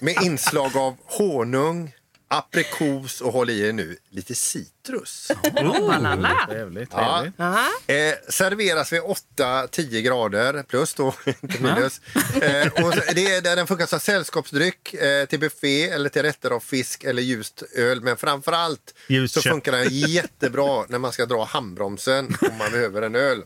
med 0.00 0.14
inslag 0.22 0.76
av 0.76 0.96
honung, 1.04 1.92
aprikos 2.28 3.20
och 3.20 3.32
håll 3.32 3.50
i 3.50 3.68
er 3.68 3.72
nu 3.72 3.96
lite 4.10 4.34
citrus. 4.34 5.30
Balala. 5.54 6.46
Trevligt, 6.50 6.88
Ja. 6.92 7.18
trevligt. 7.20 7.40
Aha. 7.40 7.66
Eh, 7.86 8.14
serveras 8.28 8.92
vid 8.92 9.00
8-10 9.00 10.00
grader 10.00 10.62
plus 10.62 10.94
då, 10.94 11.14
inte 11.42 11.62
minus. 11.62 12.00
Eh, 12.42 12.84
och 12.84 12.94
det 13.14 13.26
är 13.34 13.40
där 13.42 13.56
den 13.56 13.66
funkar 13.66 13.86
som 13.86 14.00
sällskapsdryck 14.00 14.94
eh, 14.94 15.24
till 15.26 15.40
buffé 15.40 15.88
eller 15.90 16.08
till 16.08 16.22
rätter 16.22 16.50
av 16.50 16.60
fisk 16.60 17.04
eller 17.04 17.22
ljust 17.22 17.62
öl. 17.76 18.00
Men 18.00 18.16
framför 18.16 18.52
allt 18.52 18.94
så 19.28 19.42
funkar 19.42 19.72
den 19.72 19.88
jättebra 19.90 20.84
när 20.88 20.98
man 20.98 21.12
ska 21.12 21.26
dra 21.26 21.44
handbromsen 21.44 22.36
om 22.40 22.58
man 22.58 22.70
behöver 22.70 23.02
en 23.02 23.14
öl. 23.14 23.42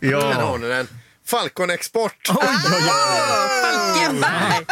Där 0.00 0.12
har 0.12 0.30
Ja. 0.32 0.56
ni 0.56 0.68
den. 0.68 0.88
Falcon 1.26 1.70
Export! 1.70 2.28
Falkenberg! 3.62 4.66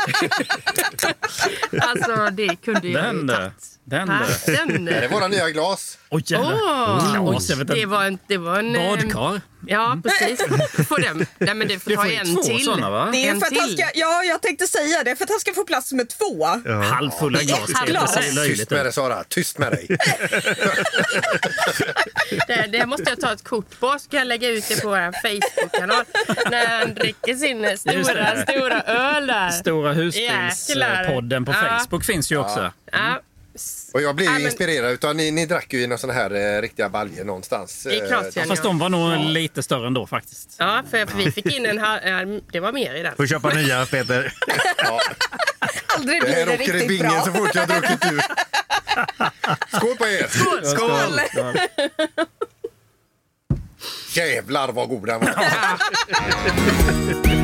alltså, 1.81 2.29
det 2.33 2.57
kunde 2.57 2.89
jag 2.89 3.05
Den 3.05 3.21
ju 3.21 3.29
tagit. 3.29 3.81
Den 3.87 4.09
du. 4.47 4.53
Den. 4.53 4.85
Det 4.85 4.93
är 4.95 5.09
våra 5.09 5.29
nya 5.29 5.51
glas. 5.51 5.99
Oj, 6.11 6.23
jävlar. 6.27 6.53
Åh, 6.53 7.31
Glas, 7.31 7.51
jag 7.51 7.57
vet 7.57 7.69
det 7.69 7.87
var 7.87 8.05
en... 8.05 8.19
Det 8.27 8.37
var 8.39 8.59
en 8.59 8.77
eh, 8.77 8.91
Badkar. 8.91 9.41
Ja, 9.67 9.99
precis. 10.03 10.41
Får 10.89 10.99
den. 11.01 11.27
Nej, 11.39 11.55
men 11.55 11.69
det 11.69 11.79
får 11.79 11.91
Du 11.91 11.97
ta 11.97 12.03
får 12.03 12.11
ju 12.11 12.17
en 12.17 12.35
två 12.35 12.43
till. 12.43 12.65
såna, 12.65 12.91
va? 12.91 13.09
Det 13.13 13.27
är 13.27 13.31
En 13.31 13.41
för 13.41 13.47
att 13.47 13.57
han 13.59 13.69
till. 13.69 13.79
ska, 13.79 13.91
ja, 13.95 14.25
jag 14.25 14.43
tänkte 14.43 14.67
säga 14.67 15.05
det, 15.05 15.17
för 15.17 15.25
att 15.25 15.31
han 15.31 15.41
ska 15.41 15.53
få 15.55 15.65
plats 15.65 15.93
med 15.93 16.09
två. 16.09 16.45
Halvfulla 16.83 17.43
glas. 17.43 17.59
Ett 17.71 17.77
Det 17.87 17.91
glas. 17.91 18.15
ser 18.15 18.33
löjligt 18.35 18.59
Tyst 18.59 18.71
med 18.71 18.79
ut. 18.79 18.85
dig 18.85 18.93
Sara, 18.93 19.25
tyst 19.29 19.59
med 19.59 19.73
dig. 19.73 19.87
Det, 22.49 22.69
det 22.73 22.87
måste 22.87 23.11
jag 23.11 23.21
ta 23.21 23.33
ett 23.33 23.45
kort 23.45 23.81
på. 23.81 23.99
Ska 23.99 24.17
jag 24.17 24.27
lägga 24.27 24.49
ut 24.49 24.69
det 24.69 24.83
på 24.83 24.89
vår 24.89 25.13
Facebook-kanal. 25.23 26.05
När 26.51 26.67
han 26.79 26.95
dricker 26.95 27.35
sin 27.35 27.63
Just 27.65 27.81
stora, 27.83 28.35
det. 28.35 28.43
stora 28.53 28.83
öl 28.83 29.27
där. 29.27 29.51
Stora 29.51 29.93
husbilspodden 29.93 31.45
på 31.45 31.53
Ja. 31.53 31.79
Facebook 31.79 32.05
finns 32.05 32.33
ju 32.33 32.37
också. 32.37 32.73
Ja, 32.93 33.21
Och 33.95 34.03
jag 34.03 34.15
blev 34.17 34.27
ju 34.29 34.33
men- 34.33 34.43
inspirerad 34.45 34.93
utan 34.93 35.17
ni, 35.17 35.31
ni 35.31 35.47
drack 35.47 35.73
ju 35.73 35.83
i 35.83 35.87
någon 35.87 35.99
sån 35.99 36.11
här 36.11 36.57
eh, 36.57 36.61
riktiga 36.63 36.89
baljer 36.89 37.25
någonstans. 37.25 37.87
I 37.87 38.01
Eh, 38.01 38.09
Kroatien. 38.09 38.49
Fast 38.49 38.63
de 38.63 38.79
var 38.79 38.89
nog 38.89 39.19
lite 39.19 39.63
större 39.63 39.87
ändå 39.87 40.07
faktiskt. 40.07 40.57
ja, 40.59 40.83
för 40.91 41.07
vi 41.17 41.31
fick 41.33 41.57
in 41.57 41.67
en... 41.67 41.79
ha- 41.79 42.01
ja, 42.05 42.25
Det 42.53 42.61
var 42.61 42.73
mer 42.73 42.95
i 42.95 43.03
den. 43.03 43.17
Får 43.17 43.27
köpa 43.27 43.49
nya, 43.49 43.87
Peter. 43.87 44.33
Aldrig 45.97 46.21
Det 46.21 46.27
blir 46.27 46.35
här 46.37 46.47
det 46.47 46.53
åker 46.55 46.63
i 46.63 46.67
riktigt 46.73 46.89
bingen 46.89 47.09
bra. 47.13 47.23
så 47.25 47.33
fort 47.33 47.55
jag 47.55 47.69
druckit 47.69 48.05
ur. 48.13 48.23
Skål 49.77 49.97
på 49.97 50.07
er! 50.07 50.29
Skål! 50.65 51.21
Jävlar 54.15 54.73
vad 54.73 54.89
god 54.89 55.07
den 55.07 55.21
var. 55.21 55.35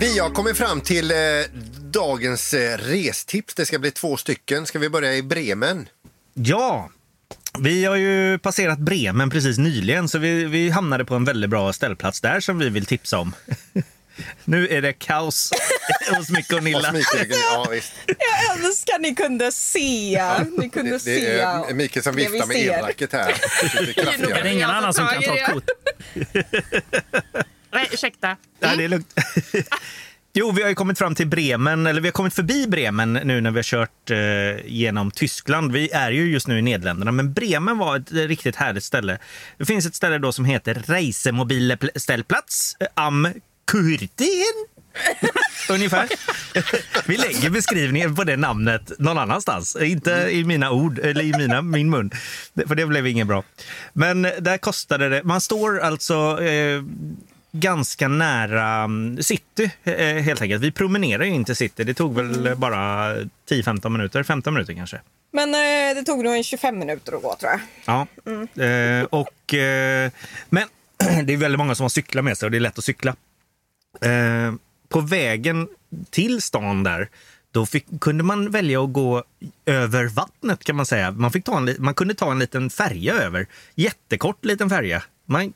Vi 0.00 0.18
har 0.18 0.30
kommit 0.30 0.56
fram 0.56 0.80
till 0.80 1.10
eh, 1.10 1.16
dagens 1.80 2.54
eh, 2.54 2.78
restips. 2.78 3.54
Det 3.54 3.66
ska 3.66 3.78
bli 3.78 3.90
två 3.90 4.16
stycken. 4.16 4.66
Ska 4.66 4.78
vi 4.78 4.88
börja 4.88 5.14
i 5.14 5.22
Bremen? 5.22 5.88
Ja, 6.34 6.90
vi 7.58 7.84
har 7.84 7.96
ju 7.96 8.38
passerat 8.38 8.78
Bremen 8.78 9.30
precis 9.30 9.58
nyligen 9.58 10.08
så 10.08 10.18
vi, 10.18 10.44
vi 10.44 10.70
hamnade 10.70 11.04
på 11.04 11.14
en 11.14 11.24
väldigt 11.24 11.50
bra 11.50 11.72
ställplats 11.72 12.20
där 12.20 12.40
som 12.40 12.58
vi 12.58 12.68
vill 12.68 12.86
tipsa 12.86 13.18
om. 13.18 13.34
nu 14.44 14.68
är 14.68 14.82
det 14.82 14.92
kaos 14.92 15.50
hos 16.16 16.30
Micke 16.30 16.52
och 16.52 16.62
Nilla. 16.62 16.94
Ja, 17.28 17.66
visst. 17.70 17.92
Jag 18.06 18.64
älskar 18.66 18.98
ni 18.98 19.14
kunde 19.14 19.52
se. 19.52 20.22
Ni 20.58 20.70
kunde 20.70 20.90
Det, 20.90 20.98
se. 21.00 21.20
det 21.20 21.40
är 21.42 21.74
Mikael 21.74 22.02
som 22.04 22.16
det 22.16 22.22
vi 22.26 22.28
viftar 22.32 22.46
med 22.46 22.56
ser. 22.56 22.72
elracket 22.78 23.12
här. 23.12 23.34
Lite 23.80 24.00
Är 24.00 24.42
det 24.42 24.48
ingen 24.48 24.60
Jag 24.60 24.68
tar 24.70 24.76
annan 24.76 24.94
som 24.94 25.06
kan 25.06 25.22
i 25.22 25.26
ta 25.26 25.34
det. 25.34 25.52
kort? 25.52 25.70
Nej, 27.74 27.88
ursäkta. 27.92 28.36
Nej, 28.60 28.76
det 28.76 28.84
är 28.84 28.88
lugnt. 28.88 29.14
Jo, 30.36 30.50
vi 30.50 30.62
har 30.62 30.68
ju 30.68 30.74
kommit 30.74 30.98
fram 30.98 31.14
till 31.14 31.26
Bremen, 31.26 31.86
eller 31.86 32.00
vi 32.00 32.08
har 32.08 32.12
kommit 32.12 32.34
förbi 32.34 32.66
Bremen 32.66 33.12
nu 33.12 33.40
när 33.40 33.50
vi 33.50 33.58
har 33.58 33.62
kört 33.62 34.10
eh, 34.10 34.66
genom 34.66 35.10
Tyskland. 35.10 35.72
Vi 35.72 35.90
är 35.90 36.10
ju 36.10 36.32
just 36.32 36.48
nu 36.48 36.58
i 36.58 36.62
Nederländerna, 36.62 37.12
men 37.12 37.32
Bremen 37.32 37.78
var 37.78 37.96
ett 37.96 38.12
eh, 38.12 38.16
riktigt 38.16 38.56
härligt 38.56 38.84
ställe. 38.84 39.18
Det 39.58 39.64
finns 39.64 39.86
ett 39.86 39.94
ställe 39.94 40.18
då 40.18 40.32
som 40.32 40.44
heter 40.44 40.74
Reisemobile-ställplats 40.74 42.76
eh, 42.80 42.86
am 42.94 43.28
Kurtien. 43.66 44.66
Ungefär. 45.70 46.08
Vi 47.08 47.16
lägger 47.16 47.50
beskrivningen 47.50 48.14
på 48.14 48.24
det 48.24 48.36
namnet 48.36 48.92
någon 48.98 49.18
annanstans. 49.18 49.76
Inte 49.76 50.28
i 50.30 50.44
mina 50.44 50.70
ord, 50.70 50.98
eller 50.98 51.24
i 51.24 51.36
mina, 51.36 51.62
min 51.62 51.90
mun. 51.90 52.10
För 52.66 52.74
det 52.74 52.86
blev 52.86 53.06
inget 53.06 53.26
bra. 53.26 53.44
Men 53.92 54.22
där 54.22 54.58
kostade 54.58 55.08
det... 55.08 55.22
Man 55.24 55.40
står 55.40 55.80
alltså 55.80 56.42
eh, 56.42 56.82
ganska 57.56 58.08
nära 58.08 58.82
mm, 58.84 59.22
city, 59.22 59.70
eh, 59.84 59.96
helt 59.96 60.42
enkelt. 60.42 60.62
Vi 60.62 60.72
promenerar 60.72 61.24
ju 61.24 61.30
in 61.30 61.44
till 61.44 61.56
city. 61.56 61.84
Det 61.84 61.94
tog 61.94 62.14
väl 62.14 62.56
bara 62.56 63.14
10-15 63.48 63.88
minuter, 63.88 64.22
15 64.22 64.54
minuter 64.54 64.74
kanske. 64.74 65.00
Men 65.32 65.54
eh, 65.54 65.94
det 65.94 66.02
tog 66.02 66.24
nog 66.24 66.34
en 66.34 66.44
25 66.44 66.78
minuter 66.78 67.16
att 67.16 67.22
gå 67.22 67.36
tror 67.36 67.52
jag. 67.52 67.60
Ja. 67.84 68.06
Eh, 68.64 69.04
och, 69.04 69.54
eh, 69.54 70.10
men 70.48 70.68
det 71.26 71.32
är 71.32 71.36
väldigt 71.36 71.58
många 71.58 71.74
som 71.74 71.84
har 71.84 71.88
cyklar 71.88 72.22
med 72.22 72.38
sig 72.38 72.46
och 72.46 72.50
det 72.50 72.58
är 72.58 72.60
lätt 72.60 72.78
att 72.78 72.84
cykla. 72.84 73.16
Eh, 74.00 74.54
på 74.88 75.00
vägen 75.00 75.68
till 76.10 76.42
stan 76.42 76.82
där, 76.82 77.08
då 77.50 77.66
fick, 77.66 77.86
kunde 78.00 78.24
man 78.24 78.50
välja 78.50 78.84
att 78.84 78.92
gå 78.92 79.24
över 79.66 80.04
vattnet 80.04 80.64
kan 80.64 80.76
man 80.76 80.86
säga. 80.86 81.10
Man, 81.10 81.32
fick 81.32 81.44
ta 81.44 81.56
en, 81.56 81.76
man 81.78 81.94
kunde 81.94 82.14
ta 82.14 82.30
en 82.30 82.38
liten 82.38 82.70
färja 82.70 83.14
över. 83.14 83.46
Jättekort 83.74 84.44
liten 84.44 84.70
färja. 84.70 85.02
Man, 85.26 85.52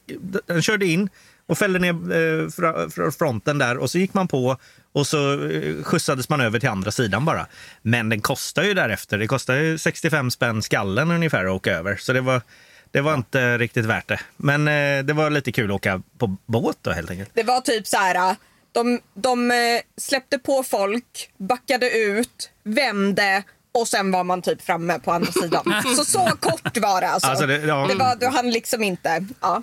den 0.47 0.63
körde 0.63 0.87
in 0.87 1.09
och 1.49 1.59
fällde 1.59 1.79
ner 1.79 1.91
eh, 1.91 3.11
fronten 3.11 3.59
där 3.59 3.77
och 3.79 3.91
så 3.91 3.99
gick 3.99 4.15
man 4.15 4.29
på 4.29 4.57
och 4.93 5.07
så 5.07 5.33
eh, 5.51 5.83
skjutsades 5.85 6.29
man 6.29 6.41
över 6.41 6.61
till 6.61 6.69
andra 6.69 6.91
sidan 6.91 7.25
bara. 7.25 7.47
Men 7.83 8.09
den 8.09 8.21
kostar 8.21 8.63
ju 8.63 8.75
därefter. 8.75 9.19
Det 9.19 9.27
kostar 9.27 9.55
ju 9.55 9.79
65 9.79 10.31
spänn 10.31 10.63
skallen 10.63 11.11
ungefär 11.11 11.45
att 11.45 11.51
åka 11.53 11.73
över. 11.73 11.97
Så 11.97 12.13
det 12.13 12.21
var, 12.21 12.43
det 12.91 13.01
var 13.01 13.15
inte 13.15 13.59
riktigt 13.59 13.85
värt 13.85 14.09
det. 14.09 14.21
Men 14.37 14.69
eh, 14.69 15.05
det 15.05 15.13
var 15.13 15.31
lite 15.31 15.53
kul 15.53 15.71
att 15.71 15.75
åka 15.77 16.03
på 16.19 16.37
båt 16.47 16.77
då 16.83 16.91
helt 16.91 17.11
enkelt. 17.11 17.31
Det 17.35 17.43
var 17.43 17.61
typ 17.61 17.87
så 17.87 17.97
här. 17.97 18.37
De, 18.73 19.01
de 19.15 19.51
eh, 19.51 19.57
släppte 19.97 20.39
på 20.39 20.63
folk, 20.63 21.31
backade 21.39 21.91
ut, 21.91 22.51
vände 22.65 23.43
och 23.73 23.89
sen 23.89 24.11
var 24.11 24.25
man 24.25 24.43
typ 24.43 24.63
framme 24.63 24.99
på 24.99 25.13
andra 25.13 25.33
sidan. 25.33 25.75
Så 25.97 26.05
så 26.05 26.31
kort 26.41 26.77
var 26.79 27.01
det 27.01 27.09
alltså. 27.09 27.29
Alltså, 27.29 27.47
det- 27.47 27.59
ja. 27.67 27.87
det 27.89 27.95
var, 27.95 28.17
du 28.17 28.27
hann 28.27 28.51
liksom 28.51 28.83
inte. 28.83 29.25
Ja. 29.41 29.63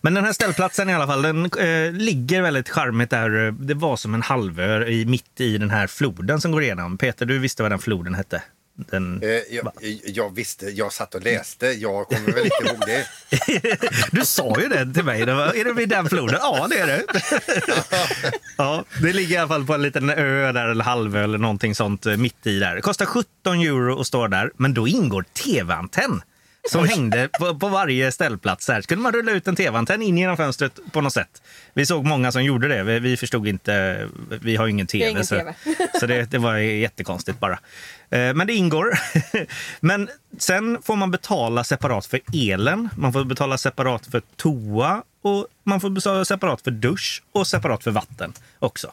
Men 0.00 0.14
den 0.14 0.24
här 0.24 0.32
ställplatsen 0.32 0.90
i 0.90 0.94
alla 0.94 1.06
fall, 1.06 1.22
den 1.22 1.44
eh, 1.44 1.92
ligger 1.92 2.42
väldigt 2.42 2.68
charmigt 2.68 3.10
där. 3.10 3.50
Det 3.50 3.74
var 3.74 3.96
som 3.96 4.14
en 4.14 4.22
halvö 4.22 4.86
i, 4.86 5.04
mitt 5.04 5.40
i 5.40 5.58
den 5.58 5.70
här 5.70 5.86
floden 5.86 6.40
som 6.40 6.52
går 6.52 6.62
igenom. 6.62 6.98
Peter, 6.98 7.26
du 7.26 7.38
visste 7.38 7.62
vad 7.62 7.72
den 7.72 7.78
floden 7.78 8.14
hette? 8.14 8.42
Den... 8.74 9.22
Eh, 9.22 9.28
jag, 9.28 9.72
jag 10.04 10.34
visste, 10.34 10.66
jag 10.66 10.92
satt 10.92 11.14
och 11.14 11.22
läste. 11.22 11.66
Jag 11.66 12.08
kommer 12.08 12.32
väl 12.32 12.44
inte 12.44 12.64
ihåg 12.64 12.80
det. 12.86 13.06
Du 14.12 14.26
sa 14.26 14.60
ju 14.60 14.68
det 14.68 14.94
till 14.94 15.04
mig. 15.04 15.26
Det 15.26 15.34
var, 15.34 15.56
är 15.56 15.64
det 15.64 15.72
vid 15.72 15.88
den 15.88 16.08
floden? 16.08 16.38
Ja, 16.40 16.66
det 16.70 16.78
är 16.78 16.86
det. 16.86 17.04
ja, 18.58 18.84
det 19.02 19.12
ligger 19.12 19.34
i 19.34 19.38
alla 19.38 19.48
fall 19.48 19.66
på 19.66 19.74
en 19.74 19.82
liten 19.82 20.10
ö 20.10 20.52
där, 20.52 20.68
eller 20.68 20.84
halvö 20.84 21.24
eller 21.24 21.38
någonting 21.38 21.74
sånt 21.74 22.06
eh, 22.06 22.16
mitt 22.16 22.46
i 22.46 22.58
där. 22.58 22.74
Det 22.74 22.80
kostar 22.80 23.06
17 23.06 23.60
euro 23.60 24.00
att 24.00 24.06
stå 24.06 24.26
där, 24.26 24.50
men 24.56 24.74
då 24.74 24.88
ingår 24.88 25.22
tv-antenn 25.22 26.22
som 26.70 26.88
hängde 26.88 27.28
på, 27.38 27.58
på 27.58 27.68
varje 27.68 28.12
ställplats. 28.12 28.68
Här. 28.68 28.80
Skulle 28.80 29.00
man 29.02 29.12
rulla 29.12 29.32
ut 29.32 29.48
en 29.48 29.56
tv-antenn 29.56 30.02
in 30.02 30.18
genom 30.18 30.36
fönstret 30.36 30.78
på 30.92 31.00
något 31.00 31.12
sätt? 31.12 31.42
Vi 31.74 31.86
såg 31.86 32.04
många 32.04 32.32
som 32.32 32.44
gjorde 32.44 32.68
det. 32.68 32.82
Vi, 32.82 32.98
vi 32.98 33.16
förstod 33.16 33.48
inte. 33.48 34.08
Vi 34.28 34.56
har 34.56 34.66
ingen 34.66 34.86
tv. 34.86 35.10
ingen 35.10 35.26
så 35.26 35.34
TV. 35.34 35.54
så 36.00 36.06
det, 36.06 36.30
det 36.30 36.38
var 36.38 36.56
jättekonstigt 36.56 37.40
bara. 37.40 37.58
Eh, 38.12 38.34
men 38.34 38.46
det 38.46 38.52
ingår. 38.52 38.98
Men 39.80 40.08
sen 40.38 40.82
får 40.82 40.96
man 40.96 41.10
betala 41.10 41.64
separat 41.64 42.06
för 42.06 42.20
elen. 42.34 42.88
Man 42.96 43.12
får 43.12 43.24
betala 43.24 43.58
separat 43.58 44.06
för 44.06 44.22
toa 44.36 45.02
och 45.22 45.46
man 45.64 45.80
får 45.80 45.90
betala 45.90 46.24
separat 46.24 46.62
för 46.62 46.70
dusch 46.70 47.22
och 47.32 47.46
separat 47.46 47.84
för 47.84 47.90
vatten 47.90 48.32
också. 48.58 48.92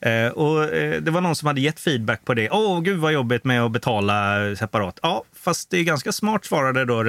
Eh, 0.00 0.28
och 0.28 0.64
eh, 0.64 1.02
Det 1.02 1.10
var 1.10 1.20
någon 1.20 1.36
som 1.36 1.46
hade 1.46 1.60
gett 1.60 1.80
feedback 1.80 2.24
på 2.24 2.34
det. 2.34 2.50
Åh, 2.50 2.80
gud 2.80 2.98
vad 2.98 3.12
jobbigt 3.12 3.44
med 3.44 3.62
att 3.62 3.72
betala 3.72 4.36
separat. 4.56 4.98
Ja, 5.02 5.24
fast 5.32 5.70
det 5.70 5.78
är 5.78 5.84
ganska 5.84 6.12
smart 6.12 6.44
svarade 6.44 6.84
då 6.84 7.02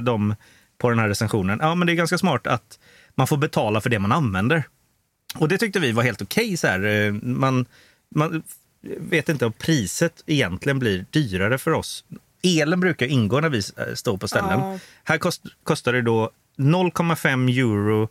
de, 0.00 0.34
på 0.78 0.90
den 0.90 0.98
här 0.98 1.08
recensionen. 1.08 1.58
Ja, 1.62 1.74
men 1.74 1.86
det 1.86 1.92
är 1.92 1.94
ganska 1.94 2.18
smart 2.18 2.46
att 2.46 2.78
man 3.14 3.26
får 3.26 3.36
betala 3.36 3.80
för 3.80 3.90
det 3.90 3.98
man 3.98 4.12
använder. 4.12 4.64
Och 5.34 5.48
det 5.48 5.58
tyckte 5.58 5.80
vi 5.80 5.92
var 5.92 6.02
helt 6.02 6.22
okej. 6.22 6.56
så 6.56 6.66
här. 6.66 7.10
Man, 7.22 7.66
man 8.14 8.42
vet 8.98 9.28
inte 9.28 9.46
om 9.46 9.52
priset 9.52 10.22
egentligen 10.26 10.78
blir 10.78 11.06
dyrare 11.10 11.58
för 11.58 11.70
oss. 11.70 12.04
Elen 12.42 12.80
brukar 12.80 13.06
ingå 13.06 13.40
när 13.40 13.48
vi 13.48 13.58
eh, 13.58 13.94
står 13.94 14.16
på 14.16 14.28
ställen. 14.28 14.60
Ja. 14.60 14.78
Här 15.04 15.18
kost, 15.18 15.42
kostar 15.62 15.92
det 15.92 16.02
då 16.02 16.30
0,5 16.56 17.58
euro. 17.58 18.08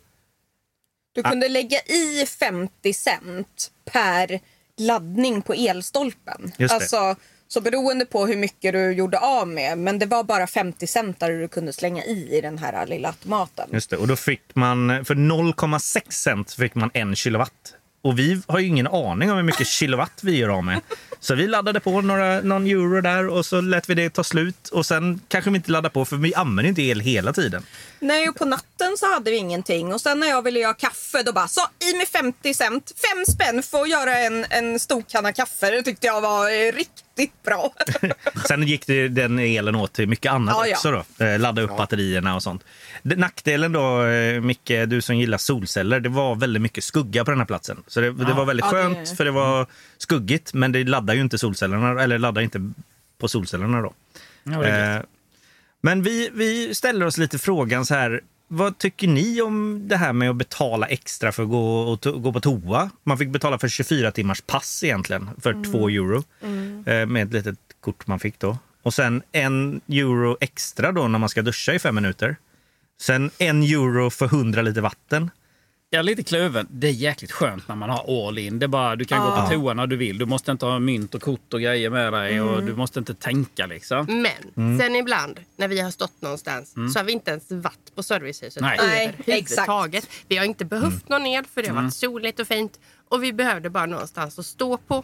Du 1.14 1.22
kunde 1.22 1.48
lägga 1.48 1.78
i 1.78 2.26
50 2.40 2.92
cent 2.92 3.70
per 3.84 4.40
laddning 4.76 5.42
på 5.42 5.54
elstolpen. 5.54 6.52
Alltså, 6.70 7.16
så 7.48 7.60
beroende 7.60 8.06
på 8.06 8.26
hur 8.26 8.36
mycket 8.36 8.72
du 8.72 8.92
gjorde 8.92 9.18
av 9.18 9.48
med. 9.48 9.78
Men 9.78 9.98
det 9.98 10.06
var 10.06 10.24
bara 10.24 10.46
50 10.46 10.86
cent 10.86 11.20
där 11.20 11.30
du 11.30 11.48
kunde 11.48 11.72
slänga 11.72 12.04
i 12.04 12.36
i 12.36 12.40
den 12.40 12.58
här 12.58 12.86
lilla 12.86 13.08
automaten. 13.08 13.68
Just 13.72 13.90
det. 13.90 13.96
Och 13.96 14.08
då 14.08 14.16
fick 14.16 14.54
man, 14.54 15.04
för 15.04 15.14
0,6 15.14 16.10
cent 16.10 16.52
fick 16.52 16.74
man 16.74 16.90
en 16.94 17.16
kilowatt. 17.16 17.74
Och 18.04 18.18
vi 18.18 18.42
har 18.46 18.58
ju 18.58 18.66
ingen 18.66 18.86
aning 18.86 19.30
om 19.30 19.36
hur 19.36 19.44
mycket 19.44 19.66
kilowatt 19.66 20.20
vi 20.22 20.38
gör 20.38 20.48
av 20.48 20.64
med. 20.64 20.80
Så 21.24 21.34
vi 21.34 21.46
laddade 21.46 21.80
på 21.80 22.00
några, 22.00 22.40
någon 22.40 22.66
euro 22.66 23.00
där 23.00 23.28
och 23.28 23.46
så 23.46 23.60
lät 23.60 23.88
vi 23.90 23.94
det 23.94 24.10
ta 24.10 24.24
slut. 24.24 24.68
Och 24.68 24.86
sen 24.86 25.20
kanske 25.28 25.50
vi 25.50 25.56
inte 25.56 25.70
laddar 25.70 25.90
på 25.90 26.04
för 26.04 26.16
vi 26.16 26.34
använder 26.34 26.68
inte 26.68 26.82
el 26.82 27.00
hela 27.00 27.32
tiden. 27.32 27.62
Nej, 28.00 28.28
och 28.28 28.36
på 28.36 28.44
natten 28.44 28.96
så 28.98 29.12
hade 29.14 29.30
vi 29.30 29.36
ingenting. 29.36 29.92
Och 29.94 30.00
sen 30.00 30.20
när 30.20 30.26
jag 30.26 30.42
ville 30.42 30.60
göra 30.60 30.74
kaffe 30.74 31.22
då 31.22 31.32
bara 31.32 31.48
så 31.48 31.60
i 31.92 31.96
med 31.98 32.08
50 32.08 32.54
cent. 32.54 32.92
Fem 32.96 33.24
spänn 33.34 33.62
för 33.62 33.82
att 33.82 33.90
göra 33.90 34.18
en, 34.18 34.46
en 34.50 34.80
stor 34.80 35.02
kanna 35.08 35.32
kaffe. 35.32 35.70
Det 35.70 35.82
tyckte 35.82 36.06
jag 36.06 36.20
var 36.20 36.48
eh, 36.50 36.72
riktigt 36.72 37.42
bra. 37.44 37.74
Sen 38.48 38.62
gick 38.62 38.86
det, 38.86 39.08
den 39.08 39.38
elen 39.38 39.74
åt 39.74 39.92
till 39.92 40.08
mycket 40.08 40.32
annat 40.32 40.54
Ja, 40.58 40.66
ja. 40.66 40.72
också. 40.76 41.04
Då. 41.18 41.24
Eh, 41.24 41.38
Ladda 41.38 41.62
upp 41.62 41.76
batterierna 41.76 42.34
och 42.34 42.42
sånt. 42.42 42.62
Nackdelen 43.02 43.72
då, 43.72 44.04
eh, 44.04 44.40
Micke, 44.40 44.70
du 44.86 45.02
som 45.02 45.16
gillar 45.16 45.38
solceller, 45.38 46.00
det 46.00 46.08
var 46.08 46.34
väldigt 46.34 46.62
mycket 46.62 46.84
skugga 46.84 47.24
på 47.24 47.30
den 47.30 47.40
här 47.40 47.46
platsen. 47.46 47.82
Så 47.86 48.00
det, 48.00 48.12
det 48.12 48.32
var 48.32 48.44
väldigt 48.44 48.66
Ja, 48.72 48.76
det- 48.76 48.82
skönt 48.94 49.16
för 49.16 49.24
det 49.24 49.30
var 49.30 49.66
skuggigt, 49.98 50.54
men 50.54 50.72
det 50.72 50.84
laddar 51.14 51.16
ju 51.16 51.22
inte 51.22 51.38
solcellerna, 51.38 52.02
eller 52.02 52.18
laddar 52.18 52.42
inte 52.42 52.70
på 53.18 53.28
solcellerna 53.28 53.80
då. 53.82 53.92
Ja, 54.44 54.64
Eh, 54.64 55.02
Men 55.80 56.02
vi, 56.02 56.30
vi 56.34 56.74
ställer 56.74 57.06
oss 57.06 57.18
lite 57.18 57.38
frågan 57.38 57.86
så 57.86 57.94
här. 57.94 58.20
Vad 58.48 58.78
tycker 58.78 59.08
ni 59.08 59.40
om 59.42 59.88
det 59.88 59.96
här 59.96 60.12
med 60.12 60.30
att 60.30 60.36
betala 60.36 60.86
extra 60.86 61.32
för 61.32 61.42
att 61.42 61.48
gå, 61.48 61.80
och 61.80 62.00
to- 62.00 62.20
gå 62.20 62.32
på 62.32 62.40
toa? 62.40 62.90
Man 63.04 63.18
fick 63.18 63.28
betala 63.28 63.58
för 63.58 63.68
24 63.68 64.10
timmars 64.10 64.40
pass 64.40 64.84
egentligen 64.84 65.30
för 65.42 65.64
2 65.72 65.88
euro 65.88 66.24
eh, 66.86 67.06
med 67.06 67.22
ett 67.26 67.32
litet 67.32 67.58
kort 67.80 68.06
man 68.06 68.18
fick 68.18 68.38
då. 68.38 68.58
Och 68.82 68.94
sen 68.94 69.22
en 69.32 69.80
euro 69.88 70.36
extra 70.40 70.92
då 70.92 71.08
när 71.08 71.18
man 71.18 71.28
ska 71.28 71.42
duscha 71.42 71.72
i 71.74 71.78
fem 71.78 71.94
minuter. 71.94 72.36
Sen 73.00 73.30
en 73.38 73.62
euro 73.62 74.10
för 74.10 74.26
100 74.26 74.62
liter 74.62 74.80
vatten. 74.80 75.30
Jag 75.94 75.98
är 75.98 76.04
lite 76.04 76.22
kluven. 76.22 76.66
Det 76.70 76.86
är 76.86 76.92
jäkligt 76.92 77.32
skönt 77.32 77.68
när 77.68 77.74
man 77.74 77.90
har 77.90 78.28
all 78.28 78.38
in. 78.38 78.58
Det 78.58 78.66
är 78.66 78.68
bara, 78.68 78.96
du 78.96 79.04
kan 79.04 79.20
gå 79.24 79.36
på 79.36 79.46
toa 79.50 79.74
när 79.74 79.86
du 79.86 79.96
vill. 79.96 80.18
Du 80.18 80.26
måste 80.26 80.52
inte 80.52 80.66
ha 80.66 80.78
mynt 80.78 81.14
och 81.14 81.22
kort 81.22 81.54
och 81.54 81.60
grejer 81.60 81.90
med 81.90 82.12
dig. 82.12 82.40
Och 82.40 82.62
du 82.62 82.76
måste 82.76 82.98
inte 82.98 83.14
tänka 83.14 83.66
liksom. 83.66 84.06
Men 84.54 84.78
sen 84.78 84.96
ibland 84.96 85.40
när 85.56 85.68
vi 85.68 85.80
har 85.80 85.90
stått 85.90 86.22
någonstans 86.22 86.74
så 86.92 86.98
har 86.98 87.04
vi 87.04 87.12
inte 87.12 87.30
ens 87.30 87.50
varit 87.50 87.94
på 87.94 88.02
servicehuset 88.02 88.62
Nej. 88.62 88.78
Nej, 88.82 89.14
överhuvudtaget. 89.26 90.08
Vi 90.28 90.36
har 90.36 90.44
inte 90.44 90.64
behövt 90.64 91.08
någon 91.08 91.26
el 91.26 91.44
för 91.54 91.62
det 91.62 91.68
har 91.68 91.82
varit 91.82 91.94
soligt 91.94 92.40
och 92.40 92.46
fint. 92.46 92.80
Och 93.08 93.22
vi 93.24 93.32
behövde 93.32 93.70
bara 93.70 93.86
någonstans 93.86 94.38
att 94.38 94.46
stå 94.46 94.76
på. 94.76 94.96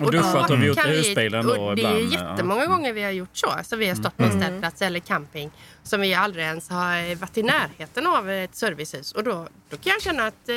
Och 0.00 0.12
duschat 0.12 0.50
har 0.50 0.56
vi 0.56 0.66
gjort 0.66 0.86
i 0.86 0.88
husbilen 0.88 1.46
då 1.46 1.62
och 1.62 1.76
Det 1.76 1.82
är 1.82 1.98
ibland, 2.00 2.12
ja. 2.24 2.30
jättemånga 2.30 2.66
gånger 2.66 2.92
vi 2.92 3.02
har 3.02 3.10
gjort 3.10 3.36
så. 3.36 3.46
Alltså 3.46 3.76
vi 3.76 3.88
har 3.88 3.94
stått 3.94 4.16
på 4.16 4.22
en 4.24 4.40
ställplats 4.40 4.82
eller 4.82 5.00
camping 5.00 5.50
som 5.82 6.00
vi 6.00 6.14
aldrig 6.14 6.44
ens 6.44 6.68
har 6.70 7.14
varit 7.14 7.38
i 7.38 7.42
närheten 7.42 8.06
av 8.06 8.30
ett 8.30 8.54
servicehus. 8.56 9.12
Och 9.12 9.24
då, 9.24 9.48
då 9.70 9.76
kan 9.76 9.92
jag 9.92 10.02
känna 10.02 10.26
att 10.26 10.48
eh, 10.48 10.54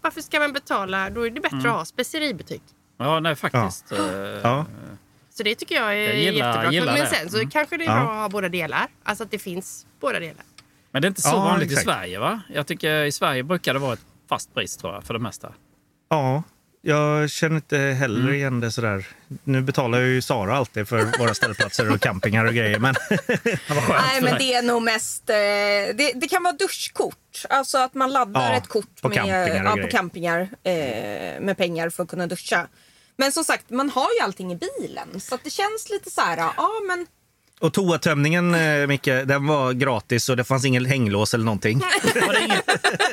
varför 0.00 0.20
ska 0.20 0.40
man 0.40 0.52
betala? 0.52 1.10
Då 1.10 1.26
är 1.26 1.30
det 1.30 1.40
bättre 1.40 1.56
att 1.58 1.76
ha 1.76 1.84
speceributik. 1.84 2.62
Ja, 2.98 3.20
nej 3.20 3.36
faktiskt. 3.36 3.92
Eh, 3.92 3.98
Ja. 4.42 4.66
Så 5.30 5.42
det 5.42 5.54
tycker 5.54 5.74
jag 5.74 5.92
är 5.92 5.96
Jag 5.96 6.16
gillar- 6.16 6.48
jättebra. 6.48 6.72
gillar 6.72 6.92
Men 6.92 7.00
det. 7.02 7.06
sen 7.06 7.30
så 7.30 7.48
kanske 7.48 7.76
det 7.76 7.84
är 7.84 7.88
bra 8.02 8.10
att 8.10 8.16
ha 8.16 8.28
båda 8.28 8.48
delar. 8.48 8.86
Alltså 9.02 9.24
att 9.24 9.30
det 9.30 9.38
finns 9.38 9.86
båda 10.00 10.20
delar. 10.20 10.44
Men 10.90 11.02
det 11.02 11.06
är 11.06 11.08
inte 11.08 11.20
så 11.22 11.28
Ja, 11.28 11.36
vanligt 11.44 11.70
exakt. 11.72 11.82
i 11.88 11.90
Sverige 11.90 12.18
va? 12.18 12.40
Jag 12.54 12.66
tycker 12.66 13.04
i 13.04 13.12
Sverige 13.12 13.42
brukar 13.42 13.74
det 13.74 13.80
vara 13.80 13.92
ett 13.92 14.04
fast 14.28 14.54
pris 14.54 14.76
tror 14.76 14.94
jag 14.94 15.04
för 15.04 15.14
det 15.14 15.20
mesta. 15.20 15.52
Ja, 16.08 16.42
jag 16.82 17.30
känner 17.30 17.56
inte 17.56 17.78
heller 17.78 18.32
igen 18.32 18.60
det 18.60 18.72
sådär. 18.72 19.06
Nu 19.44 19.62
betalar 19.62 20.00
ju 20.00 20.22
Sara 20.22 20.56
alltid 20.56 20.88
för 20.88 21.18
våra 21.18 21.34
ställplatser 21.34 21.92
och 21.92 22.00
campingar 22.00 22.44
och 22.44 22.54
grejer. 22.54 22.78
Men 22.78 22.94
Nej, 23.88 24.22
men 24.22 24.38
det 24.38 24.54
är 24.54 24.62
nog 24.62 24.82
mest... 24.82 25.30
Eh, 25.30 25.36
det, 25.94 26.12
det 26.14 26.28
kan 26.28 26.42
vara 26.42 26.52
duschkort. 26.52 27.44
Alltså 27.48 27.78
att 27.78 27.94
man 27.94 28.12
laddar 28.12 28.50
Ja, 28.50 28.56
ett 28.56 28.68
kort 28.68 29.00
på 29.02 29.08
med, 29.08 29.16
campingar 29.16 29.64
ja, 29.64 29.82
på 29.82 29.88
campingar 29.88 30.40
eh, 30.62 31.40
med 31.40 31.56
pengar 31.56 31.90
för 31.90 32.02
att 32.02 32.08
kunna 32.08 32.26
duscha. 32.26 32.66
Men 33.16 33.32
som 33.32 33.44
sagt, 33.44 33.70
man 33.70 33.90
har 33.90 34.08
ju 34.18 34.24
allting 34.24 34.52
i 34.52 34.56
bilen. 34.56 35.20
Så 35.20 35.34
att 35.34 35.44
det 35.44 35.50
känns 35.50 35.90
lite 35.90 36.10
så 36.10 36.20
här, 36.20 36.36
ja 36.36 36.70
men... 36.86 37.06
Och 37.60 37.72
toatömningen, 37.72 38.54
eh, 38.54 38.86
Micke, 38.86 39.04
den 39.04 39.46
var 39.46 39.72
gratis 39.72 40.28
och 40.28 40.36
det 40.36 40.44
fanns 40.44 40.64
ingen 40.64 40.84
hänglås 40.84 41.34
eller 41.34 41.44
någonting. 41.44 41.78
Var 42.26 42.32
det, 42.32 42.44
ingen, 42.44 42.58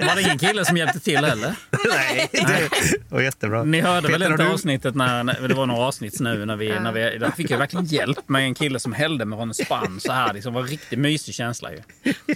var 0.07 0.15
det 0.15 0.21
ingen 0.21 0.39
kille 0.39 0.65
som 0.65 0.77
hjälpte 0.77 0.99
till 0.99 1.25
heller? 1.25 1.55
Nej, 1.89 2.29
det 2.31 2.69
var 3.09 3.21
jättebra. 3.21 3.63
Ni 3.63 3.81
hörde 3.81 4.07
väl 4.07 4.19
Peter, 4.21 4.31
inte 4.31 4.43
har 4.43 4.49
du- 4.49 4.53
avsnittet 4.53 4.95
när, 4.95 5.23
när 5.23 5.47
det 5.47 5.53
var 5.53 5.65
några 5.65 5.81
avsnitt 5.85 6.19
nu 6.19 6.45
när 6.45 6.55
vi, 6.55 6.79
när 6.79 6.91
vi 6.91 7.17
där 7.17 7.31
fick 7.31 7.51
jag 7.51 7.57
verkligen 7.57 7.85
hjälp 7.85 8.29
med 8.29 8.41
en 8.41 8.55
kille 8.55 8.79
som 8.79 8.93
hällde 8.93 9.25
med 9.25 9.39
en 9.39 9.53
spann 9.53 9.99
så 9.99 10.11
här. 10.11 10.33
liksom. 10.33 10.53
Det 10.53 10.55
var 10.59 10.63
en 10.63 10.67
riktigt 10.71 10.99
mysig 10.99 11.35
känsla 11.35 11.69
ju. 11.71 11.79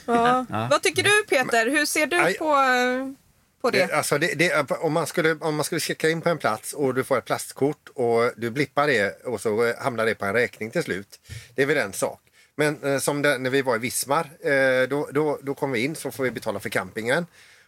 Ja. 0.05 0.45
Vad 0.71 0.81
tycker 0.81 1.03
du 1.03 1.23
Peter? 1.29 1.69
Hur 1.69 1.85
ser 1.85 2.07
du 2.07 2.33
på, 2.33 2.49
eh, 2.53 3.28
på 3.61 3.71
det? 3.71 3.85
Det, 3.85 3.93
alltså 3.93 4.17
det, 4.17 4.33
det, 4.33 4.71
om, 4.71 4.93
man 4.93 5.07
skulle, 5.07 5.35
om 5.35 5.55
man 5.55 5.63
skulle 5.63 5.81
checka 5.81 6.09
in 6.09 6.21
på 6.21 6.29
en 6.29 6.37
plats 6.37 6.73
och 6.73 6.93
du 6.93 7.03
får 7.03 7.17
ett 7.17 7.25
plastkort 7.25 7.89
och 7.93 8.31
du 8.37 8.49
blippar 8.49 8.87
det 8.87 9.25
och 9.25 9.41
så 9.41 9.73
hamnar 9.79 10.05
det 10.05 10.15
på 10.15 10.25
en 10.25 10.33
räkning 10.33 10.71
till 10.71 10.83
slut. 10.83 11.19
Det 11.55 11.61
är 11.61 11.65
väl 11.65 11.77
en 11.77 11.93
sak. 11.93 12.21
Men 12.55 12.83
eh, 12.83 12.99
som 12.99 13.21
det, 13.21 13.37
när 13.37 13.49
vi 13.49 13.61
var 13.61 13.75
i 13.75 13.79
Vismar, 13.79 14.29
eh, 14.39 14.87
då, 14.89 15.09
då, 15.11 15.39
då 15.41 15.53
kom 15.53 15.71
vi 15.71 15.83
in 15.83 15.95
så 15.95 16.11
får 16.11 16.23
vi 16.23 16.31
betala 16.31 16.59
för 16.59 16.69
campingen. 16.69 17.25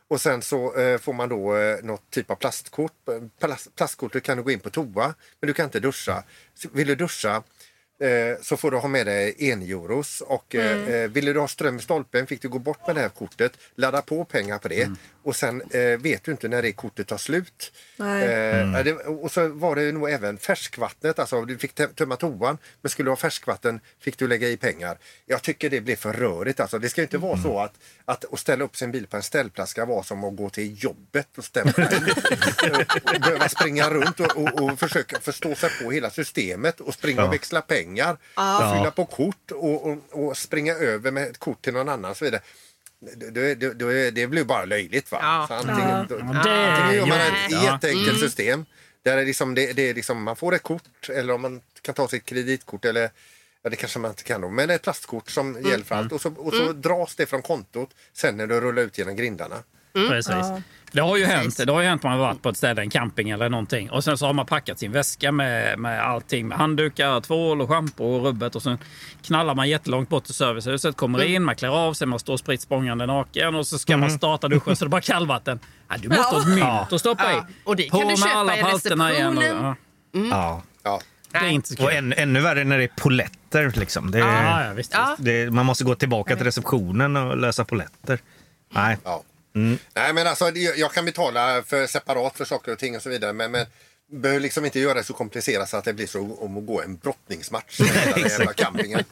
Och 0.08 0.22
sen 0.22 0.42
så 0.42 0.76
eh, 0.76 0.98
får 0.98 1.14
man 1.14 1.30
då 1.30 1.56
eh, 1.58 1.84
något 1.84 2.10
typ 2.10 2.32
av 2.32 2.36
plastkort. 2.36 2.92
Plast, 3.39 3.76
plastkortet 3.76 4.24
kan 4.24 4.38
du 4.38 4.44
gå 4.44 4.52
in 4.52 4.60
på 4.60 4.70
toa, 4.70 5.14
men 5.39 5.48
du 5.48 5.54
kan 5.54 5.66
inte 5.66 5.80
duscha. 5.80 6.24
Så 6.56 6.70
vill 6.74 6.88
du 6.88 6.96
duscha 6.96 7.44
så 8.41 8.58
får 8.58 8.72
du 8.72 8.78
ha 8.78 8.88
med 8.88 9.06
dig 9.06 9.36
en 9.38 9.62
euros 9.62 10.22
och 10.22 10.56
eh, 10.56 10.89
eh, 10.89 11.10
ville 11.10 11.34
du 11.34 11.39
ha 11.39 11.47
ström 11.47 11.78
i 11.78 11.82
stolpen 11.82 12.28
fick 12.28 12.41
du 12.41 12.49
gå 12.49 12.60
bort 12.60 12.88
med 12.88 12.95
det 12.95 13.02
här 13.02 13.10
kortet, 13.10 13.52
ladda 13.76 14.02
på 14.02 14.26
pengar 14.26 14.58
på 14.58 14.68
det 14.68 14.89
och 15.24 15.36
sen 15.36 15.62
eh, 15.62 15.99
vet 15.99 16.24
du 16.24 16.32
inte 16.32 16.47
när 16.47 16.62
det 16.62 16.72
kortet 16.72 17.08
tar 17.08 17.18
slut. 17.18 17.72
Nej. 17.97 18.24
Eh, 18.24 18.84
det, 18.84 18.93
och 18.93 19.32
så 19.32 19.47
var 19.47 19.76
det 19.76 19.91
nog 19.91 20.10
även 20.10 20.38
färskvattnet, 20.38 21.20
alltså 21.20 21.45
du 21.45 21.58
fick 21.58 21.95
tömma 21.95 22.16
toan 22.16 22.58
men 22.82 22.89
skulle 22.89 23.08
du 23.08 23.12
ha 23.12 23.16
färskvatten 23.16 23.80
fick 23.99 24.18
du 24.18 24.28
lägga 24.28 24.49
i 24.49 24.58
pengar. 24.58 24.97
Jag 25.26 25.41
tycker 25.41 25.70
det 25.70 25.82
blev 25.82 25.95
för 25.95 26.14
rörigt 26.14 26.60
alltså. 26.60 26.80
Det 26.80 26.89
ska 26.89 27.02
inte 27.02 27.18
vara 27.18 27.38
så 27.38 27.60
att, 27.60 27.74
att, 28.06 28.34
att 28.34 28.39
ställa 28.39 28.64
upp 28.64 28.78
sin 28.78 28.91
bil 28.91 29.08
på 29.08 29.18
en 29.18 29.24
ställplats 29.24 29.72
ska 29.72 29.86
vara 29.86 30.04
som 30.04 30.24
att 30.24 30.36
gå 30.36 30.49
till 30.49 30.84
jobbet 30.84 31.38
och 31.38 31.45
stämpla 31.45 31.91
in. 31.91 32.04
och 33.16 33.22
behöva 33.22 33.49
springa 33.49 33.89
runt 33.89 34.20
och, 34.20 34.38
och, 34.38 34.62
och 34.62 34.80
försöka 34.80 35.20
förstå 35.20 35.56
sig 35.56 35.70
på 35.84 35.91
hela 35.91 36.10
systemet 36.10 36.80
och 36.80 36.93
springa 36.93 37.26
och 37.26 37.34
växla 37.34 37.62
pengar 37.62 37.91
och 38.36 38.78
fylla 38.78 38.92
på 38.92 39.06
kort 39.06 39.52
och, 39.52 39.88
och, 39.88 39.98
och 40.12 40.38
springa 40.38 40.74
över 40.74 41.12
med 41.12 41.28
ett 41.28 41.38
kort 41.38 41.62
till 41.62 41.74
någon 41.74 41.89
annan 41.89 42.12
och 42.12 42.18
så 42.18 42.26
vidare. 42.26 42.42
Det, 43.16 43.56
det, 43.56 43.74
det, 43.74 44.12
det 44.12 44.28
blir 44.28 44.44
bara 44.44 44.66
löjligt 44.66 45.12
va? 45.12 45.20
Ja. 45.22 45.46
Så 45.48 45.54
antingen, 45.54 46.08
då, 46.10 46.18
det 46.18 46.24
antingen 46.24 46.96
gör 46.96 47.06
man 47.06 47.20
är 47.20 47.46
ett 47.46 47.64
jätteenkelt 47.64 48.20
system 48.20 48.66
där 49.04 49.16
det 49.16 49.22
är 49.22 49.26
liksom, 49.26 49.56
det, 49.56 49.74
det 49.74 49.89
är 49.89 49.94
liksom, 49.94 50.24
man 50.24 50.36
får 50.36 50.56
ett 50.56 50.64
kort 50.64 51.10
eller 51.10 51.34
om 51.34 51.42
man 51.42 51.62
kan 51.82 51.96
ta 51.96 52.08
sitt 52.08 52.26
kreditkort 52.26 52.86
eller 52.86 53.12
Ja, 53.64 53.70
det 53.70 53.76
kanske 53.76 54.00
man 54.00 54.12
inte 54.12 54.24
kan 54.24 54.42
då. 54.42 54.50
Men 54.50 54.70
ett 54.70 54.82
plastkort 54.82 55.30
som 55.30 55.62
gäller 55.66 55.84
för 55.84 55.96
allt. 55.96 56.12
Och 56.12 56.22
så, 56.22 56.34
och 56.38 56.54
så 56.54 56.62
Mm. 56.62 56.82
dras 56.82 57.16
det 57.16 57.26
från 57.26 57.42
kontot 57.42 57.89
sen 58.14 58.38
när 58.38 58.48
du 58.48 58.62
rullar 58.62 58.82
ut 58.82 58.98
genom 58.98 59.16
grindarna. 59.16 59.64
Precis. 59.94 60.46
Det 60.94 61.02
har 61.02 61.18
ju 61.18 61.26
hänt. 61.26 61.58
Det 61.66 61.72
har 61.72 61.82
ju 61.82 61.88
hänt 61.88 62.04
man 62.04 62.12
har 62.12 62.20
varit 62.20 62.42
på 62.42 62.50
ett 62.50 62.58
ställe, 62.58 62.82
en 62.82 62.89
camping 62.89 63.30
eller 63.30 63.50
någonting. 63.50 63.89
Och 63.92 64.04
sen 64.04 64.18
så 64.18 64.26
har 64.26 64.34
man 64.34 64.46
packat 64.46 64.80
sin 64.80 64.92
väska 64.92 65.32
med, 65.32 65.80
med 65.80 66.02
allting. 66.04 66.48
Med 66.48 66.58
handdukar, 66.58 67.22
tvål 67.22 67.62
och 67.62 67.70
schampo 67.70 68.04
och 68.06 68.24
rubbet. 68.26 68.56
Och 68.56 68.64
sen 68.64 68.78
knallar 69.24 69.56
man 69.56 69.70
jättelångt 69.70 70.10
bort 70.10 70.24
till 70.24 70.34
servicehuset. 70.34 70.98
Kommer 70.98 71.24
in, 71.24 71.44
man 71.44 71.56
klär 71.56 71.70
av 71.70 71.94
sig, 71.94 72.08
man 72.08 72.20
står 72.20 72.38
spritt 72.38 72.62
språngande 72.62 73.06
naken. 73.06 73.56
Och 73.56 73.68
så 73.68 73.80
ska 73.80 73.98
man 73.98 74.12
starta 74.12 74.48
duschen 74.48 74.76
så 74.76 74.86
det 74.86 74.88
är 74.88 74.89
bara 74.89 75.02
kallvatten. 75.02 75.60
Ja, 75.89 75.96
du 76.00 76.10
måste 76.10 76.36
ha 76.36 76.42
ett 76.42 76.48
mynt 76.48 76.94
att 76.94 77.00
stoppa 77.00 77.32
i. 77.32 77.36
Ja, 77.36 77.46
och 77.64 77.76
det 77.76 77.89
På 77.92 77.98
kan 77.98 78.08
du 78.08 78.12
med 78.14 78.20
köpa 78.20 78.34
alla 78.36 78.54
i 78.56 78.58
igen. 78.58 78.68
Och, 79.38 79.44
receptionen. 79.44 79.64
ja, 79.64 79.76
Ja. 80.30 80.62
Ja. 80.84 81.00
det 81.32 81.38
är 81.38 81.50
inte 81.50 81.70
så 81.70 81.76
kul. 81.76 81.86
Och 81.86 81.94
än, 81.94 82.14
ännu 82.14 82.39
värre 82.42 82.64
när 82.64 82.78
det 82.78 82.84
är 82.84 82.92
poletter. 82.98 83.74
Liksom. 83.76 84.12
Det, 84.12 84.20
Ja, 84.20 84.64
ja, 84.66 84.74
visst, 84.74 84.94
Ja. 84.94 85.16
det, 85.20 85.52
man 85.54 85.66
måste 85.66 85.84
gå 85.84 85.96
tillbaka 85.96 86.36
till 86.36 86.46
receptionen 86.46 87.18
och 87.18 87.38
lösa 87.38 87.66
poletter. 87.66 88.20
Nej. 88.74 88.98
Ja. 89.04 89.24
Nej, 89.54 90.14
men 90.14 90.28
alltså, 90.28 90.49
jag 90.56 90.91
kan 90.93 91.06
betala 91.06 91.64
för 91.64 91.88
separat 91.88 92.38
för 92.38 92.45
saker 92.45 92.72
och 92.72 92.80
ting 92.80 92.95
och 92.95 93.02
så 93.02 93.10
vidare. 93.10 93.34
Men, 93.34 93.52
men 93.52 93.66
behöver 94.12 94.39
liksom 94.41 94.66
inte 94.66 94.80
göra 94.80 94.93
det 94.93 95.04
så 95.04 95.14
komplicerat 95.14 95.70
så 95.70 95.78
att 95.78 95.84
det 95.86 95.93
blir 95.93 96.08
så 96.08 96.36
om 96.39 96.58
att 96.58 96.66
gå 96.66 96.82
en 96.82 96.95
brottningsmatch 96.97 97.80
i 97.80 97.84
hela 98.30 98.54
campingen. 98.56 99.04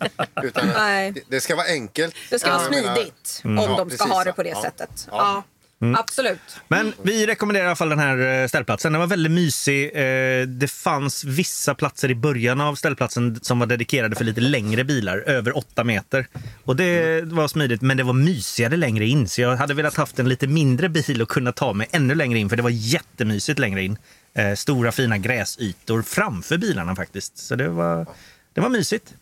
Utan 0.44 0.68
Nej. 0.68 1.12
det, 1.12 1.22
det 1.30 1.42
ska 1.42 1.56
vara 1.56 1.68
enkelt. 1.68 2.16
Det 2.30 2.40
ska 2.40 2.50
vara 2.52 2.64
Jag 2.64 2.72
menar- 2.72 2.96
smidigt 2.96 3.42
om 3.44 3.56
Ja, 3.58 3.68
de 3.68 3.76
ska 3.76 3.84
precis, 3.86 4.02
ha 4.14 4.24
det 4.24 4.34
på 4.34 4.44
det 4.44 4.50
Ja. 4.50 4.62
sättet. 4.62 5.08
Ja. 5.12 5.44
Ja. 5.82 6.00
Absolut. 6.00 6.40
Men 6.68 6.94
vi 7.04 7.26
rekommenderar 7.28 7.64
i 7.66 7.68
alla 7.68 7.76
fall 7.76 7.90
den 7.90 8.00
här 8.00 8.42
eh, 8.42 8.48
ställplatsen. 8.48 8.92
Den 8.94 9.00
var 9.00 9.08
väldigt 9.08 9.32
mysig. 9.32 9.86
Eh, 9.96 10.48
Det 10.48 10.68
fanns 10.72 11.24
vissa 11.24 11.76
platser 11.76 12.12
i 12.12 12.16
början 12.16 12.62
av 12.62 12.76
ställplatsen 12.76 13.40
som 13.42 13.60
var 13.60 13.66
dedikerade 13.68 14.16
för 14.16 14.24
lite 14.24 14.42
längre 14.42 14.84
bilar, 14.84 15.18
över 15.18 15.58
åtta 15.58 15.84
meter. 15.84 16.28
Och 16.64 16.76
det 16.76 17.22
var 17.26 17.48
smidigt, 17.48 17.82
men 17.82 17.98
det 17.98 18.04
var 18.04 18.14
mysigare 18.14 18.78
längre 18.78 19.06
in. 19.06 19.28
Så 19.30 19.42
jag 19.42 19.56
hade 19.56 19.74
velat 19.74 19.96
haft 19.96 20.20
en 20.20 20.30
lite 20.30 20.48
mindre 20.48 20.90
bil 20.90 21.22
och 21.22 21.30
kunna 21.30 21.52
ta 21.52 21.74
mig 21.74 21.88
ännu 21.92 22.16
längre 22.16 22.40
in, 22.40 22.50
för 22.50 22.56
det 22.58 22.64
var 22.64 22.70
jättemysigt 22.70 23.60
längre 23.60 23.84
in. 23.84 23.98
Eh, 24.34 24.54
Stora 24.56 24.92
fina 24.92 25.18
gräsytor 25.18 26.02
framför 26.02 26.58
bilarna 26.58 26.96
faktiskt. 26.96 27.38
Så 27.38 27.56
det 27.56 27.70
var, 27.70 28.08
det 28.54 28.62
var 28.62 28.70
mysigt. 28.70 29.14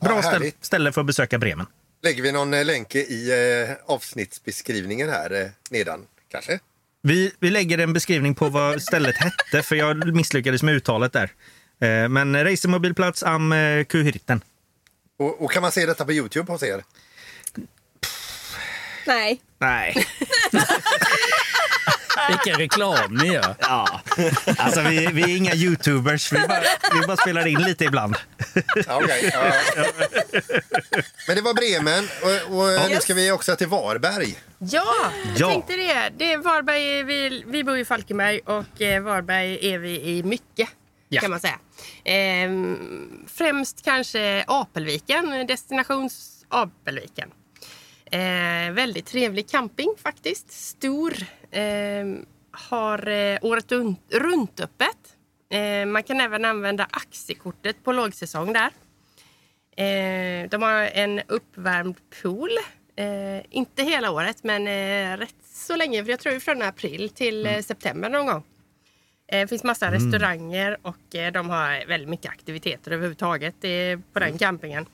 Bra 0.00 0.20
Ja, 0.24 0.40
ställe 0.60 0.92
för 0.92 1.00
att 1.00 1.06
besöka 1.06 1.38
Bremen. 1.38 1.66
Lägger 2.06 2.22
vi 2.22 2.32
någon 2.32 2.54
eh, 2.54 2.64
länk 2.64 2.94
i 2.94 3.30
eh, 3.32 3.92
avsnittsbeskrivningen 3.94 5.08
här 5.08 5.42
eh, 5.42 5.48
nedan 5.70 6.06
kanske? 6.30 6.58
Vi, 7.02 7.32
vi 7.40 7.50
lägger 7.50 7.78
en 7.78 7.92
beskrivning 7.92 8.34
på 8.34 8.48
vad 8.48 8.82
stället 8.82 9.16
hette, 9.16 9.62
för 9.62 9.76
jag 9.76 10.14
misslyckades 10.14 10.62
med 10.62 10.74
uttalet 10.74 11.12
där. 11.12 11.30
Eh, 11.80 12.08
Men 12.08 12.44
racermobilplats 12.44 13.22
am 13.22 13.52
eh, 13.52 13.84
Kuhirten. 13.84 14.44
Och, 15.18 15.44
och 15.44 15.50
kan 15.52 15.62
man 15.62 15.72
se 15.72 15.86
detta 15.86 16.04
på 16.04 16.12
Youtube 16.12 16.52
hos 16.52 16.62
er? 16.62 16.84
Nej. 19.06 19.40
Nej. 19.58 20.06
Vilken 22.28 22.58
reklam 22.58 23.14
ni 23.14 23.26
gör. 23.32 23.54
Ja. 23.60 24.00
Alltså, 24.58 24.80
vi, 24.80 25.06
vi 25.06 25.22
är 25.22 25.36
inga 25.36 25.54
youtubers. 25.54 26.32
Vi 26.32 26.38
bara, 26.48 26.60
vi 27.00 27.06
bara 27.06 27.16
spelar 27.16 27.46
in 27.46 27.58
lite 27.62 27.84
ibland. 27.84 28.16
Okej. 28.88 29.30
ja, 29.34 29.52
ja. 29.76 29.84
Men 31.26 31.36
det 31.36 31.42
var 31.42 31.54
Bremen 31.54 32.08
och, 32.22 32.56
och 32.58 32.90
nu 32.90 33.00
ska 33.00 33.14
vi 33.14 33.30
också 33.30 33.56
till 33.56 33.66
Varberg. 33.68 34.34
Ja, 34.58 34.84
jag 35.24 35.40
Ja. 35.40 35.48
tänkte 35.50 35.72
det. 35.76 36.12
det 36.18 36.32
är 36.32 36.38
Varberg, 36.38 37.02
vi, 37.02 37.44
vi 37.46 37.64
bor 37.64 37.78
i 37.78 37.84
Falkenberg 37.84 38.38
och 38.44 38.82
eh, 38.82 39.02
Varberg 39.02 39.72
är 39.74 39.78
vi 39.78 40.00
i 40.00 40.22
mycket. 40.22 40.68
Ja. 41.08 41.20
kan 41.20 41.30
man 41.30 41.40
säga. 41.40 41.58
Ehm, 42.04 42.78
främst 43.34 43.84
kanske 43.84 44.44
Apelviken, 44.46 45.46
destinations 45.46 46.44
Apelviken. 46.48 47.28
Eh, 48.10 48.72
väldigt 48.72 49.06
trevlig 49.06 49.48
camping 49.48 49.94
faktiskt. 50.02 50.50
Stor. 50.52 51.14
Ehm, 51.50 52.26
har 52.50 53.08
eh, 53.08 53.38
året 53.42 53.72
runt, 54.12 54.60
öppet. 54.60 55.16
Eh, 55.50 55.86
man 55.86 56.02
kan 56.02 56.20
även 56.20 56.44
använda 56.44 56.86
aktiekortet 56.90 57.84
på 57.84 57.92
lågsäsong 57.92 58.52
där. 58.52 58.70
Eh, 59.76 60.48
de 60.50 60.62
har 60.62 60.82
en 60.82 61.20
uppvärmd 61.28 61.96
pool. 62.22 62.50
Eh, 62.96 63.42
inte 63.50 63.82
hela 63.82 64.10
året, 64.10 64.44
men 64.44 64.68
eh, 64.68 65.16
rätt 65.18 65.34
så 65.52 65.76
länge. 65.76 66.04
För 66.04 66.10
jag 66.10 66.20
tror 66.20 66.38
från 66.38 66.62
april 66.62 67.10
till 67.10 67.46
eh, 67.46 67.60
september 67.62 68.08
någon 68.10 68.26
gång. 68.26 68.42
Eh, 69.32 69.40
Det 69.40 69.46
finns 69.48 69.64
massa 69.64 69.92
restauranger 69.92 70.76
och 70.82 71.14
eh, 71.14 71.32
de 71.32 71.50
har 71.50 71.86
väldigt 71.86 72.08
mycket 72.08 72.30
aktiviteter 72.30 72.90
överhuvudtaget 72.90 73.54
eh, 73.64 73.98
på 74.12 74.18
den 74.20 74.38
campingen. 74.38 74.86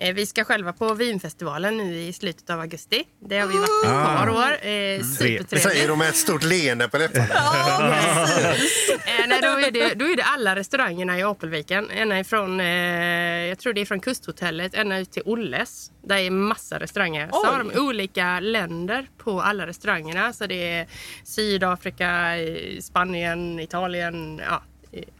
Eh, 0.00 0.14
Vi 0.14 0.26
ska 0.26 0.44
själva 0.44 0.72
på 0.72 0.94
vinfestivalen 0.94 1.76
nu 1.76 1.96
i 1.98 2.12
slutet 2.12 2.50
av 2.50 2.60
augusti. 2.60 3.04
Det 3.28 3.38
har 3.38 3.46
vi 3.46 3.58
varit 3.58 3.84
ett 3.84 3.90
par 4.18 4.28
år. 4.28 4.52
Eh, 4.52 4.68
Det 4.98 5.04
Supertrevligt. 5.04 5.62
säger 5.62 5.88
de 5.88 5.98
med 5.98 6.08
ett 6.08 6.16
stort 6.16 6.42
leende 6.44 6.88
på 6.88 6.98
läpparna. 6.98 7.26
Eh, 9.06 9.24
nej, 9.28 9.40
då, 9.42 9.48
är 9.48 9.70
det, 9.70 9.94
då 9.94 10.04
är 10.04 10.16
det 10.16 10.22
alla 10.22 10.56
restaurangerna 10.56 11.18
i 11.18 11.22
Apelviken. 11.22 11.90
Ända 11.90 12.18
ifrån, 12.20 12.60
eh, 12.60 12.66
jag 13.46 13.58
tror 13.58 13.72
det 13.72 13.80
är 13.80 13.84
från 13.84 14.00
Kusthotellet, 14.00 14.74
ända 14.74 14.98
ut 14.98 15.10
till 15.12 15.22
Olles. 15.24 15.90
Där 16.04 16.16
är 16.16 16.30
massa 16.30 16.78
restauranger. 16.80 17.28
Så 17.32 17.40
Oj. 17.42 17.46
har 17.48 17.58
de 17.64 17.80
olika 17.80 18.40
länder 18.40 19.08
på 19.18 19.40
alla 19.42 19.66
restaurangerna. 19.66 20.32
Så 20.32 20.46
det 20.46 20.68
är 20.78 20.86
Sydafrika, 21.24 22.36
eh, 22.38 22.80
Spanien, 22.80 23.60
Italien. 23.60 24.40
Ja, 24.50 24.62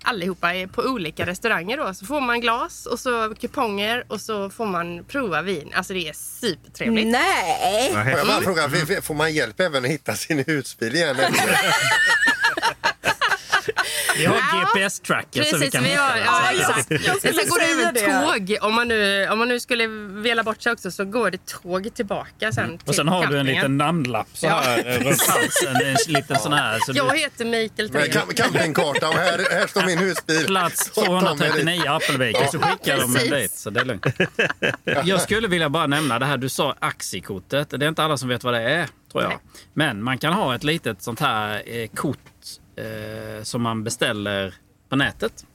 allihopa 0.02 0.54
är 0.54 0.66
på 0.66 0.82
olika 0.82 1.26
restauranger 1.26 1.76
då. 1.76 1.94
Så 1.94 2.06
får 2.06 2.20
man 2.20 2.40
glas 2.40 2.86
och 2.86 3.00
så 3.00 3.34
kuponger 3.40 4.04
och 4.08 4.20
så 4.20 4.50
får 4.50 4.66
man 4.66 5.04
prova 5.04 5.42
vin. 5.42 5.72
Alltså 5.74 5.92
det 5.92 6.08
är 6.08 6.12
supertrevligt. 6.12 7.06
Nej. 7.08 7.90
Får 7.92 8.00
jag 8.18 8.26
bara 8.26 8.40
fråga, 8.40 8.64
f- 8.74 8.88
f- 8.90 9.04
får 9.04 9.14
man 9.14 9.34
hjälp 9.34 9.60
även 9.60 9.84
att 9.84 9.90
hitta 9.90 10.14
sin 10.14 10.44
husbil 10.46 10.94
igen? 10.94 11.16
Vi 14.18 14.26
har 14.26 14.36
Ja, 14.36 14.68
GPS-tracker 14.74 15.42
så 15.42 15.56
vi 15.58 15.70
kan 15.70 15.84
vi 15.84 15.94
har, 15.94 16.16
ja, 16.26 16.50
exakt. 16.52 16.90
jag 16.90 17.20
Sen 17.20 17.48
går 17.48 17.92
det 17.92 18.00
tåg. 18.00 18.56
Om 18.68 18.74
man, 18.74 18.88
nu, 18.88 19.28
om 19.30 19.38
man 19.38 19.48
nu 19.48 19.60
skulle 19.60 19.86
vela 20.22 20.42
bort 20.42 20.62
sig 20.62 20.72
också 20.72 20.90
så 20.90 21.04
går 21.04 21.30
det 21.30 21.46
tåg 21.46 21.94
tillbaka 21.94 22.52
sen 22.52 22.52
till 22.52 22.62
Mm. 22.64 22.78
Och 22.86 22.94
sen 22.94 23.08
har 23.08 23.26
du 23.26 23.38
en 23.38 23.46
liten 23.46 23.76
namnlapp 23.76 24.26
så 24.32 24.48
här 24.48 24.78
eh, 24.78 25.04
runt 25.04 25.22
halsen. 25.28 25.76
En 25.86 25.96
liten 26.08 26.38
sån 26.38 26.52
här. 26.52 26.78
Så 26.86 26.92
Jag 26.94 27.12
du, 27.12 27.18
heter 27.18 27.44
Mikael 27.44 27.88
cam- 27.90 28.34
campingkarta 28.34 29.08
och 29.08 29.14
här, 29.14 29.38
här 29.50 29.66
står 29.66 29.86
min 29.86 29.98
husbil. 29.98 30.46
plats 30.46 30.88
Och 30.88 31.04
ta 31.04 31.10
mig 31.10 31.20
dit. 31.20 31.38
239 31.38 31.82
Apelviken 31.88 32.48
så 32.52 32.58
skickar 32.58 32.96
de 33.00 33.16
en 33.16 33.30
dit. 33.40 33.52
Så 33.52 33.70
det 33.70 33.80
är 33.80 33.84
lugnt. 33.84 34.06
Jag 35.04 35.20
skulle 35.20 35.48
vilja 35.48 35.68
bara 35.68 35.86
nämna 35.86 36.18
det 36.18 36.26
här 36.26 36.36
du 36.36 36.48
sa 36.48 36.74
aktiekortet. 36.78 37.70
Det 37.70 37.84
är 37.84 37.88
inte 37.88 38.02
alla 38.04 38.16
som 38.16 38.28
vet 38.28 38.44
vad 38.44 38.54
det 38.54 38.60
är 38.62 38.86
tror 39.12 39.22
jag. 39.22 39.32
Men 39.74 40.02
man 40.02 40.18
kan 40.18 40.32
ha 40.32 40.54
ett 40.54 40.64
litet 40.64 41.02
sånt 41.02 41.20
här 41.20 41.62
eh, 41.66 41.88
kort 41.94 42.18
eh, 42.78 43.42
som 43.42 43.62
man 43.62 43.84
beställer 43.84 44.54
på 44.88 44.96
nätet. 44.96 45.46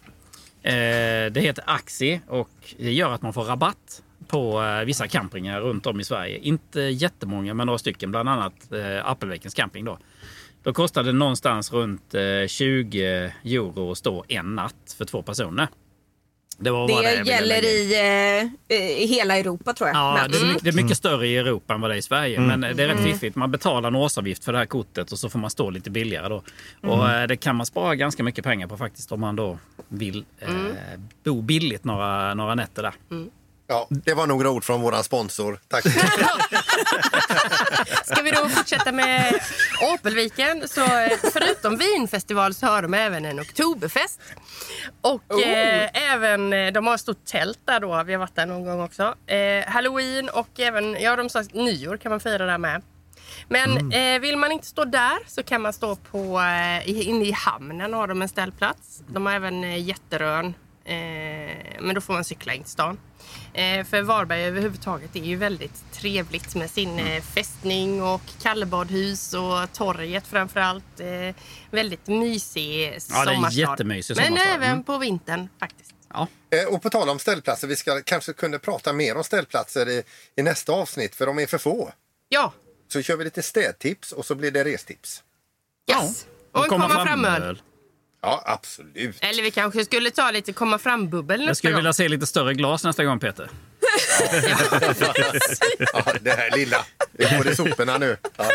Eh, 0.61 1.31
det 1.31 1.41
heter 1.41 1.63
Axi 1.67 2.21
och 2.27 2.75
det 2.77 2.93
gör 2.93 3.13
att 3.13 3.21
man 3.21 3.33
får 3.33 3.43
rabatt 3.43 4.03
på 4.27 4.63
eh, 4.63 4.85
vissa 4.85 5.07
campingar 5.07 5.61
runt 5.61 5.85
om 5.85 5.99
i 5.99 6.03
Sverige. 6.03 6.37
Inte 6.37 6.81
jättemånga, 6.81 7.53
men 7.53 7.65
några 7.65 7.77
stycken. 7.77 8.11
Bland 8.11 8.29
annat 8.29 8.71
eh, 8.71 9.09
Appelvikens 9.09 9.53
camping. 9.53 9.85
Då. 9.85 9.97
då 10.63 10.73
kostar 10.73 11.03
det 11.03 11.11
någonstans 11.11 11.73
runt 11.73 12.13
eh, 12.13 12.47
20 12.47 13.31
euro 13.43 13.91
att 13.91 13.97
stå 13.97 14.25
en 14.27 14.55
natt 14.55 14.95
för 14.97 15.05
två 15.05 15.21
personer. 15.21 15.67
Det, 16.59 16.69
Det 16.87 17.23
gäller 17.25 17.63
i, 17.65 17.93
eh, 18.67 18.75
i 18.77 19.05
hela 19.05 19.37
Europa 19.37 19.73
tror 19.73 19.89
jag. 19.89 19.97
Ja, 19.97 20.27
det 20.29 20.37
är, 20.37 20.45
mycket, 20.45 20.63
det 20.63 20.69
är 20.69 20.73
mycket 20.73 20.97
större 20.97 21.27
i 21.27 21.37
Europa 21.37 21.73
än 21.73 21.81
vad 21.81 21.89
det 21.91 21.95
är 21.95 21.97
i 21.97 22.01
Sverige. 22.01 22.39
Men 22.39 22.61
det 22.61 22.83
är 22.83 22.87
rätt 22.87 23.03
fiffigt. 23.03 23.35
Man 23.35 23.51
betalar 23.51 23.87
en 23.87 23.95
årsavgift 23.95 24.43
för 24.45 24.51
det 24.51 24.57
här 24.57 24.65
kortet 24.65 25.11
och 25.11 25.19
så 25.19 25.29
får 25.29 25.39
man 25.39 25.49
stå 25.49 25.69
lite 25.69 25.89
billigare 25.89 26.29
då. 26.29 26.43
Och 26.81 27.09
eh, 27.09 27.27
det 27.27 27.37
kan 27.37 27.55
man 27.55 27.65
spara 27.65 27.95
ganska 27.95 28.23
mycket 28.23 28.43
pengar 28.43 28.67
på 28.67 28.77
faktiskt 28.77 29.11
om 29.11 29.19
man 29.19 29.35
då 29.35 29.57
vill 29.87 30.25
eh, 30.39 30.49
bo 31.23 31.41
billigt 31.41 31.83
några, 31.83 32.33
några 32.33 32.55
nätter 32.55 32.83
där. 32.83 32.93
Ja, 33.67 33.87
det 33.89 34.13
var 34.13 34.27
några 34.27 34.49
ord 34.49 34.63
från 34.63 34.81
våran 34.81 35.03
sponsor. 35.03 35.59
Tack. 35.67 35.85
Ska 38.05 38.21
vi 38.21 38.31
då 38.31 38.49
fortsätta 38.49 38.91
med 38.91 39.39
Apelviken? 39.93 40.67
Så 40.67 40.83
eh, 40.83 41.11
förutom 41.33 41.77
vinfestival 41.77 42.53
så 42.53 42.65
har 42.65 42.81
de 42.81 42.93
även 42.93 43.25
en 43.25 43.39
oktoberfest. 43.39 44.19
Och 45.01 45.41
eh, 45.47 45.89
även, 46.13 46.53
eh, 46.53 46.71
de 46.73 46.87
har 46.87 46.95
ett 46.95 47.01
stort 47.01 47.25
tält 47.25 47.59
där 47.65 47.79
då. 47.79 48.03
Vi 48.03 48.13
har 48.13 48.19
varit 48.19 48.35
där 48.35 48.45
någon 48.45 48.65
gång 48.65 48.81
också. 48.81 49.15
Eh, 49.27 49.65
Halloween 49.67 50.29
och 50.29 50.59
även, 50.59 51.01
ja 51.01 51.15
de 51.15 51.29
sa 51.29 51.43
nyår 51.53 51.97
kan 51.97 52.09
man 52.09 52.19
fira 52.19 52.45
där 52.45 52.57
med. 52.57 52.81
Men 53.47 53.91
eh, 53.91 54.19
vill 54.19 54.37
man 54.37 54.51
inte 54.51 54.67
stå 54.67 54.85
där 54.85 55.17
så 55.27 55.43
kan 55.43 55.61
man 55.61 55.73
stå 55.73 55.95
på, 55.95 56.39
eh, 56.39 56.89
i- 56.89 57.03
inne 57.03 57.25
i 57.25 57.31
hamnen 57.31 57.93
har 57.93 58.07
de 58.07 58.21
en 58.21 58.29
ställplats. 58.29 59.01
De 59.07 59.25
har 59.25 59.33
även 59.33 59.63
eh, 59.63 59.81
Jätterön. 59.83 60.45
Eh, 60.85 60.93
men 61.81 61.95
då 61.95 62.01
får 62.01 62.13
man 62.13 62.23
cykla 62.23 62.53
in 62.53 62.63
till 62.63 62.71
stan. 62.71 62.97
Eh, 63.53 63.85
för 63.85 64.01
Varberg 64.01 64.43
överhuvudtaget 64.43 65.15
är 65.15 65.19
ju 65.19 65.35
väldigt 65.35 65.91
trevligt 65.91 66.55
med 66.55 66.69
sin 66.69 66.99
eh, 66.99 67.21
fästning 67.21 68.03
och 68.03 68.21
kallbadhus 68.41 69.33
och 69.33 69.73
torget 69.73 70.27
framförallt. 70.27 70.99
Eh, 70.99 71.35
väldigt 71.71 72.07
mysig 72.07 72.85
Ja, 73.09 73.25
det 73.25 73.31
är 73.31 73.35
sommarstad. 73.35 73.59
jättemysig 73.59 74.15
Men 74.17 74.25
sommarstad. 74.25 74.49
även 74.53 74.71
Mm. 74.71 74.83
på 74.83 74.97
vintern 74.97 75.49
faktiskt. 75.59 75.93
Ja. 76.13 76.27
Och 76.69 76.81
på 76.81 76.89
tal 76.89 77.09
om 77.09 77.19
ställplatser, 77.19 77.67
vi 77.67 77.75
ska 77.75 78.01
kanske 78.01 78.33
kunna 78.33 78.59
prata 78.59 78.93
mer 78.93 79.17
om 79.17 79.23
ställplatser 79.23 79.89
i, 79.89 80.03
i 80.35 80.41
nästa 80.43 80.71
avsnitt 80.71 81.15
för 81.15 81.25
de 81.25 81.39
är 81.39 81.45
för 81.47 81.57
få. 81.57 81.91
Ja, 82.29 82.53
Så 82.87 83.01
kör 83.01 83.17
vi 83.17 83.23
lite 83.23 83.43
städtips 83.43 84.11
och 84.11 84.25
så 84.25 84.35
blir 84.35 84.51
det 84.51 84.63
restips. 84.63 85.23
yes. 85.91 86.25
Och 86.51 86.63
en 86.63 86.69
komma 86.69 86.89
fram-öl. 87.05 87.61
Ja, 88.25 88.41
absolut. 88.45 89.15
Eller 89.21 89.43
vi 89.43 89.51
kanske 89.51 89.85
skulle 89.85 90.11
ta 90.11 90.31
lite 90.31 90.53
komma 90.53 90.77
fram-bubbel 90.79 91.45
Jag 91.47 91.57
skulle 91.57 91.71
gång. 91.73 91.77
vilja 91.77 91.93
se 91.93 92.07
lite 92.09 92.25
större 92.27 92.53
glas 92.53 92.83
nästa 92.83 93.03
gång 93.03 93.19
Peter. 93.19 93.49
Ja, 95.93 96.03
det 96.21 96.31
här 96.31 96.57
lilla. 96.57 96.85
Det 97.11 97.23
är 97.23 97.37
både 97.37 97.55
soporna 97.55 97.97
nu. 97.97 98.17
Ja. 98.37 98.51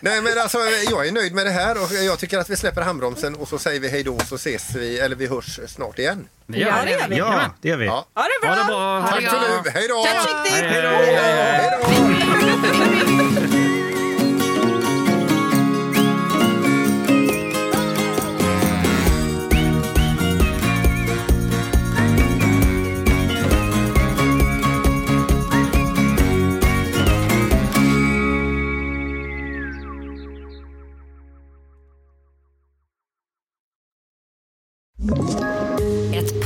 Nej, 0.00 0.22
men 0.22 0.38
alltså, 0.38 0.58
jag 0.90 1.06
är 1.06 1.12
nöjd 1.12 1.34
med 1.34 1.46
det 1.46 1.50
här 1.50 1.82
och 1.82 1.92
jag 1.92 2.18
tycker 2.18 2.38
att 2.38 2.50
vi 2.50 2.56
släpper 2.56 2.82
handbromsen 2.82 3.34
och 3.34 3.48
så 3.48 3.58
säger 3.58 3.80
vi 3.80 3.88
hej 3.88 4.02
då 4.02 4.14
och 4.14 4.22
så 4.22 4.34
ses 4.34 4.74
vi, 4.74 4.98
eller 4.98 5.16
vi 5.16 5.26
hörs 5.26 5.60
snart 5.66 5.98
igen. 5.98 6.28
Ja, 6.46 6.54
det 6.84 6.90
gör 6.90 7.08
vi. 7.08 7.16
Ja, 7.16 7.50
det 7.62 7.68
gör 7.68 7.76
vi. 7.76 7.86
Ja. 7.86 8.06
Ha 8.14 8.22
det 8.22 8.46
bra! 8.46 8.54
Ha 8.54 8.60
det 8.60 8.66
bra! 8.66 9.08
Tack 9.10 9.30
för 9.30 9.40
nu, 9.64 9.70
hej 9.70 9.88
då! 9.88 10.04
Hej 10.06 11.70
då! 13.36 13.41